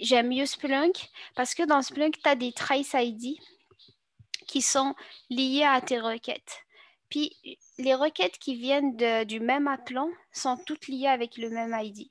[0.00, 3.38] j'aime mieux Splunk parce que dans Splunk, tu as des trace ID
[4.48, 4.94] qui sont
[5.30, 6.64] liés à tes requêtes.
[7.08, 7.36] Puis
[7.78, 8.96] les requêtes qui viennent
[9.26, 12.10] du même appelant sont toutes liées avec le même ID.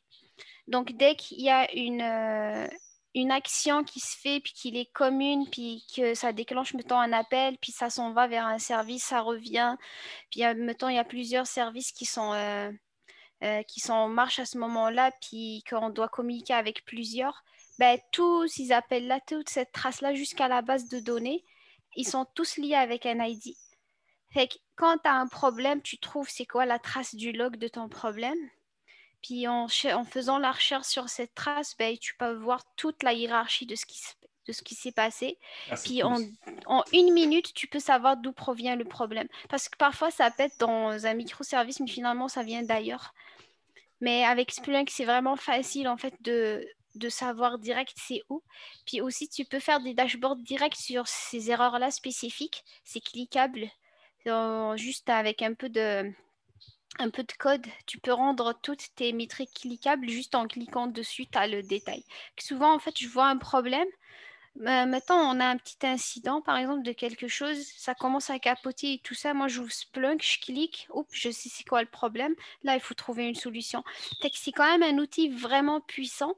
[0.67, 2.67] Donc, dès qu'il y a une, euh,
[3.15, 7.13] une action qui se fait, puis qu'il est commune, puis que ça déclenche, mettons, un
[7.13, 9.75] appel, puis ça s'en va vers un service, ça revient.
[10.31, 12.71] Puis, mettons, il y a plusieurs services qui sont, euh,
[13.43, 17.43] euh, qui sont en marche à ce moment-là, puis qu'on doit communiquer avec plusieurs.
[17.79, 21.43] Ben, tous ces appels-là, toute cette trace-là jusqu'à la base de données,
[21.95, 23.55] ils sont tous liés avec un ID.
[24.33, 27.57] Fait que quand tu as un problème, tu trouves c'est quoi la trace du log
[27.57, 28.37] de ton problème.
[29.21, 33.13] Puis en, en, faisant la recherche sur cette trace, ben, tu peux voir toute la
[33.13, 34.01] hiérarchie de ce qui
[34.45, 35.39] de ce qui s'est passé.
[35.69, 36.17] Ah, Puis en,
[36.65, 39.29] en, une minute, tu peux savoir d'où provient le problème.
[39.47, 43.13] Parce que parfois, ça pète dans un microservice, mais finalement, ça vient d'ailleurs.
[44.01, 48.43] Mais avec Splunk, c'est vraiment facile en fait de, de savoir direct c'est où.
[48.85, 52.65] Puis aussi, tu peux faire des dashboards directs sur ces erreurs-là spécifiques.
[52.83, 53.69] C'est cliquable.
[54.75, 56.11] Juste avec un peu de
[56.99, 61.25] un peu de code, tu peux rendre toutes tes métriques cliquables juste en cliquant dessus,
[61.25, 62.03] tu as le détail.
[62.39, 63.87] Souvent, en fait, je vois un problème.
[64.59, 68.37] Euh, maintenant, on a un petit incident, par exemple, de quelque chose, ça commence à
[68.37, 69.33] capoter et tout ça.
[69.33, 72.35] Moi, j'ouvre Splunk, je clique, oups, je sais c'est quoi le problème.
[72.63, 73.83] Là, il faut trouver une solution.
[74.21, 76.35] C'est quand même un outil vraiment puissant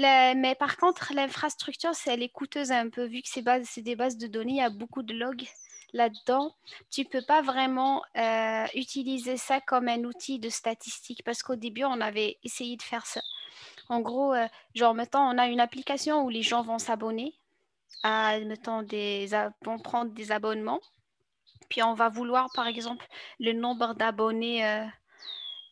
[0.00, 4.26] mais par contre, l'infrastructure, elle est coûteuse un peu, vu que c'est des bases de
[4.26, 5.46] données, il y a beaucoup de logs
[5.92, 6.54] là-dedans.
[6.90, 11.84] Tu peux pas vraiment euh, utiliser ça comme un outil de statistique, parce qu'au début,
[11.84, 13.20] on avait essayé de faire ça.
[13.88, 17.34] En gros, euh, genre, mettons, on a une application où les gens vont s'abonner,
[18.02, 19.28] à, mettons, des,
[19.62, 20.80] vont prendre des abonnements.
[21.68, 23.06] Puis on va vouloir, par exemple,
[23.38, 24.64] le nombre d'abonnés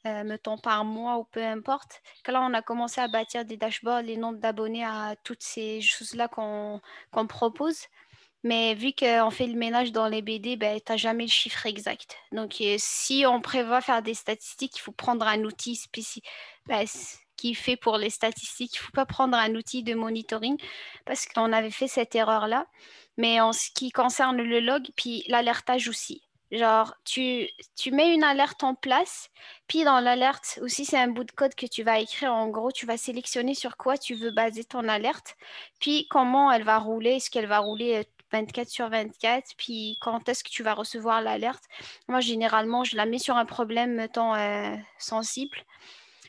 [0.06, 4.02] euh, mettons par mois ou peu importe, là, on a commencé à bâtir des dashboards,
[4.02, 6.80] les nombres d'abonnés à toutes ces choses-là qu'on
[7.26, 7.86] propose.
[8.44, 11.66] Mais vu qu'on fait le ménage dans les BD, ben, tu n'as jamais le chiffre
[11.66, 12.16] exact.
[12.32, 16.24] Donc, euh, si on prévoit faire des statistiques, il faut prendre un outil spécifique
[16.66, 16.86] ben,
[17.36, 18.74] qui fait pour les statistiques.
[18.76, 20.56] Il ne faut pas prendre un outil de monitoring
[21.04, 22.66] parce qu'on avait fait cette erreur-là.
[23.16, 26.22] Mais en ce qui concerne le log, puis l'alertage aussi.
[26.50, 27.46] Genre, tu,
[27.76, 29.28] tu mets une alerte en place,
[29.66, 32.32] puis dans l'alerte aussi, c'est un bout de code que tu vas écrire.
[32.32, 35.36] En gros, tu vas sélectionner sur quoi tu veux baser ton alerte,
[35.78, 38.02] puis comment elle va rouler, est-ce qu'elle va rouler
[38.32, 41.64] 24 euh, sur 24, puis quand est-ce que tu vas recevoir l'alerte?
[42.08, 45.58] Moi, généralement, je la mets sur un problème mettons, euh, sensible,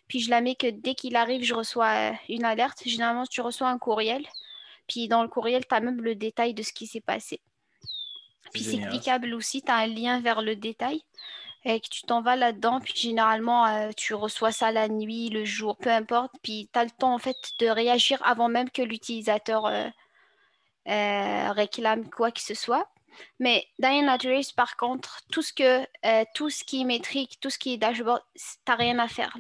[0.07, 2.81] puis je la mets que dès qu'il arrive, je reçois euh, une alerte.
[2.85, 4.25] Généralement, tu reçois un courriel,
[4.87, 7.41] puis dans le courriel, tu as même le détail de ce qui s'est passé.
[8.53, 11.03] Puis c'est cliquable aussi, tu as un lien vers le détail
[11.65, 12.79] et que tu t'en vas là-dedans.
[12.79, 16.31] Puis généralement, euh, tu reçois ça la nuit, le jour, peu importe.
[16.41, 19.87] Puis tu as le temps en fait de réagir avant même que l'utilisateur euh,
[20.89, 22.89] euh, quoi que ce soit.
[23.39, 25.85] Mais Diana Trace, par contre, tout ce, que,
[26.33, 29.35] tout ce qui est métrique, tout ce qui est dashboard, tu n'as rien à faire.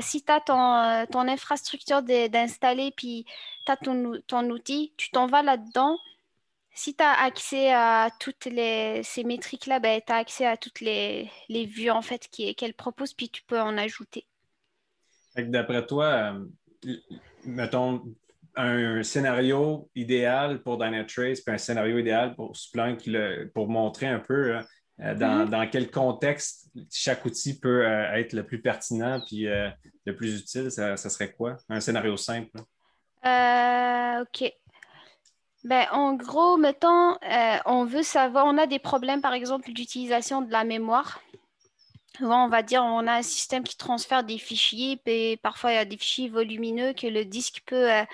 [0.00, 3.24] si tu as ton, ton infrastructure d'installer, puis
[3.66, 5.96] tu as ton, outil, tu t'en vas là-dedans
[6.72, 10.80] si tu as accès à toutes les, ces métriques-là, ben, tu as accès à toutes
[10.80, 14.24] les, les vues en fait qu'elle propose, puis tu peux en ajouter.
[15.36, 16.34] D'après toi,
[16.84, 16.96] euh,
[17.44, 18.02] mettons
[18.62, 23.08] un scénario idéal pour Dynatrace, puis un scénario idéal pour Splunk,
[23.54, 24.60] pour montrer un peu euh,
[25.00, 25.50] euh, dans, mm-hmm.
[25.50, 30.96] dans, quel contexte chaque outil peut être le plus pertinent puis le plus utile, ça,
[30.96, 31.56] ça, serait quoi?
[31.68, 32.58] Un scénario simple.
[33.24, 34.52] OK.
[35.64, 40.40] Ben, en gros, mettons, euh, on veut savoir, on a des problèmes, par exemple, d'utilisation
[40.40, 41.20] de la mémoire.
[42.20, 45.78] on va dire, on a un système qui transfère des fichiers, et parfois il y
[45.78, 48.04] a des fichiers volumineux que le disque peut euh,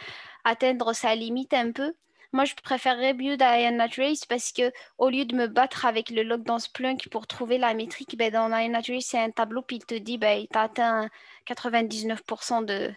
[0.46, 1.92] atteindre sa limite un peu.
[2.32, 6.22] Moi, je préférerais mieux Diana Trace parce que au lieu de me battre avec le
[6.22, 9.84] log dans Splunk pour trouver la métrique, ben, dans Diana Trace, c'est un tableau, il
[9.84, 11.10] te dit, ben, tu as atteint
[11.46, 12.92] 99% de,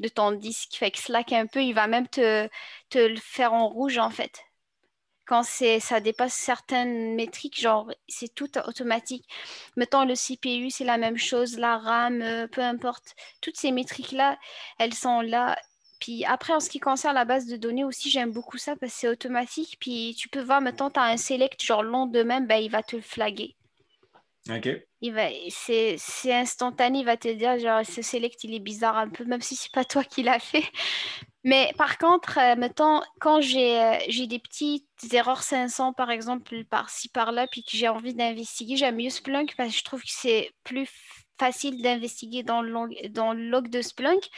[0.00, 0.76] de ton disque.
[0.76, 2.48] Fait que Slack un peu, il va même te,
[2.90, 4.44] te le faire en rouge en fait.
[5.26, 9.26] Quand ça dépasse certaines métriques, genre c'est tout automatique.
[9.76, 13.14] Mettons le CPU, c'est la même chose, la RAM, euh, peu importe.
[13.40, 14.38] Toutes ces métriques-là,
[14.78, 15.56] elles sont là.
[16.04, 18.92] Puis après, en ce qui concerne la base de données aussi, j'aime beaucoup ça parce
[18.92, 19.78] que c'est automatique.
[19.80, 22.82] Puis tu peux voir, mettons, tu as un select, genre le lendemain, ben, il va
[22.82, 23.56] te le flaguer.
[24.50, 24.68] OK.
[25.48, 29.40] c'est, instantané, il va te dire, genre, ce select, il est bizarre un peu, même
[29.40, 30.70] si c'est pas toi qui l'as fait.
[31.42, 37.08] Mais par contre, euh, mettons, quand j'ai, euh, des petites erreurs 500, par exemple, par-ci,
[37.08, 40.50] par-là, puis que j'ai envie d'investiguer, j'aime mieux Splunk parce que je trouve que c'est
[40.64, 40.86] plus
[41.38, 44.28] facile d'investiguer dans le, log, dans le log de Splunk.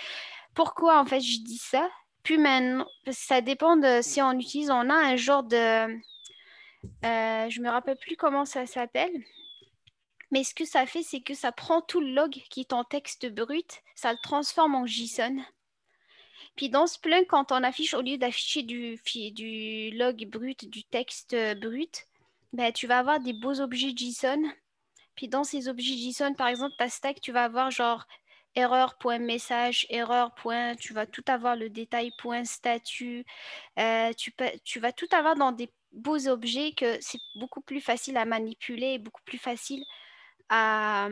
[0.57, 1.89] Pourquoi, en fait, je dis ça?
[2.23, 5.57] Puis maintenant, ça dépend de si on utilise, on a un genre de...
[7.05, 9.13] Euh, je me rappelle plus comment ça s'appelle.
[10.31, 12.85] Mais ce que ça fait, c'est que ça prend tout le log qui est en
[12.85, 15.37] texte brut, ça le transforme en JSON.
[16.57, 18.99] Puis dans Splunk, quand on affiche, au lieu d'afficher du,
[19.33, 22.07] du log brut, du texte brut,
[22.55, 24.43] ben, tu vas avoir des beaux objets JSON.
[25.17, 28.07] Puis dans ces objets JSON, par exemple, ta stack, tu vas avoir genre
[28.57, 33.25] erreur, point message, erreur, point, tu vas tout avoir le détail, point statut.
[33.79, 34.33] Euh, tu,
[34.65, 38.95] tu vas tout avoir dans des beaux objets que c'est beaucoup plus facile à manipuler
[38.95, 39.85] et beaucoup plus facile
[40.49, 41.09] à,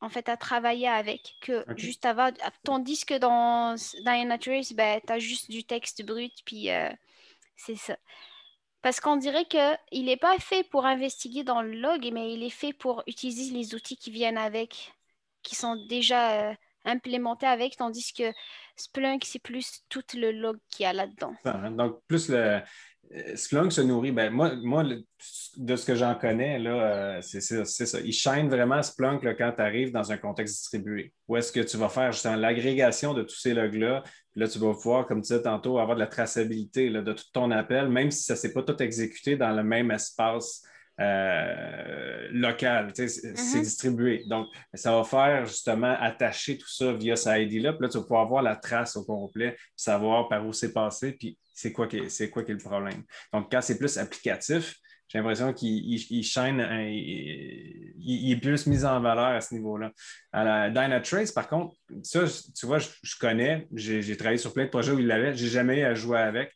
[0.00, 2.30] en fait, à travailler avec que juste avant.
[2.64, 3.74] Tandis que dans
[4.04, 6.90] Dynatrace, ben, tu as juste du texte brut, puis euh,
[7.56, 7.96] c'est ça.
[8.82, 12.50] Parce qu'on dirait qu'il n'est pas fait pour investiguer dans le log, mais il est
[12.50, 14.92] fait pour utiliser les outils qui viennent avec,
[15.42, 18.32] qui sont déjà euh, implémentés avec, tandis que
[18.76, 21.34] Splunk, c'est plus tout le log qu'il y a là-dedans.
[21.44, 21.70] Hein.
[21.72, 22.60] Donc, plus le,
[23.14, 27.40] euh, Splunk se nourrit, ben moi, moi de ce que j'en connais, là, euh, c'est
[27.40, 28.00] ça.
[28.00, 31.12] Il shine vraiment Splunk quand tu arrives dans un contexte distribué.
[31.26, 34.02] Où est-ce que tu vas faire justement l'agrégation de tous ces logs-là?
[34.32, 37.24] Puis là, tu vas pouvoir, comme tu disais tantôt, avoir de la traçabilité de tout
[37.32, 40.62] ton appel, même si ça ne s'est pas tout exécuté dans le même espace
[41.00, 42.92] euh, local.
[42.94, 43.60] C'est mm-hmm.
[43.60, 44.24] distribué.
[44.26, 47.72] Donc, ça va faire justement attacher tout ça via sa ID-là.
[47.74, 50.72] Puis là, tu vas pouvoir voir la trace au complet, puis savoir par où c'est
[50.72, 53.02] passé, puis c'est quoi, qui est, quoi qui est le problème.
[53.32, 54.76] Donc, quand c'est plus applicatif,
[55.08, 59.90] j'ai l'impression qu'il chaîne, il, est plus mis en valeur à ce niveau-là.
[60.68, 64.98] Dynatrace, par contre, ça, tu vois, je, connais, j'ai travaillé sur plein de projets où
[64.98, 66.52] il l'avait, j'ai jamais eu à jouer avec.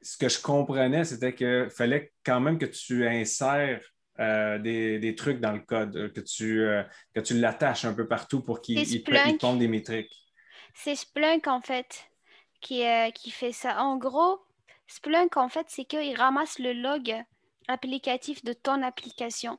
[0.00, 3.80] Ce que je comprenais, c'était qu'il fallait quand même que tu insères
[4.20, 6.82] euh, des, trucs dans le code, que tu, euh,
[7.14, 8.84] que tu l'attaches un peu partout pour qu'il
[9.38, 10.12] pompe des métriques.
[10.74, 12.10] C'est Splunk, en fait,
[12.60, 13.80] qui, euh, qui fait ça.
[13.80, 14.40] En gros,
[14.88, 17.14] Splunk, en fait, c'est qu'il ramasse le log
[17.68, 19.58] applicatif de ton application.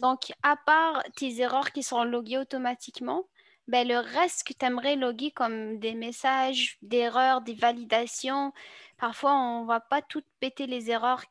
[0.00, 3.26] Donc, à part tes erreurs qui sont loguées automatiquement,
[3.68, 8.52] ben, le reste que tu aimerais loguer comme des messages d'erreurs, des validations,
[9.00, 11.24] parfois on va pas tout péter les erreurs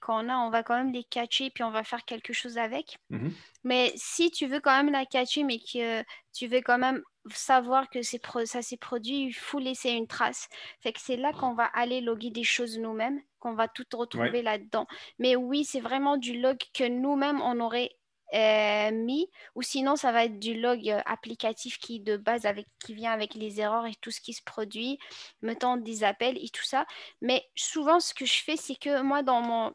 [0.00, 2.98] qu'on a, on va quand même les catcher puis on va faire quelque chose avec.
[3.10, 3.32] Mm-hmm.
[3.64, 7.02] Mais si tu veux quand même la catcher, mais que tu veux quand même
[7.34, 10.48] savoir que ça s'est produit, il faut laisser une trace.
[10.80, 14.42] Fait que c'est là qu'on va aller loguer des choses nous-mêmes, qu'on va tout retrouver
[14.42, 14.86] là-dedans.
[15.18, 17.90] Mais oui, c'est vraiment du log que nous-mêmes, on aurait
[18.34, 22.66] euh, mis, ou sinon ça va être du log euh, applicatif qui de base avec
[22.84, 24.98] qui vient avec les erreurs et tout ce qui se produit,
[25.42, 26.86] mettons des appels et tout ça.
[27.20, 29.72] Mais souvent ce que je fais, c'est que moi dans mon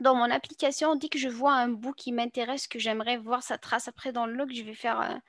[0.00, 3.58] dans mon application, dès que je vois un bout qui m'intéresse, que j'aimerais voir sa
[3.58, 5.20] trace après dans le log, je vais faire,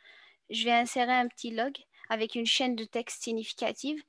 [0.50, 1.76] je vais insérer un petit log
[2.10, 4.02] avec une chaîne de texte significative.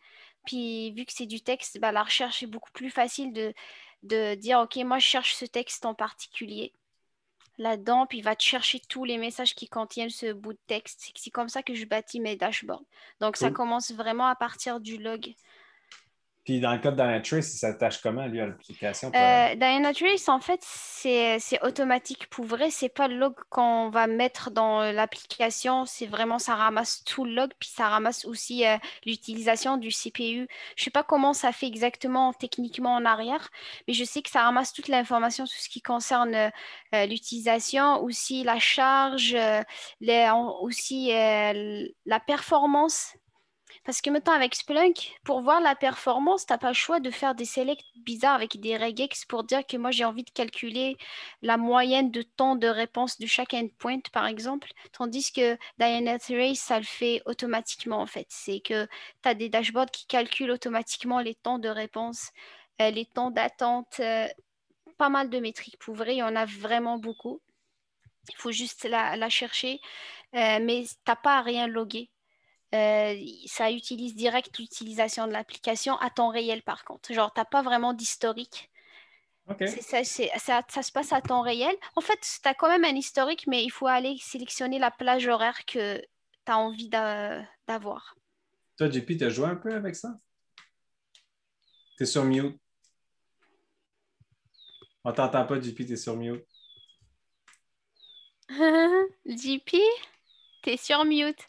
[0.46, 3.54] Puis vu que c'est du texte, bah, la recherche est beaucoup plus facile de,
[4.02, 6.72] de dire, OK, moi je cherche ce texte en particulier
[7.60, 11.12] là-dedans, puis il va te chercher tous les messages qui contiennent ce bout de texte.
[11.14, 12.82] C'est comme ça que je bâtis mes dashboards.
[13.20, 15.34] Donc, ça commence vraiment à partir du log.
[16.44, 19.12] Puis dans le cas de Dynatrace, ça s'attache comment lui à l'application?
[19.14, 22.70] Euh, Dynatrace, en fait, c'est automatique pour vrai.
[22.70, 25.84] C'est pas le log qu'on va mettre dans l'application.
[25.84, 30.48] C'est vraiment, ça ramasse tout le log, puis ça ramasse aussi euh, l'utilisation du CPU.
[30.76, 33.50] Je sais pas comment ça fait exactement techniquement en arrière,
[33.86, 36.34] mais je sais que ça ramasse toute l'information, tout ce qui concerne
[36.94, 39.36] euh, l'utilisation, aussi la charge,
[40.00, 40.30] les,
[40.62, 43.14] aussi euh, la performance
[43.90, 47.10] parce que maintenant, avec Splunk, pour voir la performance, tu n'as pas le choix de
[47.10, 50.96] faire des selects bizarres avec des regex pour dire que moi, j'ai envie de calculer
[51.42, 54.70] la moyenne de temps de réponse de chaque endpoint, par exemple.
[54.92, 58.28] Tandis que Dynatrace, ça le fait automatiquement, en fait.
[58.28, 62.30] C'est que tu as des dashboards qui calculent automatiquement les temps de réponse,
[62.80, 64.28] euh, les temps d'attente, euh,
[64.98, 66.14] pas mal de métriques pour vrai.
[66.14, 67.40] Il y en a vraiment beaucoup.
[68.28, 69.80] Il faut juste la, chercher,
[70.36, 72.08] euh, mais tu n'as pas à rien loguer.
[72.72, 73.16] Euh,
[73.46, 77.12] ça utilise direct l'utilisation de l'application à temps réel par contre.
[77.12, 78.70] Genre, tu n'as pas vraiment d'historique.
[79.82, 81.74] Ça, ça, se passe à temps réel.
[81.96, 85.26] En fait, tu as quand même un historique, mais il faut aller sélectionner la plage
[85.26, 88.14] horaire que tu as envie d'avoir.
[88.76, 90.14] Toi, JP, tu as joué un peu avec ça?
[91.96, 92.56] Tu es sur mute.
[95.02, 96.46] On t'entend pas, JP, tu es sur mute.
[99.26, 99.76] JP,
[100.62, 101.44] tu es sur mute.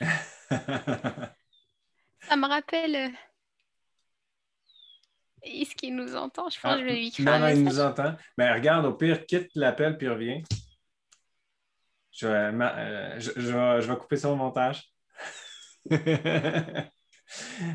[0.50, 2.96] Ça me rappelle.
[2.96, 3.08] Euh,
[5.42, 6.48] est-ce qu'il nous entend?
[6.48, 7.26] Je pense que je vais lui écrire.
[7.26, 8.16] Non, non, il nous entend.
[8.36, 10.42] Mais regarde, au pire, quitte l'appel puis reviens.
[12.10, 14.90] Je, euh, je, je, vais, couper montage.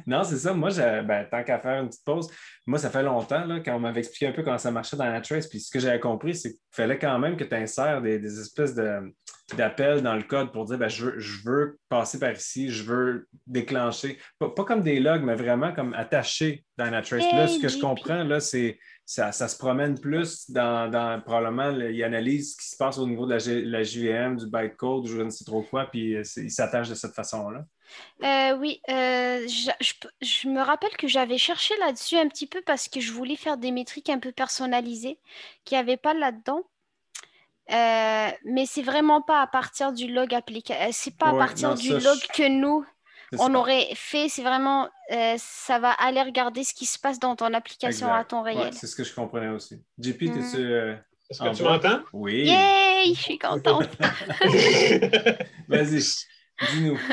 [0.08, 0.54] non, c'est ça.
[0.54, 0.72] Moi,
[1.04, 2.30] ben, tant qu'à faire une petite pause,
[2.66, 5.06] moi, ça fait longtemps là, quand on m'avait expliqué un peu comment ça marchait dans
[5.06, 5.48] la trace.
[5.48, 8.40] Puis ce que j'avais compris, c'est qu'il fallait quand même que tu insères des, des
[8.40, 9.14] espèces de,
[9.56, 12.84] d'appels dans le code pour dire ben, je, veux, je, veux, passer par ici, je
[12.84, 14.18] veux déclencher.
[14.40, 17.24] Pas, comme des logs, mais vraiment comme attaché dans la trace.
[17.32, 21.72] Là, ce que je comprends, là, c'est ça, ça se promène plus dans, dans probablement,
[21.72, 25.22] il analyse ce qui se passe au niveau de la, la JVM, du bytecode, je
[25.22, 27.66] ne sais trop quoi, puis euh, il s'attache de cette façon-là.
[28.24, 33.00] Euh, oui, euh, je, me rappelle que j'avais cherché là-dessus un petit peu parce que
[33.00, 35.20] je voulais faire des métriques un peu personnalisées
[35.66, 36.64] qu'il n'y avait pas là-dedans.
[37.72, 40.90] Euh, mais c'est vraiment pas à partir du log application.
[40.92, 42.86] C'est pas à partir non, du ça, log je- que nous,
[43.34, 43.54] on ça.
[43.54, 44.28] aurait fait.
[44.30, 48.34] C'est vraiment, euh, ça va aller regarder ce qui se passe dans ton application Exact.
[48.34, 48.74] à Ouais, réel.
[48.74, 49.82] c'est ce que je comprenais aussi.
[50.00, 50.34] JP, Mhm.
[50.34, 50.58] t'es-tu.
[50.64, 50.96] euh,
[51.30, 51.70] Est-ce que en tu bas?
[51.74, 52.00] m'entends?
[52.14, 52.44] Oui.
[52.48, 53.14] Yay!
[53.16, 53.90] Je suis contente.
[55.68, 56.00] Vas-y,
[56.72, 57.00] dis-nous.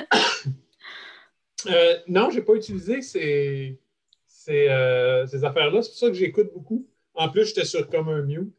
[1.66, 3.80] Euh, non, je n'ai pas utilisé ces,
[4.28, 5.82] ces, euh, ces affaires-là.
[5.82, 6.86] C'est pour ça que j'écoute beaucoup.
[7.14, 8.55] En plus, j'étais sur comme un mute.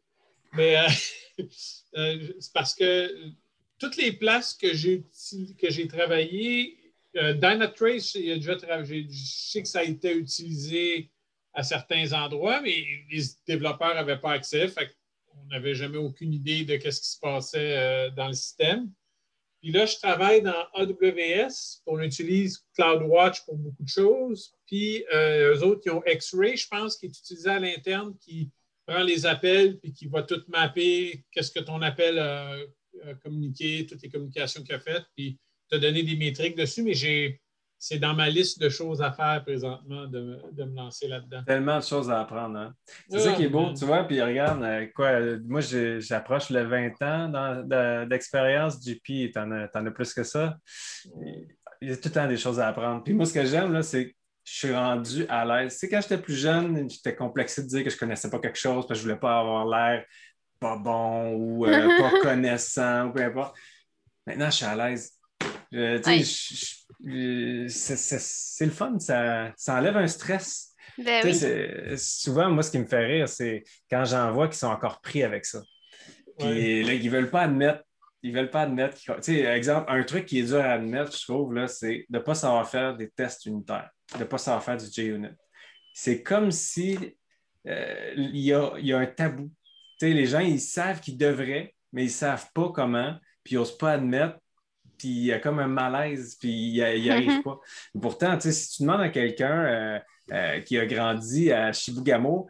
[0.51, 0.75] Mais
[1.95, 3.11] euh, euh, c'est parce que
[3.77, 5.03] toutes les places que j'ai
[5.57, 6.79] que j'ai travaillées,
[7.15, 11.11] euh, Dynatrace, je sais que ça a été utilisé
[11.53, 14.71] à certains endroits, mais les développeurs n'avaient pas accès.
[15.33, 18.91] On n'avait jamais aucune idée de ce qui se passait euh, dans le système.
[19.61, 21.81] Puis là, je travaille dans AWS.
[21.85, 24.53] On utilise CloudWatch pour beaucoup de choses.
[24.67, 28.51] Puis euh, eux autres, ils ont X-Ray, je pense, qui est utilisé à l'interne, qui
[28.89, 32.53] prend les appels puis qui va tout mapper, qu'est-ce que ton appel a,
[33.05, 35.37] a communiqué, toutes les communications qu'il a faites, puis
[35.69, 36.81] te donner des métriques dessus.
[36.83, 37.39] Mais j'ai,
[37.77, 41.43] c'est dans ma liste de choses à faire présentement de, me- de me lancer là-dedans.
[41.45, 42.57] Tellement de choses à apprendre.
[42.57, 42.73] Hein?
[43.09, 44.03] C'est ça qui est beau, tu vois.
[44.05, 45.61] Puis regarde, euh, quoi, moi,
[45.99, 48.79] j'approche le 20 ans d'expérience.
[49.33, 50.57] T'en as, t'en as plus que ça.
[51.81, 53.03] Il y a tout le temps des choses à apprendre.
[53.03, 54.13] Puis moi, ce que j'aime, là, c'est que
[54.51, 55.73] je suis rendu à l'aise.
[55.73, 58.39] Tu sais, quand j'étais plus jeune, j'étais complexé de dire que je ne connaissais pas
[58.39, 60.05] quelque chose parce que je ne voulais pas avoir l'air
[60.59, 63.55] pas bon ou euh, pas connaissant ou peu importe.
[64.25, 65.13] Maintenant, je suis à l'aise.
[67.69, 70.73] C'est- le fun, ça, ça enlève un stress.
[70.97, 71.97] Ben oui.
[71.97, 75.23] Souvent, moi, ce qui me fait rire, c'est quand j'en vois qui sont encore pris
[75.23, 75.61] avec ça.
[76.37, 76.83] Puis Ouais.
[76.83, 77.83] là, ils veulent pas admettre.
[78.21, 78.97] Ils veulent pas admettre.
[78.97, 82.05] qu'ils- Tu sais, exemple, un truc qui est dur à admettre, je trouve, là, c'est
[82.09, 85.29] de ne pas savoir faire des tests unitaires, de ne pas savoir faire du JUnit.
[85.93, 86.97] C'est comme si
[87.67, 89.51] euh, il, y a, il y a un tabou.
[89.99, 93.55] Tu sais, les gens, ils savent qu'ils devraient, mais ils ne savent pas comment, puis
[93.55, 94.37] ils n'osent pas admettre,
[94.97, 97.43] puis il y a comme un malaise, puis ils n'y arrivent Mhm.
[97.43, 97.59] pas.
[98.01, 99.99] Pourtant, tu sais, si tu demandes à quelqu'un euh,
[100.31, 102.47] euh, qui a grandi à Chibougamau,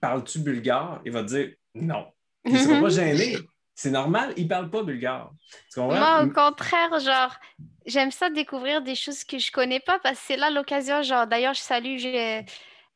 [0.00, 1.02] parles-tu bulgare?
[1.04, 2.06] Il va te dire non.
[2.44, 3.36] Il ne sera pas gêné.
[3.78, 5.30] C'est normal, il ne parle pas bulgare.
[5.76, 7.32] Moi, au contraire, genre,
[7.86, 11.00] j'aime ça découvrir des choses que je connais pas parce que c'est là l'occasion.
[11.02, 11.96] Genre, d'ailleurs, je salue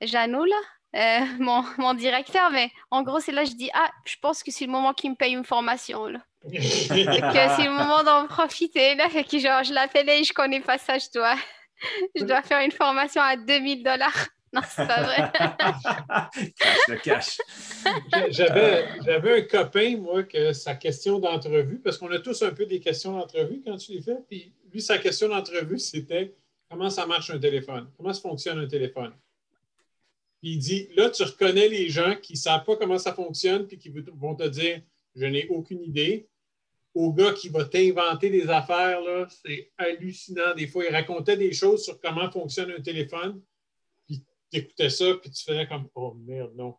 [0.00, 0.56] là,
[0.96, 4.42] euh, mon, mon directeur, mais en gros, c'est là que je dis Ah, je pense
[4.42, 6.18] que c'est le moment qu'il me paye une formation, là.
[6.50, 9.08] que c'est le moment d'en profiter, là.
[9.08, 11.36] Fait que, genre, je l'appelle et je connais pas ça, je dois,
[12.16, 14.26] je dois faire une formation à 2000 dollars.
[14.52, 15.32] Non, c'est pas vrai.
[16.58, 17.38] cache le cache.
[18.30, 22.66] J'avais, j'avais un copain, moi, que sa question d'entrevue, parce qu'on a tous un peu
[22.66, 26.34] des questions d'entrevue quand tu les fais, puis lui, sa question d'entrevue, c'était
[26.68, 27.90] comment ça marche un téléphone?
[27.96, 29.12] Comment ça fonctionne un téléphone?
[30.40, 33.66] Puis il dit, là, tu reconnais les gens qui ne savent pas comment ça fonctionne,
[33.66, 34.82] puis qui vont te dire,
[35.14, 36.28] je n'ai aucune idée.
[36.94, 40.54] Au gars qui va t'inventer des affaires, là, c'est hallucinant.
[40.54, 43.40] Des fois, il racontait des choses sur comment fonctionne un téléphone,
[44.52, 46.74] tu écoutais ça, puis tu faisais comme, oh merde, non.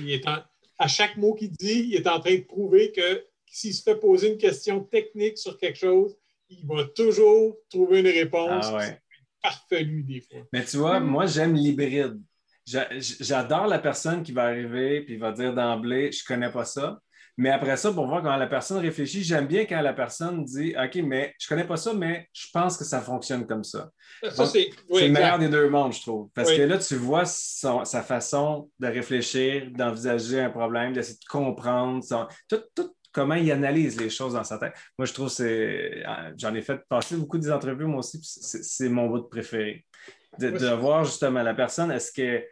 [0.00, 0.42] Il est en-
[0.78, 3.96] à chaque mot qu'il dit, il est en train de prouver que s'il se fait
[3.96, 6.16] poser une question technique sur quelque chose,
[6.48, 8.66] il va toujours trouver une réponse.
[8.66, 8.98] Ah ouais.
[9.42, 10.46] Farfelu des fois.
[10.52, 12.20] Mais tu vois, moi, j'aime l'hybride.
[12.66, 17.00] J'a- J'adore la personne qui va arriver puis va dire d'emblée, je connais pas ça.
[17.38, 20.74] Mais après ça, pour voir comment la personne réfléchit, j'aime bien quand la personne dit,
[20.78, 23.90] OK, mais je connais pas ça, mais je pense que ça fonctionne comme ça.
[24.30, 26.28] Ça, c'est oui, le meilleur des deux mondes, je trouve.
[26.34, 26.58] Parce Oui.
[26.58, 32.04] que là, tu vois son- sa façon de réfléchir, d'envisager un problème, d'essayer de comprendre,
[32.04, 34.74] son- tout, tout comment il analyse les choses dans sa tête.
[34.98, 36.02] Moi, je trouve que c'est.
[36.06, 39.24] euh, J'en ai fait passer beaucoup des entrevues, moi aussi, puis c'est mon bout de
[39.26, 39.84] préféré.
[40.38, 42.46] De, Oui, de c'est- voir justement la personne, est-ce qu'elle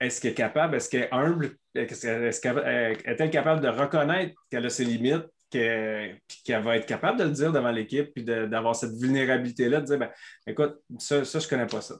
[0.00, 4.34] est, qu'elle est capable, est-ce qu'elle est humble, qu'elle- est-ce qu'elle- est-elle capable de reconnaître
[4.50, 8.12] qu'elle a ses limites, que- puis qu'elle va être capable de le dire devant l'équipe,
[8.14, 10.10] puis d'avoir cette vulnérabilité-là, de dire, ben,
[10.46, 11.96] écoute, ça, ça je connais pas ça.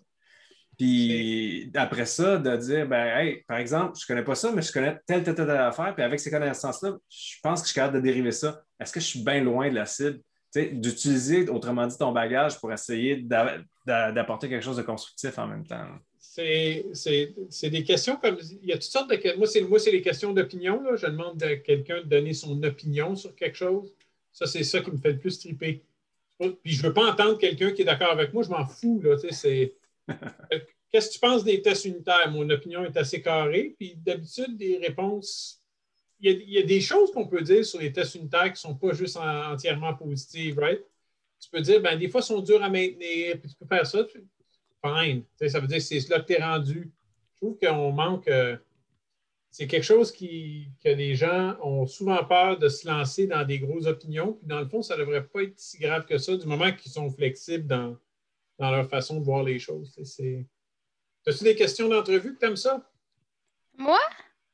[0.79, 4.71] Puis après ça, de dire, ben, hey, par exemple, je connais pas ça, mais je
[4.71, 7.97] connais telle, telle, telle affaire, puis avec ces connaissances-là, je pense que je suis capable
[7.97, 8.61] de dériver ça.
[8.79, 10.21] Est-ce que je suis bien loin de la cible?
[10.55, 15.47] D'utiliser, autrement dit, ton bagage pour essayer d'a- d'a- d'apporter quelque chose de constructif en
[15.47, 15.87] même temps.
[16.37, 18.39] C'est des questions comme.
[18.63, 19.39] Il y a toutes sortes de questions.
[19.39, 20.83] Moi, c'est moi, les questions d'opinion.
[20.95, 23.95] Je demande à quelqu'un de donner son opinion sur quelque chose.
[24.33, 25.83] Ça, c'est ça qui me fait le plus triper.
[26.39, 29.03] Puis je ne veux pas entendre quelqu'un qui est d'accord avec moi, je m'en fous.
[30.53, 30.61] Euh,
[30.93, 32.31] Qu'est-ce que tu penses des tests unitaires?
[32.31, 33.75] Mon opinion est assez carrée.
[33.77, 35.61] Puis d'habitude, des réponses.
[36.21, 38.45] Il y, a, il y a des choses qu'on peut dire sur les tests unitaires
[38.45, 40.81] qui ne sont pas juste en- entièrement positives, right?
[41.41, 43.87] Tu peux dire, ben, des fois, ils sont durs à maintenir, puis tu peux faire
[43.87, 44.07] ça.
[44.85, 45.25] Fine.
[45.49, 46.93] Ça veut dire que c'est là que tu es rendu.
[47.35, 48.29] Je trouve qu'on manque.
[48.29, 48.57] euh,
[49.51, 53.59] c'est quelque chose qui, que les gens ont souvent peur de se lancer dans des
[53.59, 54.35] grosses opinions.
[54.35, 56.71] Puis dans le fond, ça ne devrait pas être si grave que ça du moment
[56.73, 57.97] qu'ils sont flexibles dans,
[58.59, 59.99] dans leur façon de voir les choses.
[59.99, 62.87] As-tu des questions d'entrevue que tu aimes ça?
[63.79, 63.99] Moi?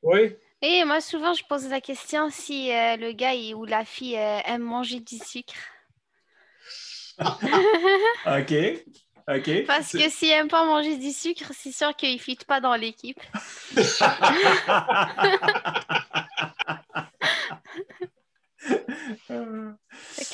[0.03, 0.37] Oui.
[0.61, 4.39] Et moi, souvent, je pose la question si euh, le gars ou la fille euh,
[4.45, 5.55] aime manger du sucre.
[7.19, 8.55] OK.
[9.29, 9.67] OK.
[9.67, 12.75] Parce que s'il n'aime pas manger du sucre, c'est sûr qu'il ne fit pas dans
[12.75, 13.21] l'équipe.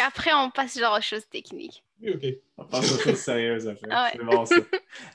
[0.01, 1.82] Après, on passe genre aux choses techniques.
[2.06, 2.24] OK.
[2.56, 3.89] On passe aux choses sérieuses après.
[3.90, 4.10] Ah ouais.
[4.16, 4.55] C'est bon ça.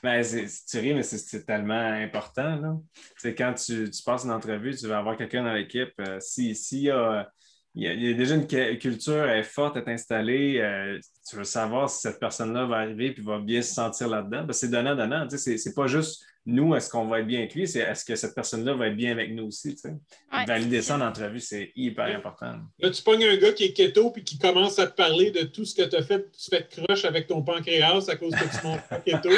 [0.02, 2.56] Mais c'est- tu ris, mais c'est- tellement important.
[2.56, 2.76] Là.
[3.16, 5.92] C'est quand tu, tu passes une entrevue, tu vas avoir quelqu'un dans l'équipe.
[6.00, 7.30] euh, si, s'il y a,
[7.74, 10.98] il y a- il y a déjà une culture elle est forte, est installée, euh,
[11.28, 14.44] tu veux savoir si cette personne-là va arriver et va bien se sentir là-dedans.
[14.44, 15.26] Ben, c'est donnant-donnant.
[15.26, 17.78] Tu sais, C'est, c'est pas juste nous, est-ce qu'on va être bien avec lui, c'est
[17.80, 19.74] est-ce que cette personne-là va être bien avec nous aussi.
[19.74, 19.88] tu sais.
[20.30, 22.56] Ouais, Valider ça en entrevue, c'est hyper important.
[22.80, 25.44] Là, tu pognes un gars qui est keto puis qui commence à te parler de
[25.44, 28.34] tout ce que tu as fait, tu fais de croche avec ton pancréas à cause
[28.34, 29.30] que tu manges pas keto.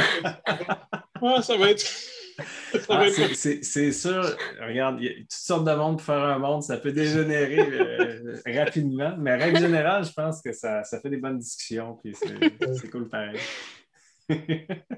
[1.22, 1.84] Ah, ça va être.
[2.88, 4.22] Ah, c'est- sûr,
[4.60, 7.68] regarde, il y a toutes sortes de monde pour faire un monde, ça peut dégénérer
[7.72, 12.14] euh, rapidement, mais règle générale, je pense que ça, ça fait des bonnes discussions, puis
[12.14, 13.38] c'est cool pareil.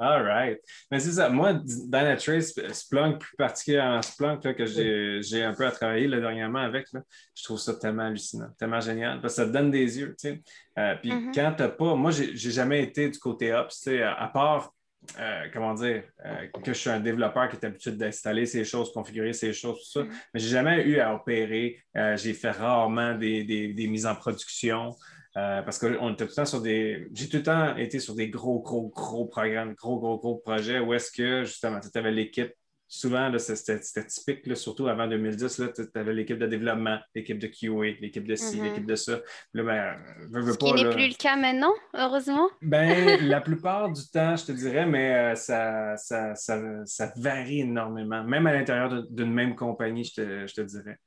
[0.00, 0.58] All right.
[0.90, 5.70] Mais c'est ça, moi, Dynatrace, Splunk, plus particulièrement Splunk, là, que j'ai un peu à
[5.70, 7.00] travailler là, dernièrement avec, là,
[7.36, 10.30] je trouve ça tellement hallucinant, tellement génial, parce que ça te donne des yeux, tu
[10.30, 10.42] sais.
[10.78, 11.30] Euh, puis Mhm.
[11.32, 14.28] quand t'as pas, moi, j'ai j'ai jamais été du côté Ops, tu sais, à à
[14.28, 14.72] part
[15.20, 18.92] euh, comment dire, euh, que je suis un développeur qui est habitué d'installer ces choses,
[18.92, 20.02] configurer ces choses, tout ça.
[20.04, 20.10] Mhm.
[20.34, 21.78] Mais j'ai jamais eu à opérer.
[21.96, 24.94] Euh, j'ai fait rarement des, des- des mises en production.
[25.34, 27.08] parce qu'on était tout le temps sur des.
[27.12, 30.78] J'ai tout le temps été sur des gros, gros, gros programmes, gros, gros, gros projets
[30.80, 32.52] où est-ce que justement tu avais l'équipe.
[32.88, 37.96] Souvent, c'était typique, là, surtout avant 2010, tu avais l'équipe de développement, l'équipe de QA,
[38.00, 38.64] l'équipe de ci, Mhm.
[38.64, 39.18] l'équipe de ça.
[39.54, 39.96] Là, ben,
[40.30, 42.48] veux, veux Ce qui pas, n'est là- plus le cas maintenant, heureusement.
[42.62, 42.86] ben,
[43.28, 48.22] la plupart du temps, je te dirais, mais euh, ça, ça, ça, ça varie énormément.
[48.22, 50.98] Même à l'intérieur d'une même compagnie, je te, je te dirais.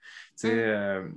[0.43, 0.47] Mm.
[0.47, 1.07] euh,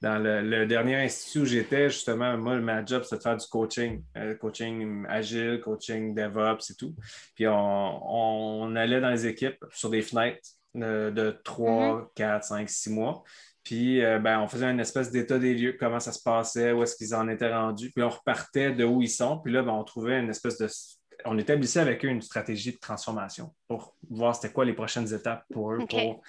[0.00, 3.46] dans le, le dernier institut où j'étais, justement, moi, ma job, c'était de faire du
[3.46, 4.02] coaching.
[4.16, 6.94] Euh, coaching agile, coaching DevOps et tout.
[7.34, 12.70] Puis on, on allait dans les équipes sur des fenêtres euh, de 3, 4, 5,
[12.70, 13.24] 6 mois.
[13.64, 16.82] Puis, euh, ben, on faisait une espèce d'état des lieux, comment ça se passait, où
[16.82, 17.90] est-ce qu'ils en étaient rendus.
[17.90, 19.38] Puis, on repartait de où ils sont.
[19.38, 20.68] Puis là, ben, on trouvait une espèce de.
[21.24, 25.44] On établissait avec eux une stratégie de transformation pour voir c'était quoi les prochaines étapes
[25.52, 26.22] pour eux, pour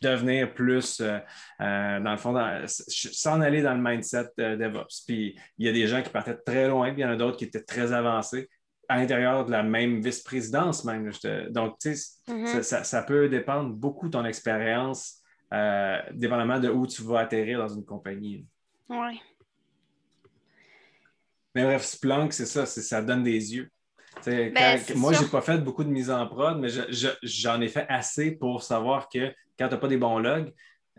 [0.00, 1.18] devenir plus, euh,
[1.60, 2.34] euh, dans le fond,
[2.66, 5.04] s'en aller dans le mindset euh, DevOps.
[5.06, 7.16] Puis, il y a des gens qui partaient très loin, puis il y en a
[7.16, 8.48] d'autres qui étaient très avancés
[8.88, 11.10] à l'intérieur de la même vice-présidence même.
[11.12, 12.46] te- Donc, tu sais, Mhm.
[12.46, 15.20] ça, ça- ça peut dépendre beaucoup de ton expérience,
[15.52, 18.46] euh, dépendamment de où tu vas atterrir dans une compagnie.
[18.88, 19.18] Ouais.
[21.54, 23.68] Mais bref, Splunk, c'est ça, ça donne des yeux.
[24.50, 27.08] Ben, quand- moi, je n'ai pas fait beaucoup de mise en prod, mais je- je-
[27.22, 30.52] j'en ai fait assez pour savoir que quand tu n'as pas des bons logs,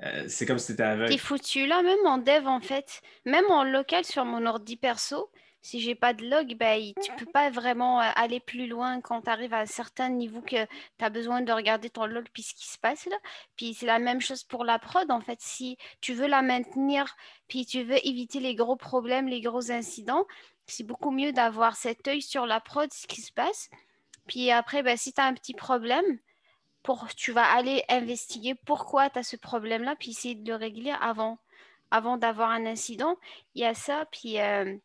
[0.04, 1.12] euh, c'est comme si tu étais aveugle.
[1.12, 5.30] T'es foutu là, même en dev en fait, même en local sur mon ordi perso,
[5.64, 9.22] si j'ai pas de log, ben, tu peux pas vraiment euh, aller plus loin quand
[9.22, 12.42] tu arrives à un certain niveau que tu as besoin de regarder ton log puis
[12.42, 13.16] ce qui se passe là.
[13.58, 15.38] Puis c'est la même chose pour la prod en fait.
[15.40, 17.16] Si tu veux la maintenir
[17.48, 20.26] puis tu veux éviter les gros problèmes, les gros incidents,
[20.72, 23.70] c'est beaucoup mieux d'avoir cet œil sur la prod, ce qui se passe.
[24.28, 26.20] Puis après, ben, si tu as un petit problème,
[26.84, 30.94] pour, tu vas aller investiguer pourquoi tu as ce problème-là, puis essayer de le régler
[31.00, 31.38] avant,
[31.92, 33.18] avant d'avoir un incident.
[33.56, 34.76] Il y a ça, puis euh,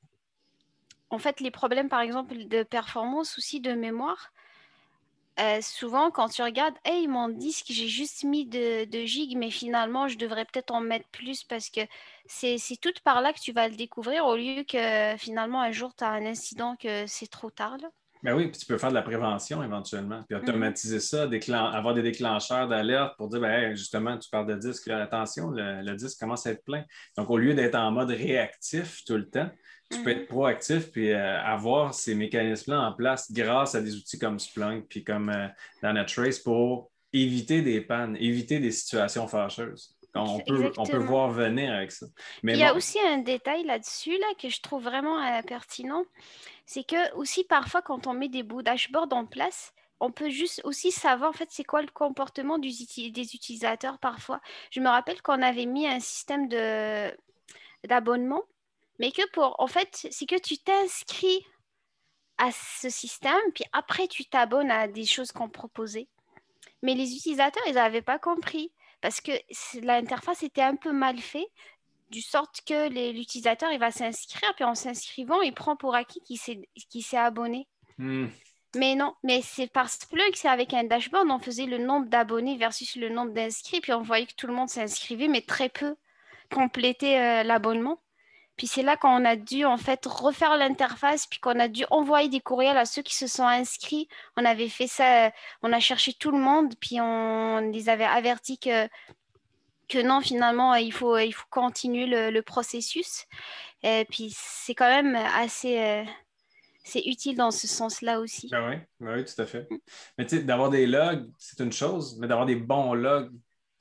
[1.10, 4.32] en fait, les problèmes, par exemple, de performance, aussi de mémoire,
[5.38, 9.50] euh, souvent, quand tu regardes, hey, mon disque, j'ai juste mis de, de gigs, mais
[9.50, 11.80] finalement, je devrais peut-être en mettre plus parce que
[12.26, 15.94] c'est tout par là que tu vas le découvrir au lieu que finalement, un jour,
[15.94, 17.76] tu as un incident que c'est trop tard.
[17.78, 17.88] Là.
[18.22, 21.94] Ben oui, puis tu peux faire de la prévention éventuellement, puis automatiser ça, déclen- avoir
[21.94, 25.82] des déclencheurs d'alerte pour dire, ben, hey, justement, tu parles de disque, là, attention, le,
[25.82, 26.82] le disque commence à être plein.
[27.16, 29.48] Donc, au lieu d'être en mode réactif tout le temps,
[29.90, 30.18] tu peux Mhm.
[30.18, 34.86] être proactif puis euh, avoir ces mécanismes-là en place grâce à des outils comme Splunk
[34.88, 35.48] puis comme euh,
[35.82, 39.96] Dynatrace pour éviter des pannes, éviter des situations fâcheuses.
[40.14, 42.06] On peut, on peut voir venir avec ça.
[42.42, 45.42] Mais Il y a bon, aussi un détail là-dessus là, que je trouve vraiment euh,
[45.42, 46.04] pertinent.
[46.64, 50.60] C'est que aussi parfois quand on met des beaux dashboards en place, on peut juste
[50.64, 54.40] aussi savoir en fait c'est quoi le comportement du des utilisateurs parfois.
[54.70, 56.48] Je me rappelle qu'on avait mis un système
[57.88, 58.42] d'abonnement,
[58.98, 61.44] mais que pour en fait c'est que tu t'inscris
[62.38, 66.08] à ce système, puis après tu t'abonnes à des choses qu'on proposait.
[66.82, 68.70] Mais les utilisateurs, ils n'avaient pas compris
[69.00, 69.32] parce que
[69.80, 71.48] l'interface était un peu mal faite,
[72.10, 77.02] du sorte que l'utilisateur, il va s'inscrire, puis en s'inscrivant, il prend pour acquis qu'il
[77.04, 77.66] s'est abonné.
[77.98, 78.28] Hmm.
[78.76, 82.56] Mais non, mais c'est par Splunk, c'est avec un dashboard, on faisait le nombre d'abonnés
[82.56, 85.96] versus le nombre d'inscrits, puis on voyait que tout le monde s'inscrivait, mais très peu
[86.52, 88.00] complétaient euh, l'abonnement.
[88.56, 92.28] Puis c'est là qu'on a dû en fait refaire l'interface, puis qu'on a dû envoyer
[92.28, 94.08] des courriels à ceux qui se sont inscrits.
[94.36, 95.30] On avait fait ça,
[95.62, 98.88] on a cherché tout le monde, puis on les avait avertis que,
[99.88, 103.26] que non, finalement, il faut, il faut continuer le, processus.
[103.82, 105.78] Et puis c'est quand même assez...
[105.78, 106.04] Euh,
[106.86, 108.48] c'est utile dans ce sens-là aussi.
[108.48, 109.66] Ben oui, ben oui, tout à fait.
[110.16, 113.32] Mais tu sais, d'avoir des logs, c'est une chose, mais d'avoir des bons logs,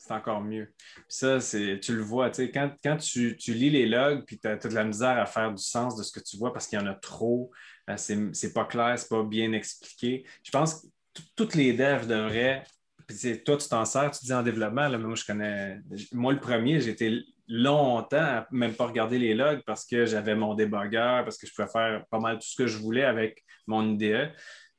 [0.05, 0.71] c'est encore mieux.
[1.07, 4.47] ça, c'est, tu le vois, tu sais, quand, quand tu, lis les logs, puis tu
[4.47, 6.79] as, de la misère à faire du sens de ce que tu vois parce qu'il
[6.79, 7.51] y en a trop,
[7.89, 10.25] euh, c'est, pas clair, c'est pas bien expliqué.
[10.43, 12.63] Je pense que toutes les devs devraient.
[13.07, 15.79] Puis toi, tu t'en sers, tu dis en développement, là, mais moi, je connais.
[16.11, 20.55] Moi, le premier, j'étais longtemps à même pas regarder les logs parce que j'avais mon
[20.55, 23.87] débugger, parce que je pouvais faire pas mal tout ce que je voulais avec mon
[23.87, 24.31] IDE.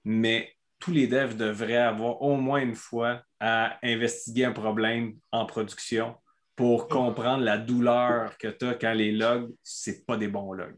[0.05, 5.47] Mais tous les devs devraient avoir au moins une fois à investiguer un problème en
[5.47, 6.17] production
[6.55, 10.77] pour comprendre la douleur que tu as quand les logs, c'est pas des bons logs.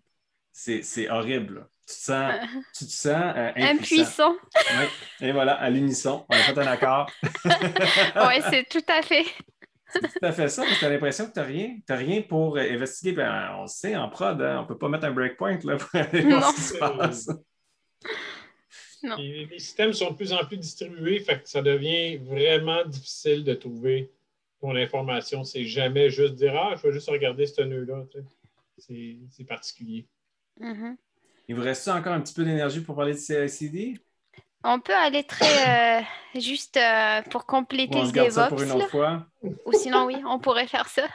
[0.53, 1.69] C'est horrible.
[1.87, 2.33] Tu te sens,
[2.77, 4.35] tu te sens euh, impuissant.
[4.57, 4.87] oui.
[5.21, 7.11] Et voilà, à l'unisson, on a fait un accord.
[7.25, 9.25] oui, c'est tout à fait.
[9.91, 11.79] C'est tout à fait ça, mais tu as l'impression que tu n'as rien.
[11.87, 13.13] Tu rien pour investiguer.
[13.13, 15.89] Ben, on sait, en prod, hein, on ne peut pas mettre un breakpoint là, pour
[15.95, 17.29] aller voir ce qui se passe.
[19.03, 23.55] Les systèmes sont de plus en plus distribués, fait que ça devient vraiment difficile de
[23.55, 24.11] trouver
[24.61, 25.45] ton information.
[25.45, 28.05] C'est jamais juste dire Ah, je vais juste regarder ce nœud-là.
[28.79, 30.07] C'est particulier.
[30.61, 30.97] Mm-hmm.
[31.49, 33.99] Il vous reste encore un petit peu d'énergie pour parler de CICD?
[34.65, 36.03] On peut aller très euh,
[36.35, 38.31] juste euh, pour compléter on le DevOps.
[38.31, 39.25] Ça pour une autre fois.
[39.43, 41.07] Ou sinon, oui, on pourrait faire ça.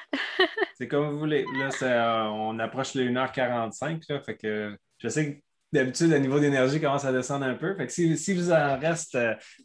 [0.78, 1.46] c'est comme vous voulez.
[1.58, 4.02] Là, euh, on approche les 1h45.
[4.10, 5.42] Là, fait que je sais que
[5.74, 7.76] d'habitude, le niveau d'énergie commence à descendre un peu.
[7.76, 9.18] Fait que si, vous en reste,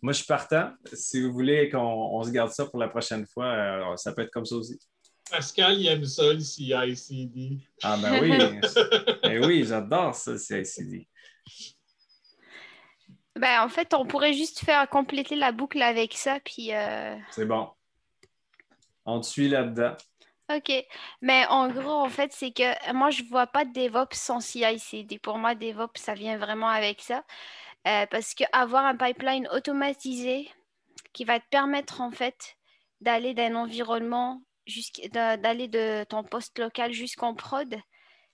[0.02, 0.70] moi, je suis partant.
[0.92, 4.46] Si vous voulez qu'on se garde ça pour la prochaine fois, ça peut être comme
[4.46, 4.78] ça aussi.
[5.30, 7.58] Pascal, il aime ça, le CICD.
[7.82, 8.38] Ah, ben oui.
[9.22, 11.06] ben oui, j'adore ça, le CICD.
[13.36, 16.74] Ben, en fait, on pourrait juste faire compléter la boucle avec ça, puis...
[16.74, 17.68] Euh, c'est bon.
[19.04, 19.94] On te suit là-dedans.
[20.50, 20.72] OK.
[21.20, 24.40] Mais en gros, en fait, c'est que moi, je ne vois pas de DevOps sans
[24.40, 25.18] CI/CD.
[25.18, 27.22] Pour moi, DevOps, ça vient vraiment avec ça.
[27.86, 30.50] Euh, parce qu'avoir un pipeline automatisé
[31.12, 32.56] qui va te permettre, en fait,
[33.00, 34.42] d'aller d'un environnement,
[35.12, 37.76] d'aller de ton poste local jusqu'en prod,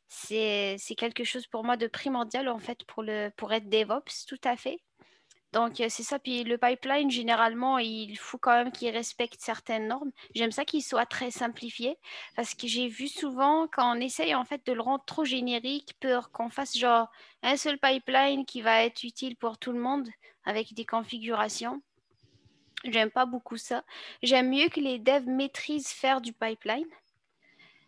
[0.08, 4.40] c'est quelque chose pour moi de primordial, en fait, pour, le, pour être DevOps, tout
[4.44, 4.78] à fait.
[5.54, 6.18] Donc, c'est ça.
[6.18, 10.10] Puis le pipeline, généralement, il faut quand même qu'il respecte certaines normes.
[10.34, 11.96] J'aime ça qu'il soit très simplifié
[12.34, 15.94] parce que j'ai vu souvent quand on essaye en fait de le rendre trop générique,
[16.00, 17.08] peur qu'on fasse genre
[17.44, 20.08] un seul pipeline qui va être utile pour tout le monde
[20.44, 21.80] avec des configurations.
[22.82, 23.84] J'aime pas beaucoup ça.
[24.24, 26.84] J'aime mieux que les devs maîtrisent faire du pipeline.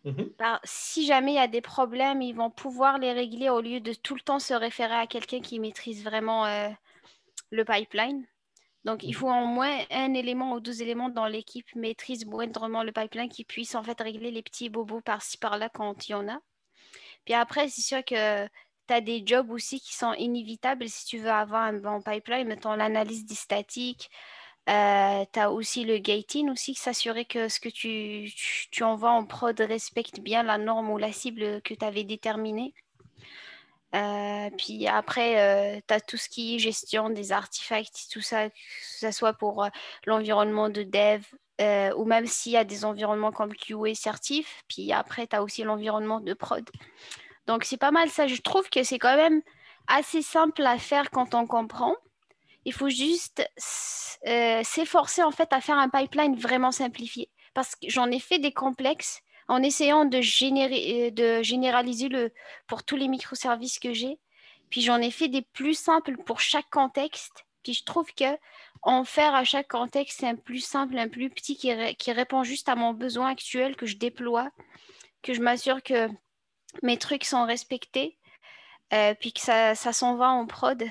[0.05, 0.59] Mm-hmm.
[0.63, 3.93] si jamais il y a des problèmes, ils vont pouvoir les régler au lieu de
[3.93, 6.69] tout le temps se référer à quelqu'un qui maîtrise vraiment euh,
[7.51, 8.25] le pipeline.
[8.83, 9.13] Donc, il mhm.
[9.15, 13.43] faut au moins un élément ou deux éléments dans l'équipe maîtrise moindrement le pipeline qui
[13.43, 16.39] puisse en fait régler les petits bobos par-ci par-là quand il y en a.
[17.25, 21.17] Puis après, c'est sûr que tu as des jobs aussi qui sont inévitables si tu
[21.17, 24.09] veux avoir un bon pipeline, mettons l'analyse des statiques.
[24.69, 29.11] Euh, tu as aussi le gating aussi, s'assurer que ce que tu, tu, tu, envoies
[29.11, 32.73] en prod respecte bien la norme ou la cible que tu avais déterminée.
[33.95, 38.49] Euh, puis après, euh, tu as tout ce qui est gestion des artefacts, tout ça,
[38.49, 38.55] que
[38.99, 39.69] ce soit pour euh,
[40.05, 41.23] l'environnement de dev
[41.95, 44.63] ou même s'il y a des environnements comme QA certif.
[44.67, 46.69] Puis après, tu as aussi l'environnement de prod.
[47.47, 48.27] Donc c'est pas mal ça.
[48.27, 49.41] Je trouve que c'est quand même
[49.87, 51.95] assez simple à faire quand on comprend.
[52.65, 57.31] Il faut juste s'efforcer en fait à faire un pipeline vraiment simplifié.
[57.55, 62.33] Parce que j'en ai fait des complexes en essayant euh, de généraliser le,
[62.67, 64.19] pour tous les microservices que j'ai.
[64.69, 67.45] Puis j'en ai fait des plus simples pour chaque contexte.
[67.63, 68.25] Puis je trouve que
[69.05, 72.75] faire à chaque contexte un plus simple, un plus petit qui, qui répond juste à
[72.75, 74.49] mon besoin actuel que je déploie,
[75.23, 76.09] que je m'assure que
[76.83, 78.17] mes trucs sont respectés,
[78.93, 80.83] euh, puis que ça, ça s'en va en prod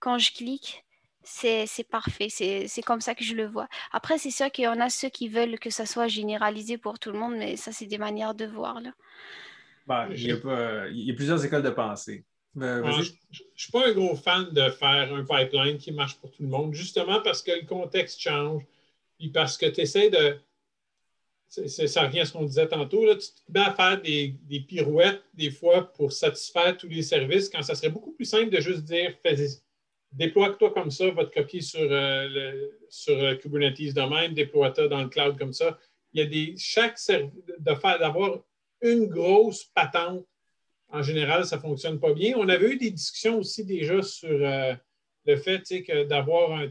[0.00, 0.84] quand je clique
[1.22, 2.28] c'est parfait.
[2.28, 3.68] C'est comme ça que je le vois.
[3.92, 6.98] Après, c'est sûr qu'il y en a ceux qui veulent que ça soit généralisé pour
[6.98, 8.80] tout le monde, mais ça, c'est des manières de voir.
[8.80, 8.90] Là.
[9.86, 12.24] Ben, il, y a il, y a plusieurs écoles de pensée.
[12.54, 13.04] Ben, je ne
[13.54, 16.74] suis pas un gros fan de faire un pipeline qui marche pour tout le monde,
[16.74, 18.62] justement parce que le contexte change.
[19.18, 20.38] Puis parce que tu essaies de.
[21.48, 24.34] ça revient à ce qu'on disait tantôt, là, tu te mets à faire des,
[24.66, 28.60] pirouettes des fois pour satisfaire tous les services quand ça serait beaucoup plus simple de
[28.60, 29.16] juste dire
[30.12, 35.02] déploie-toi comme ça, va te copier sur, euh, sur euh, Kubernetes de même, déploie-toi dans
[35.02, 35.78] le cloud comme ça.
[36.12, 36.54] Il y a des.
[36.56, 36.98] Chaque
[37.58, 38.40] d'avoir
[38.82, 40.26] une grosse patente,
[40.88, 42.34] en général, ça ne fonctionne pas bien.
[42.36, 44.74] On avait eu des discussions aussi déjà sur euh,
[45.26, 45.62] le fait
[46.08, 46.68] d'avoir un,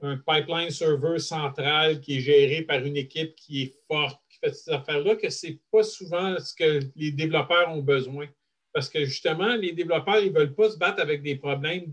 [0.00, 4.54] un, pipeline server central qui est géré par une équipe qui est forte, qui fait
[4.54, 8.26] ces affaires-là, que ce n'est pas souvent ce que les développeurs ont besoin.
[8.72, 11.84] Parce que justement, les développeurs, ils ne veulent pas se battre avec des problèmes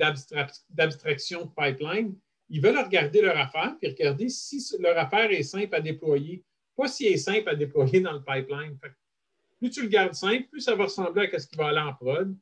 [0.70, 2.16] d'abstraction de pipeline.
[2.50, 6.44] Ils veulent regarder leur affaire et regarder si leur affaire est simple à déployer,
[6.76, 8.78] pas si elle est simple à déployer dans le pipeline.
[9.60, 11.94] plus tu le gardes simple, plus ça va ressembler à ce qui va aller en
[11.94, 12.36] prod,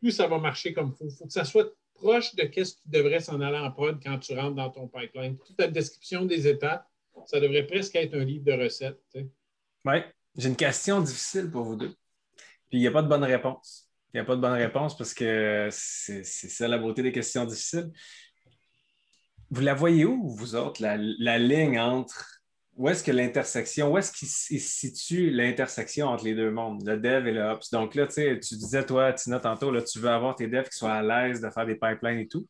[0.00, 1.04] plus ça va marcher comme il faut.
[1.08, 4.18] Il faut que ça soit proche de ce qui devrait s'en aller en prod quand
[4.18, 5.38] tu rentres dans ton pipeline.
[5.38, 6.86] Toute la description des étapes,
[7.26, 9.00] ça devrait presque être un livre de recettes.
[9.84, 9.94] Oui,
[10.36, 11.94] j'ai une question difficile pour vous deux.
[12.72, 13.90] Puis il n'y a pas de bonne réponse.
[14.14, 17.44] Il n'y a pas de bonne réponse parce que c'est ça la beauté des questions
[17.44, 17.90] difficiles.
[19.50, 22.40] Vous la voyez où, vous autres, la, la ligne entre
[22.78, 26.96] où est-ce que l'intersection, où est-ce qu'il se situe l'intersection entre les deux mondes, le
[26.96, 27.68] dev et le ops?
[27.72, 30.94] Donc là, tu disais, toi, Tina, tantôt, là, tu veux avoir tes devs qui soient
[30.94, 32.48] à l'aise de faire des pipelines et tout.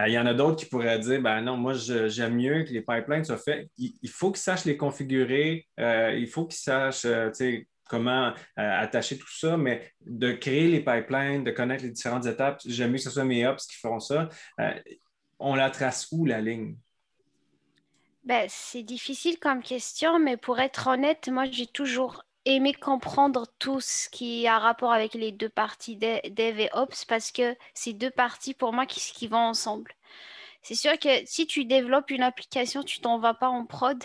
[0.00, 2.72] Euh, il y en a d'autres qui pourraient dire, ben non, moi, j'aime mieux que
[2.72, 3.68] les pipelines soient faits.
[3.78, 7.30] Il, faut qu'ils sachent les configurer, euh, il faut qu'ils sachent, euh,
[7.92, 12.90] comment attacher tout ça, mais de créer les pipelines, de connaître les différentes étapes, j'aime
[12.90, 14.30] mieux que ce soit mes ops qui feront ça.
[15.38, 16.76] on la trace où, la ligne?
[18.24, 23.80] Ben, c'est difficile comme question, mais pour être honnête, moi j'ai toujours aimé comprendre tout
[23.80, 28.10] ce qui a rapport avec les deux parties Dev et Ops parce que c'est deux
[28.10, 29.92] parties pour moi qui, qui vont ensemble.
[30.62, 34.02] C'est sûr que si tu développes une application, tu t'en vas pas en prod.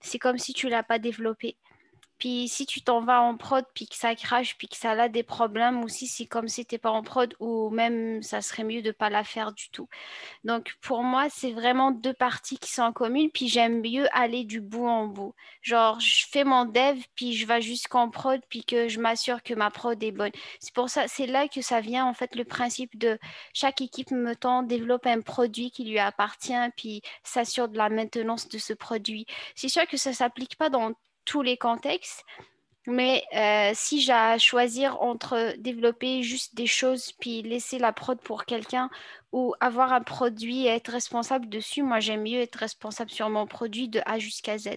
[0.00, 1.56] C'est comme si tu l'as pas développée.
[2.22, 5.08] Puis si tu t'en vas en prod, puis que ça crache, puis que ça a
[5.08, 8.80] des problèmes, aussi c'est comme si tu pas en prod, ou même ça serait mieux
[8.80, 9.88] de ne pas la faire du tout.
[10.44, 14.44] Donc pour moi, c'est vraiment deux parties qui sont en commune, puis j'aime mieux aller
[14.44, 15.34] du bout en bout.
[15.62, 19.54] Genre, je fais mon dev, puis je vais jusqu'en prod, puis que je m'assure que
[19.54, 20.30] ma prod est bonne.
[20.60, 23.18] C'est pour ça, c'est là que ça vient en fait le principe de
[23.52, 28.48] chaque équipe me tend développe un produit qui lui appartient, puis s'assure de la maintenance
[28.48, 29.26] de ce produit.
[29.56, 30.92] C'est sûr que ça s'applique pas dans
[31.24, 32.24] tous les contextes.
[32.86, 38.20] Mais euh, si j'ai à choisir entre développer juste des choses puis laisser la prod
[38.20, 38.90] pour quelqu'un
[39.30, 43.46] ou avoir un produit et être responsable dessus, moi j'aime mieux être responsable sur mon
[43.46, 44.70] produit de A jusqu'à Z.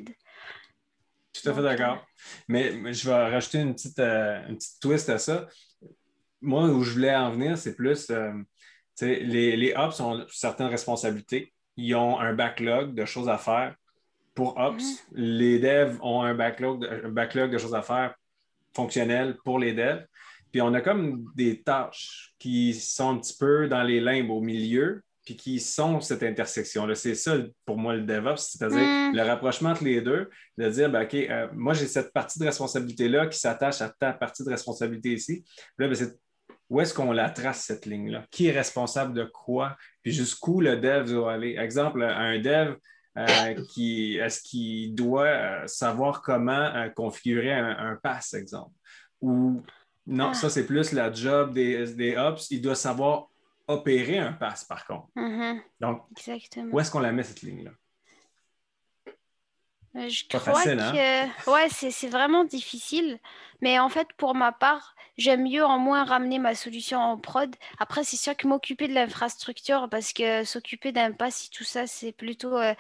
[1.34, 2.06] Tout à fait d'accord.
[2.48, 5.48] Mais, je vais rajouter une petite, euh, une petite twist à ça.
[6.42, 8.32] Moi, où je voulais en venir, c'est plus euh,
[9.02, 11.54] les, les ops ont certaines responsabilités.
[11.76, 13.76] Ils ont un backlog de choses à faire
[14.36, 15.00] pour Ops, mm-hmm.
[15.16, 18.14] les devs ont un backlog, de, backlog de choses à faire
[18.76, 20.06] fonctionnel pour les devs.
[20.52, 24.42] Puis on a comme des tâches qui sont un petit peu dans les limbes au
[24.42, 26.94] milieu, puis qui sont cette intersection-là.
[26.96, 28.80] C'est ça pour moi le DevOps, c'est-à-dire
[29.12, 29.16] mm.
[29.16, 32.46] le rapprochement entre les deux, de dire, ben, OK, euh, moi j'ai cette partie de
[32.46, 35.44] responsabilité-là qui s'attache à ta partie de responsabilité ici.
[35.80, 35.96] Là, ben,
[36.70, 38.26] où est-ce qu'on la trace, cette ligne-là?
[38.32, 39.76] Qui est responsable de quoi?
[40.02, 41.58] Puis jusqu'où le dev doit aller?
[41.58, 42.76] Exemple, un dev,
[43.70, 48.74] qui, est-ce qu'il doit euh, savoir comment euh, configurer un, pass, exemple?
[49.22, 49.64] Ou
[50.06, 52.52] non, ça, c'est plus la job des, des ops.
[52.52, 53.28] Il doit savoir
[53.68, 55.08] opérer un pass, par contre.
[55.16, 55.62] Mm-hmm.
[55.80, 56.04] Donc,
[56.72, 57.72] où est-ce qu'on la met, cette ligne-là?
[59.96, 60.92] Je crois hein?
[60.92, 63.18] que ouais, c'est vraiment difficile.
[63.62, 67.56] Mais en fait, pour ma part, j'aime mieux en moins ramener ma solution en prod.
[67.80, 71.88] Après, c'est sûr que m'occuper de l'infrastructure, parce que s'occuper d'un pass et tout ça,
[71.88, 72.74] c'est plutôt euh,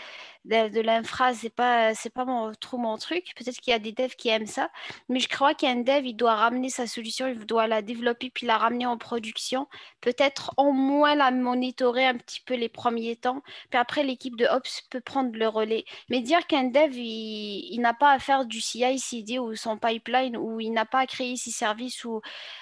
[0.45, 2.25] de, l'infra, c'est pas, c'est pas
[2.59, 3.33] trop mon truc.
[3.35, 4.69] Peut-être qu'il y a des devs qui aiment ça,
[5.09, 8.45] mais je crois qu'un dev, il doit ramener sa solution, il doit la développer puis
[8.45, 9.67] la ramener en production.
[10.01, 13.41] Peut-être au moins la monitorer un petit peu les premiers temps.
[13.69, 15.85] Puis après, l'équipe de Ops peut prendre le relais.
[16.09, 20.37] Mais dire qu'un dev, il, il n'a pas à faire du CI/CD ou son pipeline
[20.37, 22.21] ou il n'a pas à créer ses services ou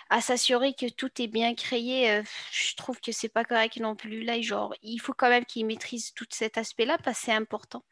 [0.10, 3.96] à s'assurer que tout est bien créé, euh, je trouve que c'est pas correct non
[3.96, 4.24] plus.
[4.24, 7.84] Là, genre, il faut quand même qu'il maîtrise tout cet aspect-là parce que c'est important.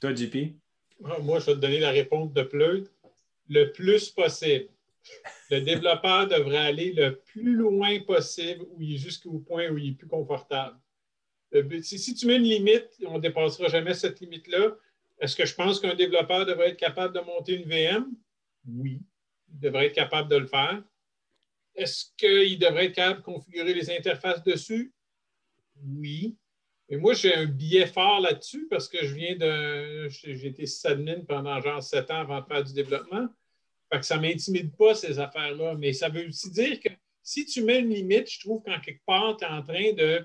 [0.00, 0.54] Toi, JP?
[1.04, 2.90] Ah, moi, je vais te donner la réponse de Pleut.
[3.48, 4.68] Le plus possible.
[5.50, 9.90] Le développeur devrait aller le plus loin possible où il est jusqu'au point où il
[9.90, 10.78] est plus confortable.
[11.82, 14.76] Si, tu mets une limite, on ne dépassera jamais cette limite-là.
[15.20, 18.06] Est-ce que je pense qu'un développeur devrait être capable de monter une VM?
[18.66, 19.00] Oui,
[19.52, 20.82] il devrait être capable de le faire.
[21.74, 24.92] Est-ce qu'il devrait être capable de configurer les interfaces dessus?
[25.82, 26.36] Oui.
[26.88, 30.08] Mais moi, j'ai un billet fort là-dessus parce que je viens de.
[30.08, 33.28] J'ai été sysadmin pendant genre sept ans avant de faire du développement.
[33.92, 35.74] Fait que ça ne m'intimide pas, ces affaires-là.
[35.76, 36.88] Mais ça veut aussi dire que
[37.22, 40.24] si tu mets une limite, je trouve qu'en quelque part, tu es en train de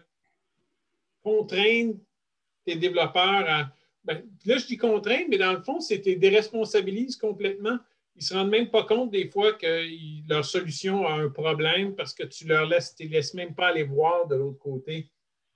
[1.22, 1.96] contraindre
[2.66, 3.72] tes développeurs à.
[4.04, 7.78] Ben, là, je dis contraindre, mais dans le fond, c'est tu déresponsabilises complètement.
[8.16, 9.86] Ils ne se rendent même pas compte des fois que
[10.30, 13.84] leur solution a un problème parce que tu leur laisses, tu laisses même pas aller
[13.84, 15.12] voir de l'autre côté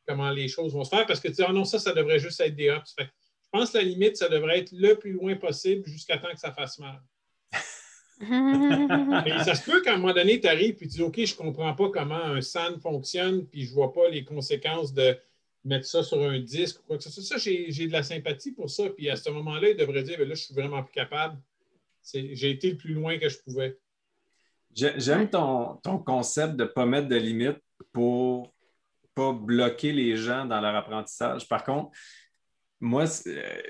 [0.05, 2.19] comment les choses vont se faire parce que tu dis, ah non, ça, ça devrait
[2.19, 2.95] juste être des ops.
[2.97, 3.05] je
[3.51, 6.51] pense que la limite, ça devrait être le plus loin possible jusqu'à temps que ça
[6.51, 6.99] fasse mal.
[8.21, 11.33] Mais ça se peut qu'à un moment donné, tu arrives et tu dis OK, je
[11.33, 15.17] ne comprends pas comment un SAN fonctionne, puis je ne vois pas les conséquences de
[15.63, 17.23] mettre ça sur un disque ou quoi que ce soit.
[17.23, 18.89] Ça, j'ai de la sympathie pour ça.
[18.89, 21.39] Puis à ce moment-là, il devrait dire ben là, je suis vraiment plus capable.
[22.13, 23.77] J'ai été le plus loin que je pouvais.
[24.73, 27.59] J'aime ton, ton, concept de ne pas mettre de limites
[27.91, 28.53] pour
[29.15, 31.47] pas bloquer les gens dans leur apprentissage.
[31.47, 31.91] Par contre,
[32.79, 33.61] moi, euh,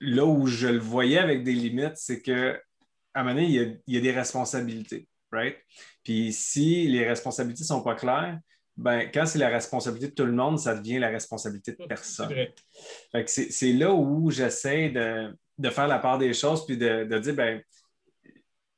[0.00, 2.58] là où je le voyais avec des limites, c'est que
[3.14, 5.56] à un moment donné, il y a, des responsabilités, right?
[6.04, 8.38] Puis si les responsabilités ne sont pas claires,
[8.76, 12.32] ben, quand c'est la responsabilité de tout le monde, ça devient la responsabilité de personne.
[13.26, 15.36] C'est là où j'essaie de,
[15.70, 17.62] faire la part des choses puis de, dire, ben,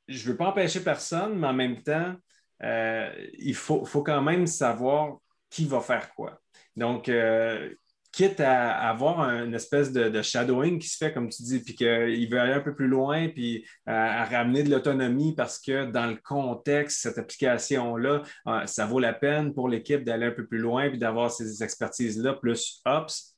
[0.07, 2.15] je ne veux pas empêcher personne, mais en même temps,
[2.63, 5.17] euh, il faut, faut, quand même savoir
[5.49, 6.39] qui va faire quoi.
[6.75, 7.73] Donc, euh,
[8.11, 12.29] quitte à avoir une espèce de, shadowing qui se fait, comme tu dis, puis qu'il
[12.29, 16.17] veut aller un peu plus loin, puis à, ramener de l'autonomie parce que dans le
[16.17, 20.89] contexte, cette application-là, euh, ça vaut la peine pour l'équipe d'aller un peu plus loin,
[20.89, 23.30] puis d'avoir ces expertises-là, plus Ops.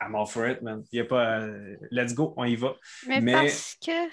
[0.00, 0.84] I'm all for it, man.
[0.92, 1.40] Il n'y a pas.
[1.40, 2.76] Euh, let's go, on y va.
[3.06, 4.10] Mais, parce que.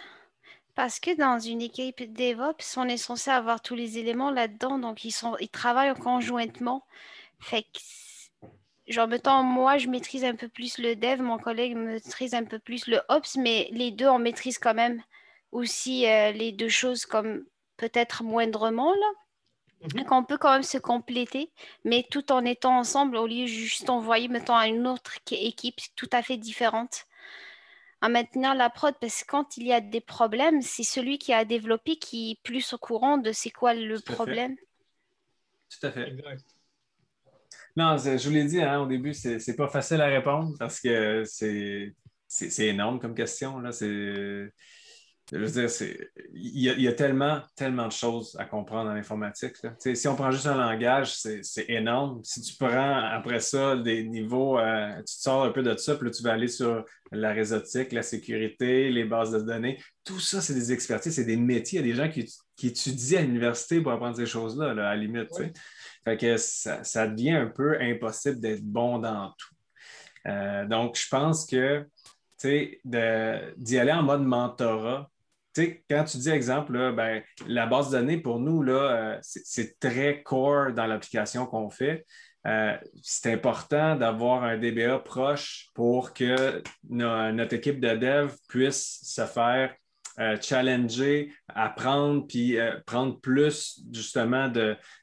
[0.76, 5.06] Parce que dans une équipe DevOps, on est censé avoir tous les éléments là-dedans, donc
[5.06, 6.86] ils, sont, ils travaillent conjointement.
[7.40, 7.80] Fait que
[8.88, 12.60] genre, mettons, moi, je maîtrise un peu plus le dev, mon collègue maîtrise un peu
[12.60, 15.02] plus le ops, mais les deux, on maîtrise quand même
[15.52, 17.46] aussi euh, les deux choses comme
[17.78, 19.12] peut-être moindrement, là.
[19.82, 19.90] Mhm.
[19.90, 21.52] Donc, on peut quand même se compléter,
[21.86, 25.80] mais tout en étant ensemble, au lieu de juste envoyer, mettons, à une autre équipe
[25.96, 27.06] tout à fait différente.
[28.02, 31.34] En maintenant la prod, parce que quand il y a des problèmes, c'est celui qui
[31.34, 34.56] a développé qui est plus au courant de c'est quoi le problème.
[35.70, 36.16] Tout à fait.
[37.76, 41.24] Non, je vous l'ai dit hein, au début, c'est pas facile à répondre parce que
[41.26, 41.96] c'est
[42.60, 43.60] énorme comme question.
[43.60, 43.72] Là.
[45.32, 45.70] Je veux dire,
[46.34, 49.56] il y, a, il y, a, tellement, tellement de choses à comprendre dans l'informatique.
[49.78, 52.22] Si on prend juste un langage, c'est énorme.
[52.24, 55.96] Si tu prends après ça des niveaux, euh, tu te sors un peu de ça,
[55.96, 59.82] puis là, tu vas aller sur la réseautique, la sécurité, les bases de données.
[60.06, 61.82] Tout ça, c'est des expertises, c'est des métiers.
[61.82, 64.74] Il y a des gens qui, qui étudient à l'université pour apprendre ces choses-là, à
[64.74, 65.30] la limite.
[66.06, 69.56] Fait que ça, devient un peu impossible d'être bon dans tout.
[70.28, 71.86] Euh, donc, je pense que
[72.44, 75.10] d'y aller en mode mentorat,
[75.90, 80.74] quand tu dis exemple, ben, la base de données pour nous, euh, c'est très core
[80.74, 82.06] dans l'application qu'on fait.
[82.46, 89.26] Euh, c'est important d'avoir un DBA proche pour que notre équipe de dev puisse se
[89.26, 89.76] faire
[90.20, 94.52] euh, challenger, apprendre, puis prendre plus justement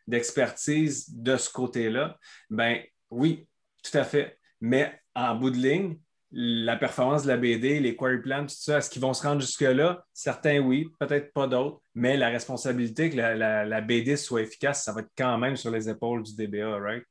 [0.07, 2.17] d'expertise de, ce côté-là,
[2.51, 3.47] ben oui,
[3.83, 4.39] tout à fait.
[4.61, 5.99] Mais en bout de ligne,
[6.37, 9.41] la performance de la BD, les query plans, tout ça, est-ce qu'ils vont se rendre
[9.41, 10.05] jusque-là?
[10.13, 15.03] Certains oui, peut-être pas d'autres, mais la responsabilité que la, BD soit efficace, ça va
[15.03, 17.05] être quand même sur les épaules du DBA, right?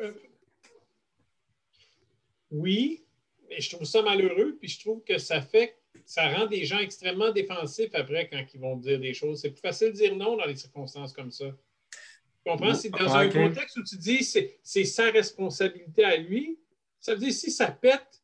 [0.00, 0.12] Euh,
[2.52, 3.04] oui,
[3.48, 6.78] mais je trouve ça malheureux, puis je trouve que ça fait ça rend des gens
[6.78, 9.40] extrêmement défensifs après quand ils vont dire des choses.
[9.40, 11.46] C'est plus facile de dire non dans des circonstances comme ça.
[11.50, 12.72] Tu comprends?
[12.72, 16.58] C'est dans un contexte où tu dis c'est, c'est sa responsabilité à lui.
[17.08, 18.22] Ça veut dire si ça pète,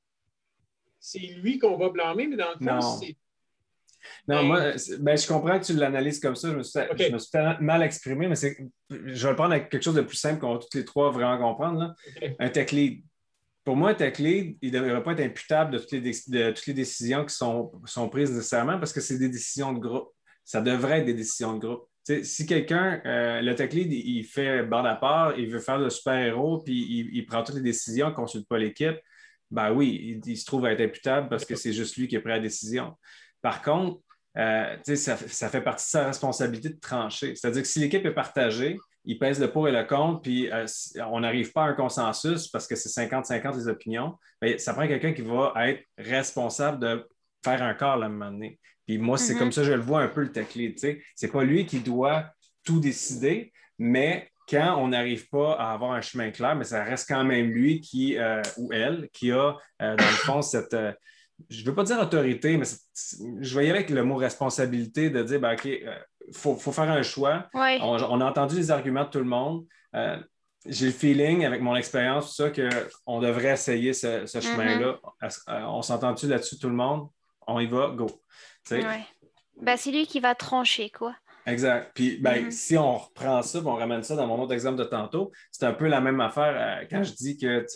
[1.00, 3.16] c'est lui qu'on va blâmer, mais dans le fond, c'est.
[4.28, 6.50] Non, moi, ben, je comprends que tu l'analyses comme ça.
[6.50, 8.46] Je me suis, je mal exprimé, mais je
[8.98, 11.38] vais le prendre avec quelque chose de plus simple qu'on va tous les trois vraiment
[11.38, 11.94] comprendre.
[12.38, 13.02] Un tech lead
[13.64, 17.34] pour moi, tech lead, il ne devrait pas être imputable de toutes les, décisions qui
[17.34, 17.70] sont,
[18.10, 20.10] prises nécessairement parce que c'est des décisions de groupe.
[20.44, 21.88] Ça devrait être des décisions de groupe.
[22.04, 25.90] Si quelqu'un, euh, le tech lead, il, fait bande à part, il veut faire le
[25.90, 28.96] super-héros, puis il, prend toutes les décisions, ne consulte pas l'équipe,
[29.50, 32.20] ben oui, il, se trouve à être imputable parce que c'est juste lui qui a
[32.20, 32.96] pris la décision.
[33.40, 34.00] Par contre,
[34.36, 37.36] euh, ça, fait partie de sa responsabilité de trancher.
[37.36, 40.66] C'est-à-dire que si l'équipe est partagée, il pèse le pour et le contre, puis euh,
[41.10, 44.88] on n'arrive pas à un consensus parce que c'est 50-50 les opinions, mais ça prend
[44.88, 47.08] quelqu'un qui va être responsable de
[47.44, 48.58] faire un corps à un moment donné.
[48.86, 49.38] Puis moi, c'est mm-hmm.
[49.38, 50.78] comme ça que je le vois un peu le tech lead.
[51.14, 52.26] C'est pas lui qui doit
[52.64, 57.08] tout décider, mais quand on n'arrive pas à avoir un chemin clair, mais ça reste
[57.08, 60.92] quand même lui qui, euh, ou elle qui a, euh, dans le fond, cette, euh,
[61.48, 62.66] je ne veux pas dire autorité, mais
[63.40, 65.88] je aller avec le mot responsabilité de dire, ben, OK, il
[66.32, 67.48] faut, faire un choix.
[67.54, 69.64] On, a entendu les arguments de tout le monde.
[70.66, 74.42] j'ai le feeling, avec mon expérience, tout ça, qu'on devrait essayer ce, mm-hmm.
[74.42, 75.00] chemin-là.
[75.68, 77.08] On s'entend-tu là-dessus, tout le monde?
[77.46, 78.06] On y va, go.
[79.60, 81.14] Ben, c'est lui qui va trancher, quoi.
[81.46, 81.92] Exact.
[81.94, 82.50] Puis ben, mm-hmm.
[82.50, 85.74] si on reprend ça, on ramène ça dans mon autre exemple de tantôt, c'est un
[85.74, 87.66] peu la même affaire euh, quand je dis que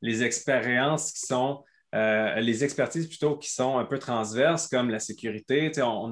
[0.00, 1.62] les expériences qui sont,
[1.94, 6.10] euh, les expertises plutôt qui sont un peu transverses, comme la sécurité, on,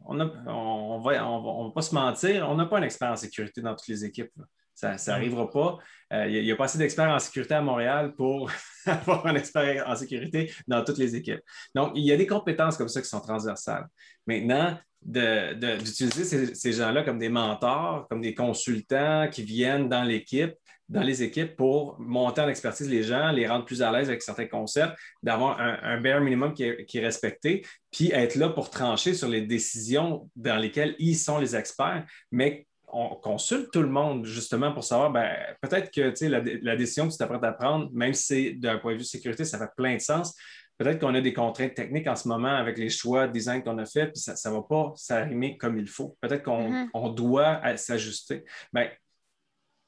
[0.00, 3.60] on, on, va, on, va, pas se mentir, on n'a pas un expert en sécurité
[3.60, 4.32] dans toutes les équipes.
[4.74, 5.78] Ça n'arrivera pas.
[6.12, 8.50] Euh, il n'y a, pas assez d'experts en sécurité à Montréal pour
[8.86, 11.40] avoir un expert en sécurité dans toutes les équipes.
[11.74, 13.86] Donc, il y a des compétences comme ça qui sont transversales.
[14.26, 20.52] Maintenant, d'utiliser ces, gens-là comme des mentors, comme des consultants qui viennent dans l'équipe,
[20.88, 24.22] dans les équipes pour monter en expertise les gens, les rendre plus à l'aise avec
[24.22, 29.28] certains concepts, d'avoir un, bare minimum qui est, respecté, puis être là pour trancher sur
[29.28, 34.72] les décisions dans lesquelles ils sont les experts, mais on consulte tout le monde justement
[34.72, 38.22] pour savoir, ben, peut-être que la, la, décision que tu t'apprêtes à prendre, même si
[38.22, 40.34] c'est d'un point de vue sécurité, ça fait plein de sens,
[40.78, 43.78] peut-être qu'on a des contraintes techniques en ce moment avec les choix de design qu'on
[43.78, 46.16] a fait, puis ça ne va pas s'arrimer comme il faut.
[46.20, 47.14] Peut-être qu'on mm-hmm.
[47.14, 48.44] doit s'ajuster.
[48.72, 48.90] Mais ben,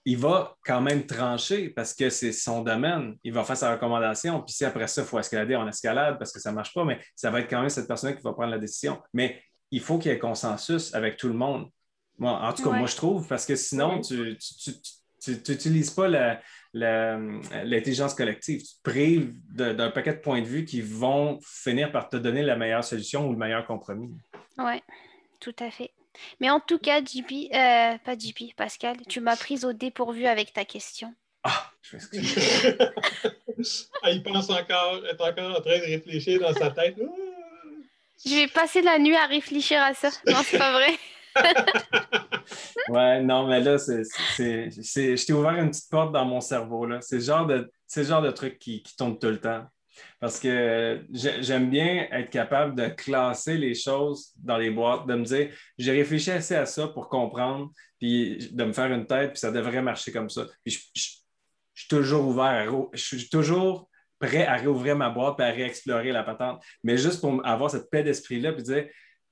[0.06, 3.16] il va quand même trancher parce que c'est son domaine.
[3.24, 4.42] Il va faire sa recommandation.
[4.42, 6.84] Puis si après ça, il faut escalader, on escalade parce que ça ne marche pas,
[6.84, 9.02] mais ça va être quand même cette personne qui va prendre la décision.
[9.14, 11.70] Mais il faut qu'il y ait consensus avec tout le monde.
[12.18, 14.36] Moi, en tout cas, moi, je trouve, parce que sinon, tu
[15.28, 16.40] n'utilises pas la,
[16.74, 18.62] l'intelligence collective.
[18.62, 22.42] Tu te prives d'un paquet de points de vue qui vont finir par te donner
[22.42, 24.12] la meilleure solution ou le meilleur compromis.
[24.58, 24.82] Oui,
[25.40, 25.92] tout à fait.
[26.40, 30.52] Mais en tout cas, JP, euh, pas JP, Pascal, tu m'as prise au dépourvu avec
[30.52, 31.12] ta question.
[31.42, 32.78] Ah, je m'excuse.
[34.02, 36.96] ah, il pense encore, est encore en train de réfléchir dans sa tête.
[38.24, 40.08] Je vais passer la nuit à réfléchir à ça.
[40.26, 40.96] Non, c'est pas vrai.
[42.88, 44.02] Ouais, non, mais là, c'est,
[44.38, 46.86] je t'ai ouvert une petite porte dans mon cerveau.
[47.00, 49.64] C'est le genre de, truc qui, qui tourne tout le temps.
[50.20, 55.24] Parce que j'aime bien être capable de classer les choses dans les boîtes, de me
[55.24, 59.38] dire, j'ai réfléchi assez à ça pour comprendre, puis de me faire une tête, puis
[59.38, 60.46] ça devrait marcher comme ça.
[60.64, 61.00] Puis je,
[61.74, 63.88] suis toujours ouvert, je suis toujours
[64.18, 66.62] prêt à réouvrir ma boîte et à réexplorer la patente.
[66.82, 68.86] Mais juste pour avoir cette paix d'esprit-là, puis dire,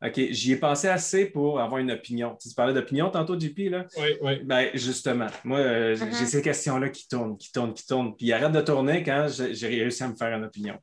[0.05, 2.37] OK, j'y ai pensé assez pour avoir une opinion.
[2.41, 3.87] Tu, parlais d'opinion tantôt, JP, là?
[3.97, 4.41] Oui, oui.
[4.43, 6.27] Ben, justement, moi, euh, j'ai uh-huh.
[6.27, 8.17] ces questions-là qui tournent, qui tournent, qui tournent.
[8.17, 10.77] Puis ils arrêtent de tourner quand j'ai réussi à me faire une opinion.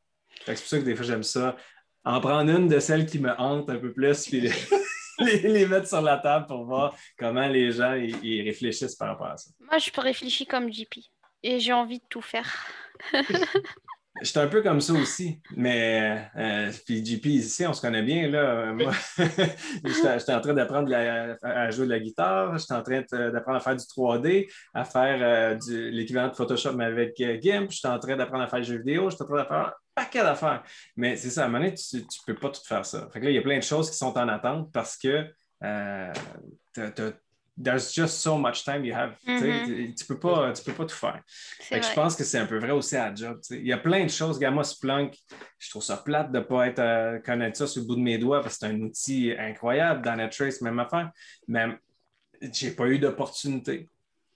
[0.45, 1.57] C'est pour ça que des fois, j'aime ça.
[2.05, 4.49] En prendre une de celles qui me hantent un peu plus, puis
[5.19, 9.37] les, mettre sur la table pour voir comment les gens ils réfléchissent par rapport à
[9.37, 9.51] ça.
[9.59, 10.95] Moi, je peux réfléchir comme JP.
[11.43, 12.67] Et j'ai envie de tout faire.
[14.21, 18.27] J'étais un peu comme ça aussi, mais euh, puis JP, ici, on se connaît bien.
[18.27, 18.73] Là.
[18.73, 18.91] Moi,
[19.85, 23.01] j'étais en train d'apprendre à jouer de la guitare, j'étais en train
[23.31, 25.57] d'apprendre à faire du 3D, à faire euh,
[25.91, 28.77] l'équivalent de Photoshop mais avec euh, GIMP, j'étais en train d'apprendre à faire des jeux
[28.77, 30.63] vidéo, j'étais en train de faire un paquet d'affaires.
[30.95, 33.07] Mais c'est ça, à un moment donné, tu ne peux pas tout faire ça.
[33.13, 35.25] Fait que là, il y a plein de choses qui sont en attente parce que
[35.63, 36.13] euh,
[36.73, 37.13] tu as
[37.59, 39.17] there's just so much time you have.
[39.27, 39.93] Mm-hmm.
[39.95, 41.21] Tu peux pas, tu peux pas tout faire.
[41.69, 43.39] je pense que c'est un peu vrai aussi à la job.
[43.51, 44.39] Il y a plein de choses.
[44.39, 45.17] Gamma Splunk,
[45.59, 48.01] je trouve ça plate de ne pas être euh, connaître ça sur le bout de
[48.01, 50.01] mes doigts parce que c'est un outil incroyable.
[50.01, 51.11] Dans Netrace, même affaire.
[51.47, 51.65] Mais
[52.41, 53.89] j'ai pas eu d'opportunité.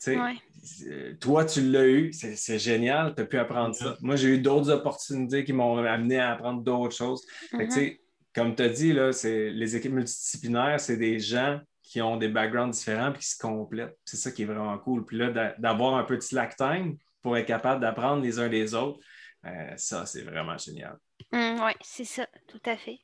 [0.09, 3.95] Euh, toi, tu l'as eu, c'est génial, tu as pu apprendre ça.
[4.01, 7.25] Moi, j'ai eu d'autres opportunités qui m'ont amené à apprendre d'autres choses.
[7.53, 7.97] Mm-hmm.
[8.35, 12.75] comme tu as dit, là, les équipes multidisciplinaires, c'est des gens qui ont des backgrounds
[12.75, 13.97] différents et qui se complètent.
[14.05, 15.05] C'est ça qui est vraiment cool.
[15.05, 18.99] Puis là, d'avoir un petit slack time pour être capable d'apprendre les uns des autres,
[19.45, 20.97] euh, ça, c'est vraiment génial.
[21.31, 22.99] Mmh, oui, c'est ça, tout à fait.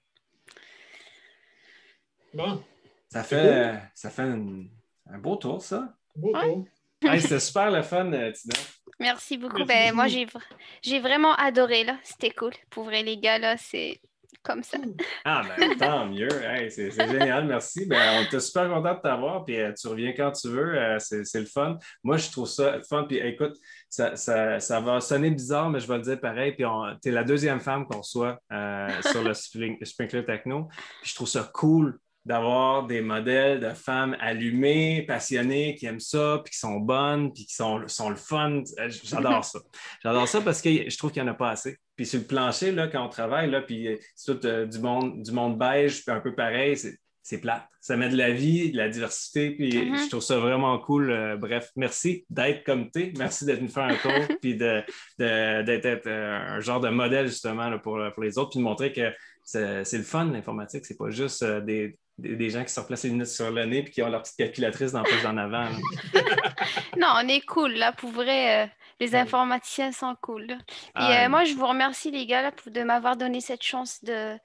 [2.33, 2.63] Bon.
[3.09, 5.93] Ça fait, ça fait un beau tour, ça.
[6.15, 6.65] Beau tour.
[7.19, 8.55] C'était super le fun, euh, Tina.
[8.99, 9.63] Merci beaucoup.
[9.65, 11.83] ben, moi, j'ai vraiment adoré.
[11.83, 11.97] là.
[12.03, 12.53] C'était cool.
[12.69, 14.01] Pour vrai, les gars, là, c'est
[14.43, 14.77] comme ça.
[15.25, 16.29] Ah, ben tant mieux.
[16.69, 17.85] c'est génial, merci.
[17.85, 20.77] Ben, on était super content de t'avoir, puis euh, tu reviens quand tu veux.
[20.77, 21.77] Euh, c'est le fun.
[22.03, 23.03] Moi, je trouve ça fun.
[23.03, 23.57] Puis écoute,
[23.89, 26.53] ça, ça, va sonner bizarre, mais je vais le dire pareil.
[26.53, 26.65] Puis
[27.01, 29.33] tu es la deuxième femme qu'on soit euh, sur le
[29.83, 30.67] Sprinkler Techno.
[31.01, 36.41] Puis je trouve ça cool d'avoir des modèles de femmes allumées, passionnées, qui aiment ça,
[36.43, 38.61] puis qui sont bonnes, puis qui sont, sont le fun.
[39.03, 39.59] J'adore ça.
[40.03, 41.77] J'adore ça parce que je trouve qu'il n'y en a pas assez.
[41.99, 45.21] Puis sur le plancher, là, quand on travaille, là, puis c'est tout euh, du, monde,
[45.21, 47.65] du monde beige, puis un peu pareil, c'est plate.
[47.81, 49.97] Ça met de la vie, de la diversité, puis Mhm.
[49.97, 51.11] je trouve ça vraiment cool.
[51.11, 53.13] Euh, bref, merci d'être comme tu es.
[53.17, 54.11] Merci d'être venu faire un tour,
[54.41, 54.81] puis de-
[55.19, 58.59] de- d'être être, euh, un genre de modèle justement là, pour, pour les autres, puis
[58.59, 59.11] de montrer que
[59.43, 60.85] c'est le fun, l'informatique.
[60.85, 63.65] C'est pas juste euh, des, des, des gens qui se replacent les lunettes sur le
[63.65, 65.67] nez puis qui ont leur petite calculatrice dans la poche d'en avant.
[66.97, 68.69] Non, on est cool, là, pour vrai.
[68.99, 70.45] Les informaticiens sont cool.
[70.47, 70.55] là.
[70.55, 70.57] Et
[70.95, 74.03] Ah, euh, moi, je vous remercie, les gars, là, pour, de m'avoir donné cette chance
[74.03, 74.37] de,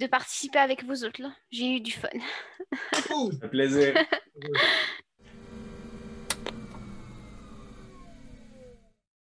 [0.00, 1.22] de participer avec vous autres.
[1.50, 2.08] J'ai eu du fun.
[3.08, 3.38] Cool.
[3.40, 3.94] fait plaisir.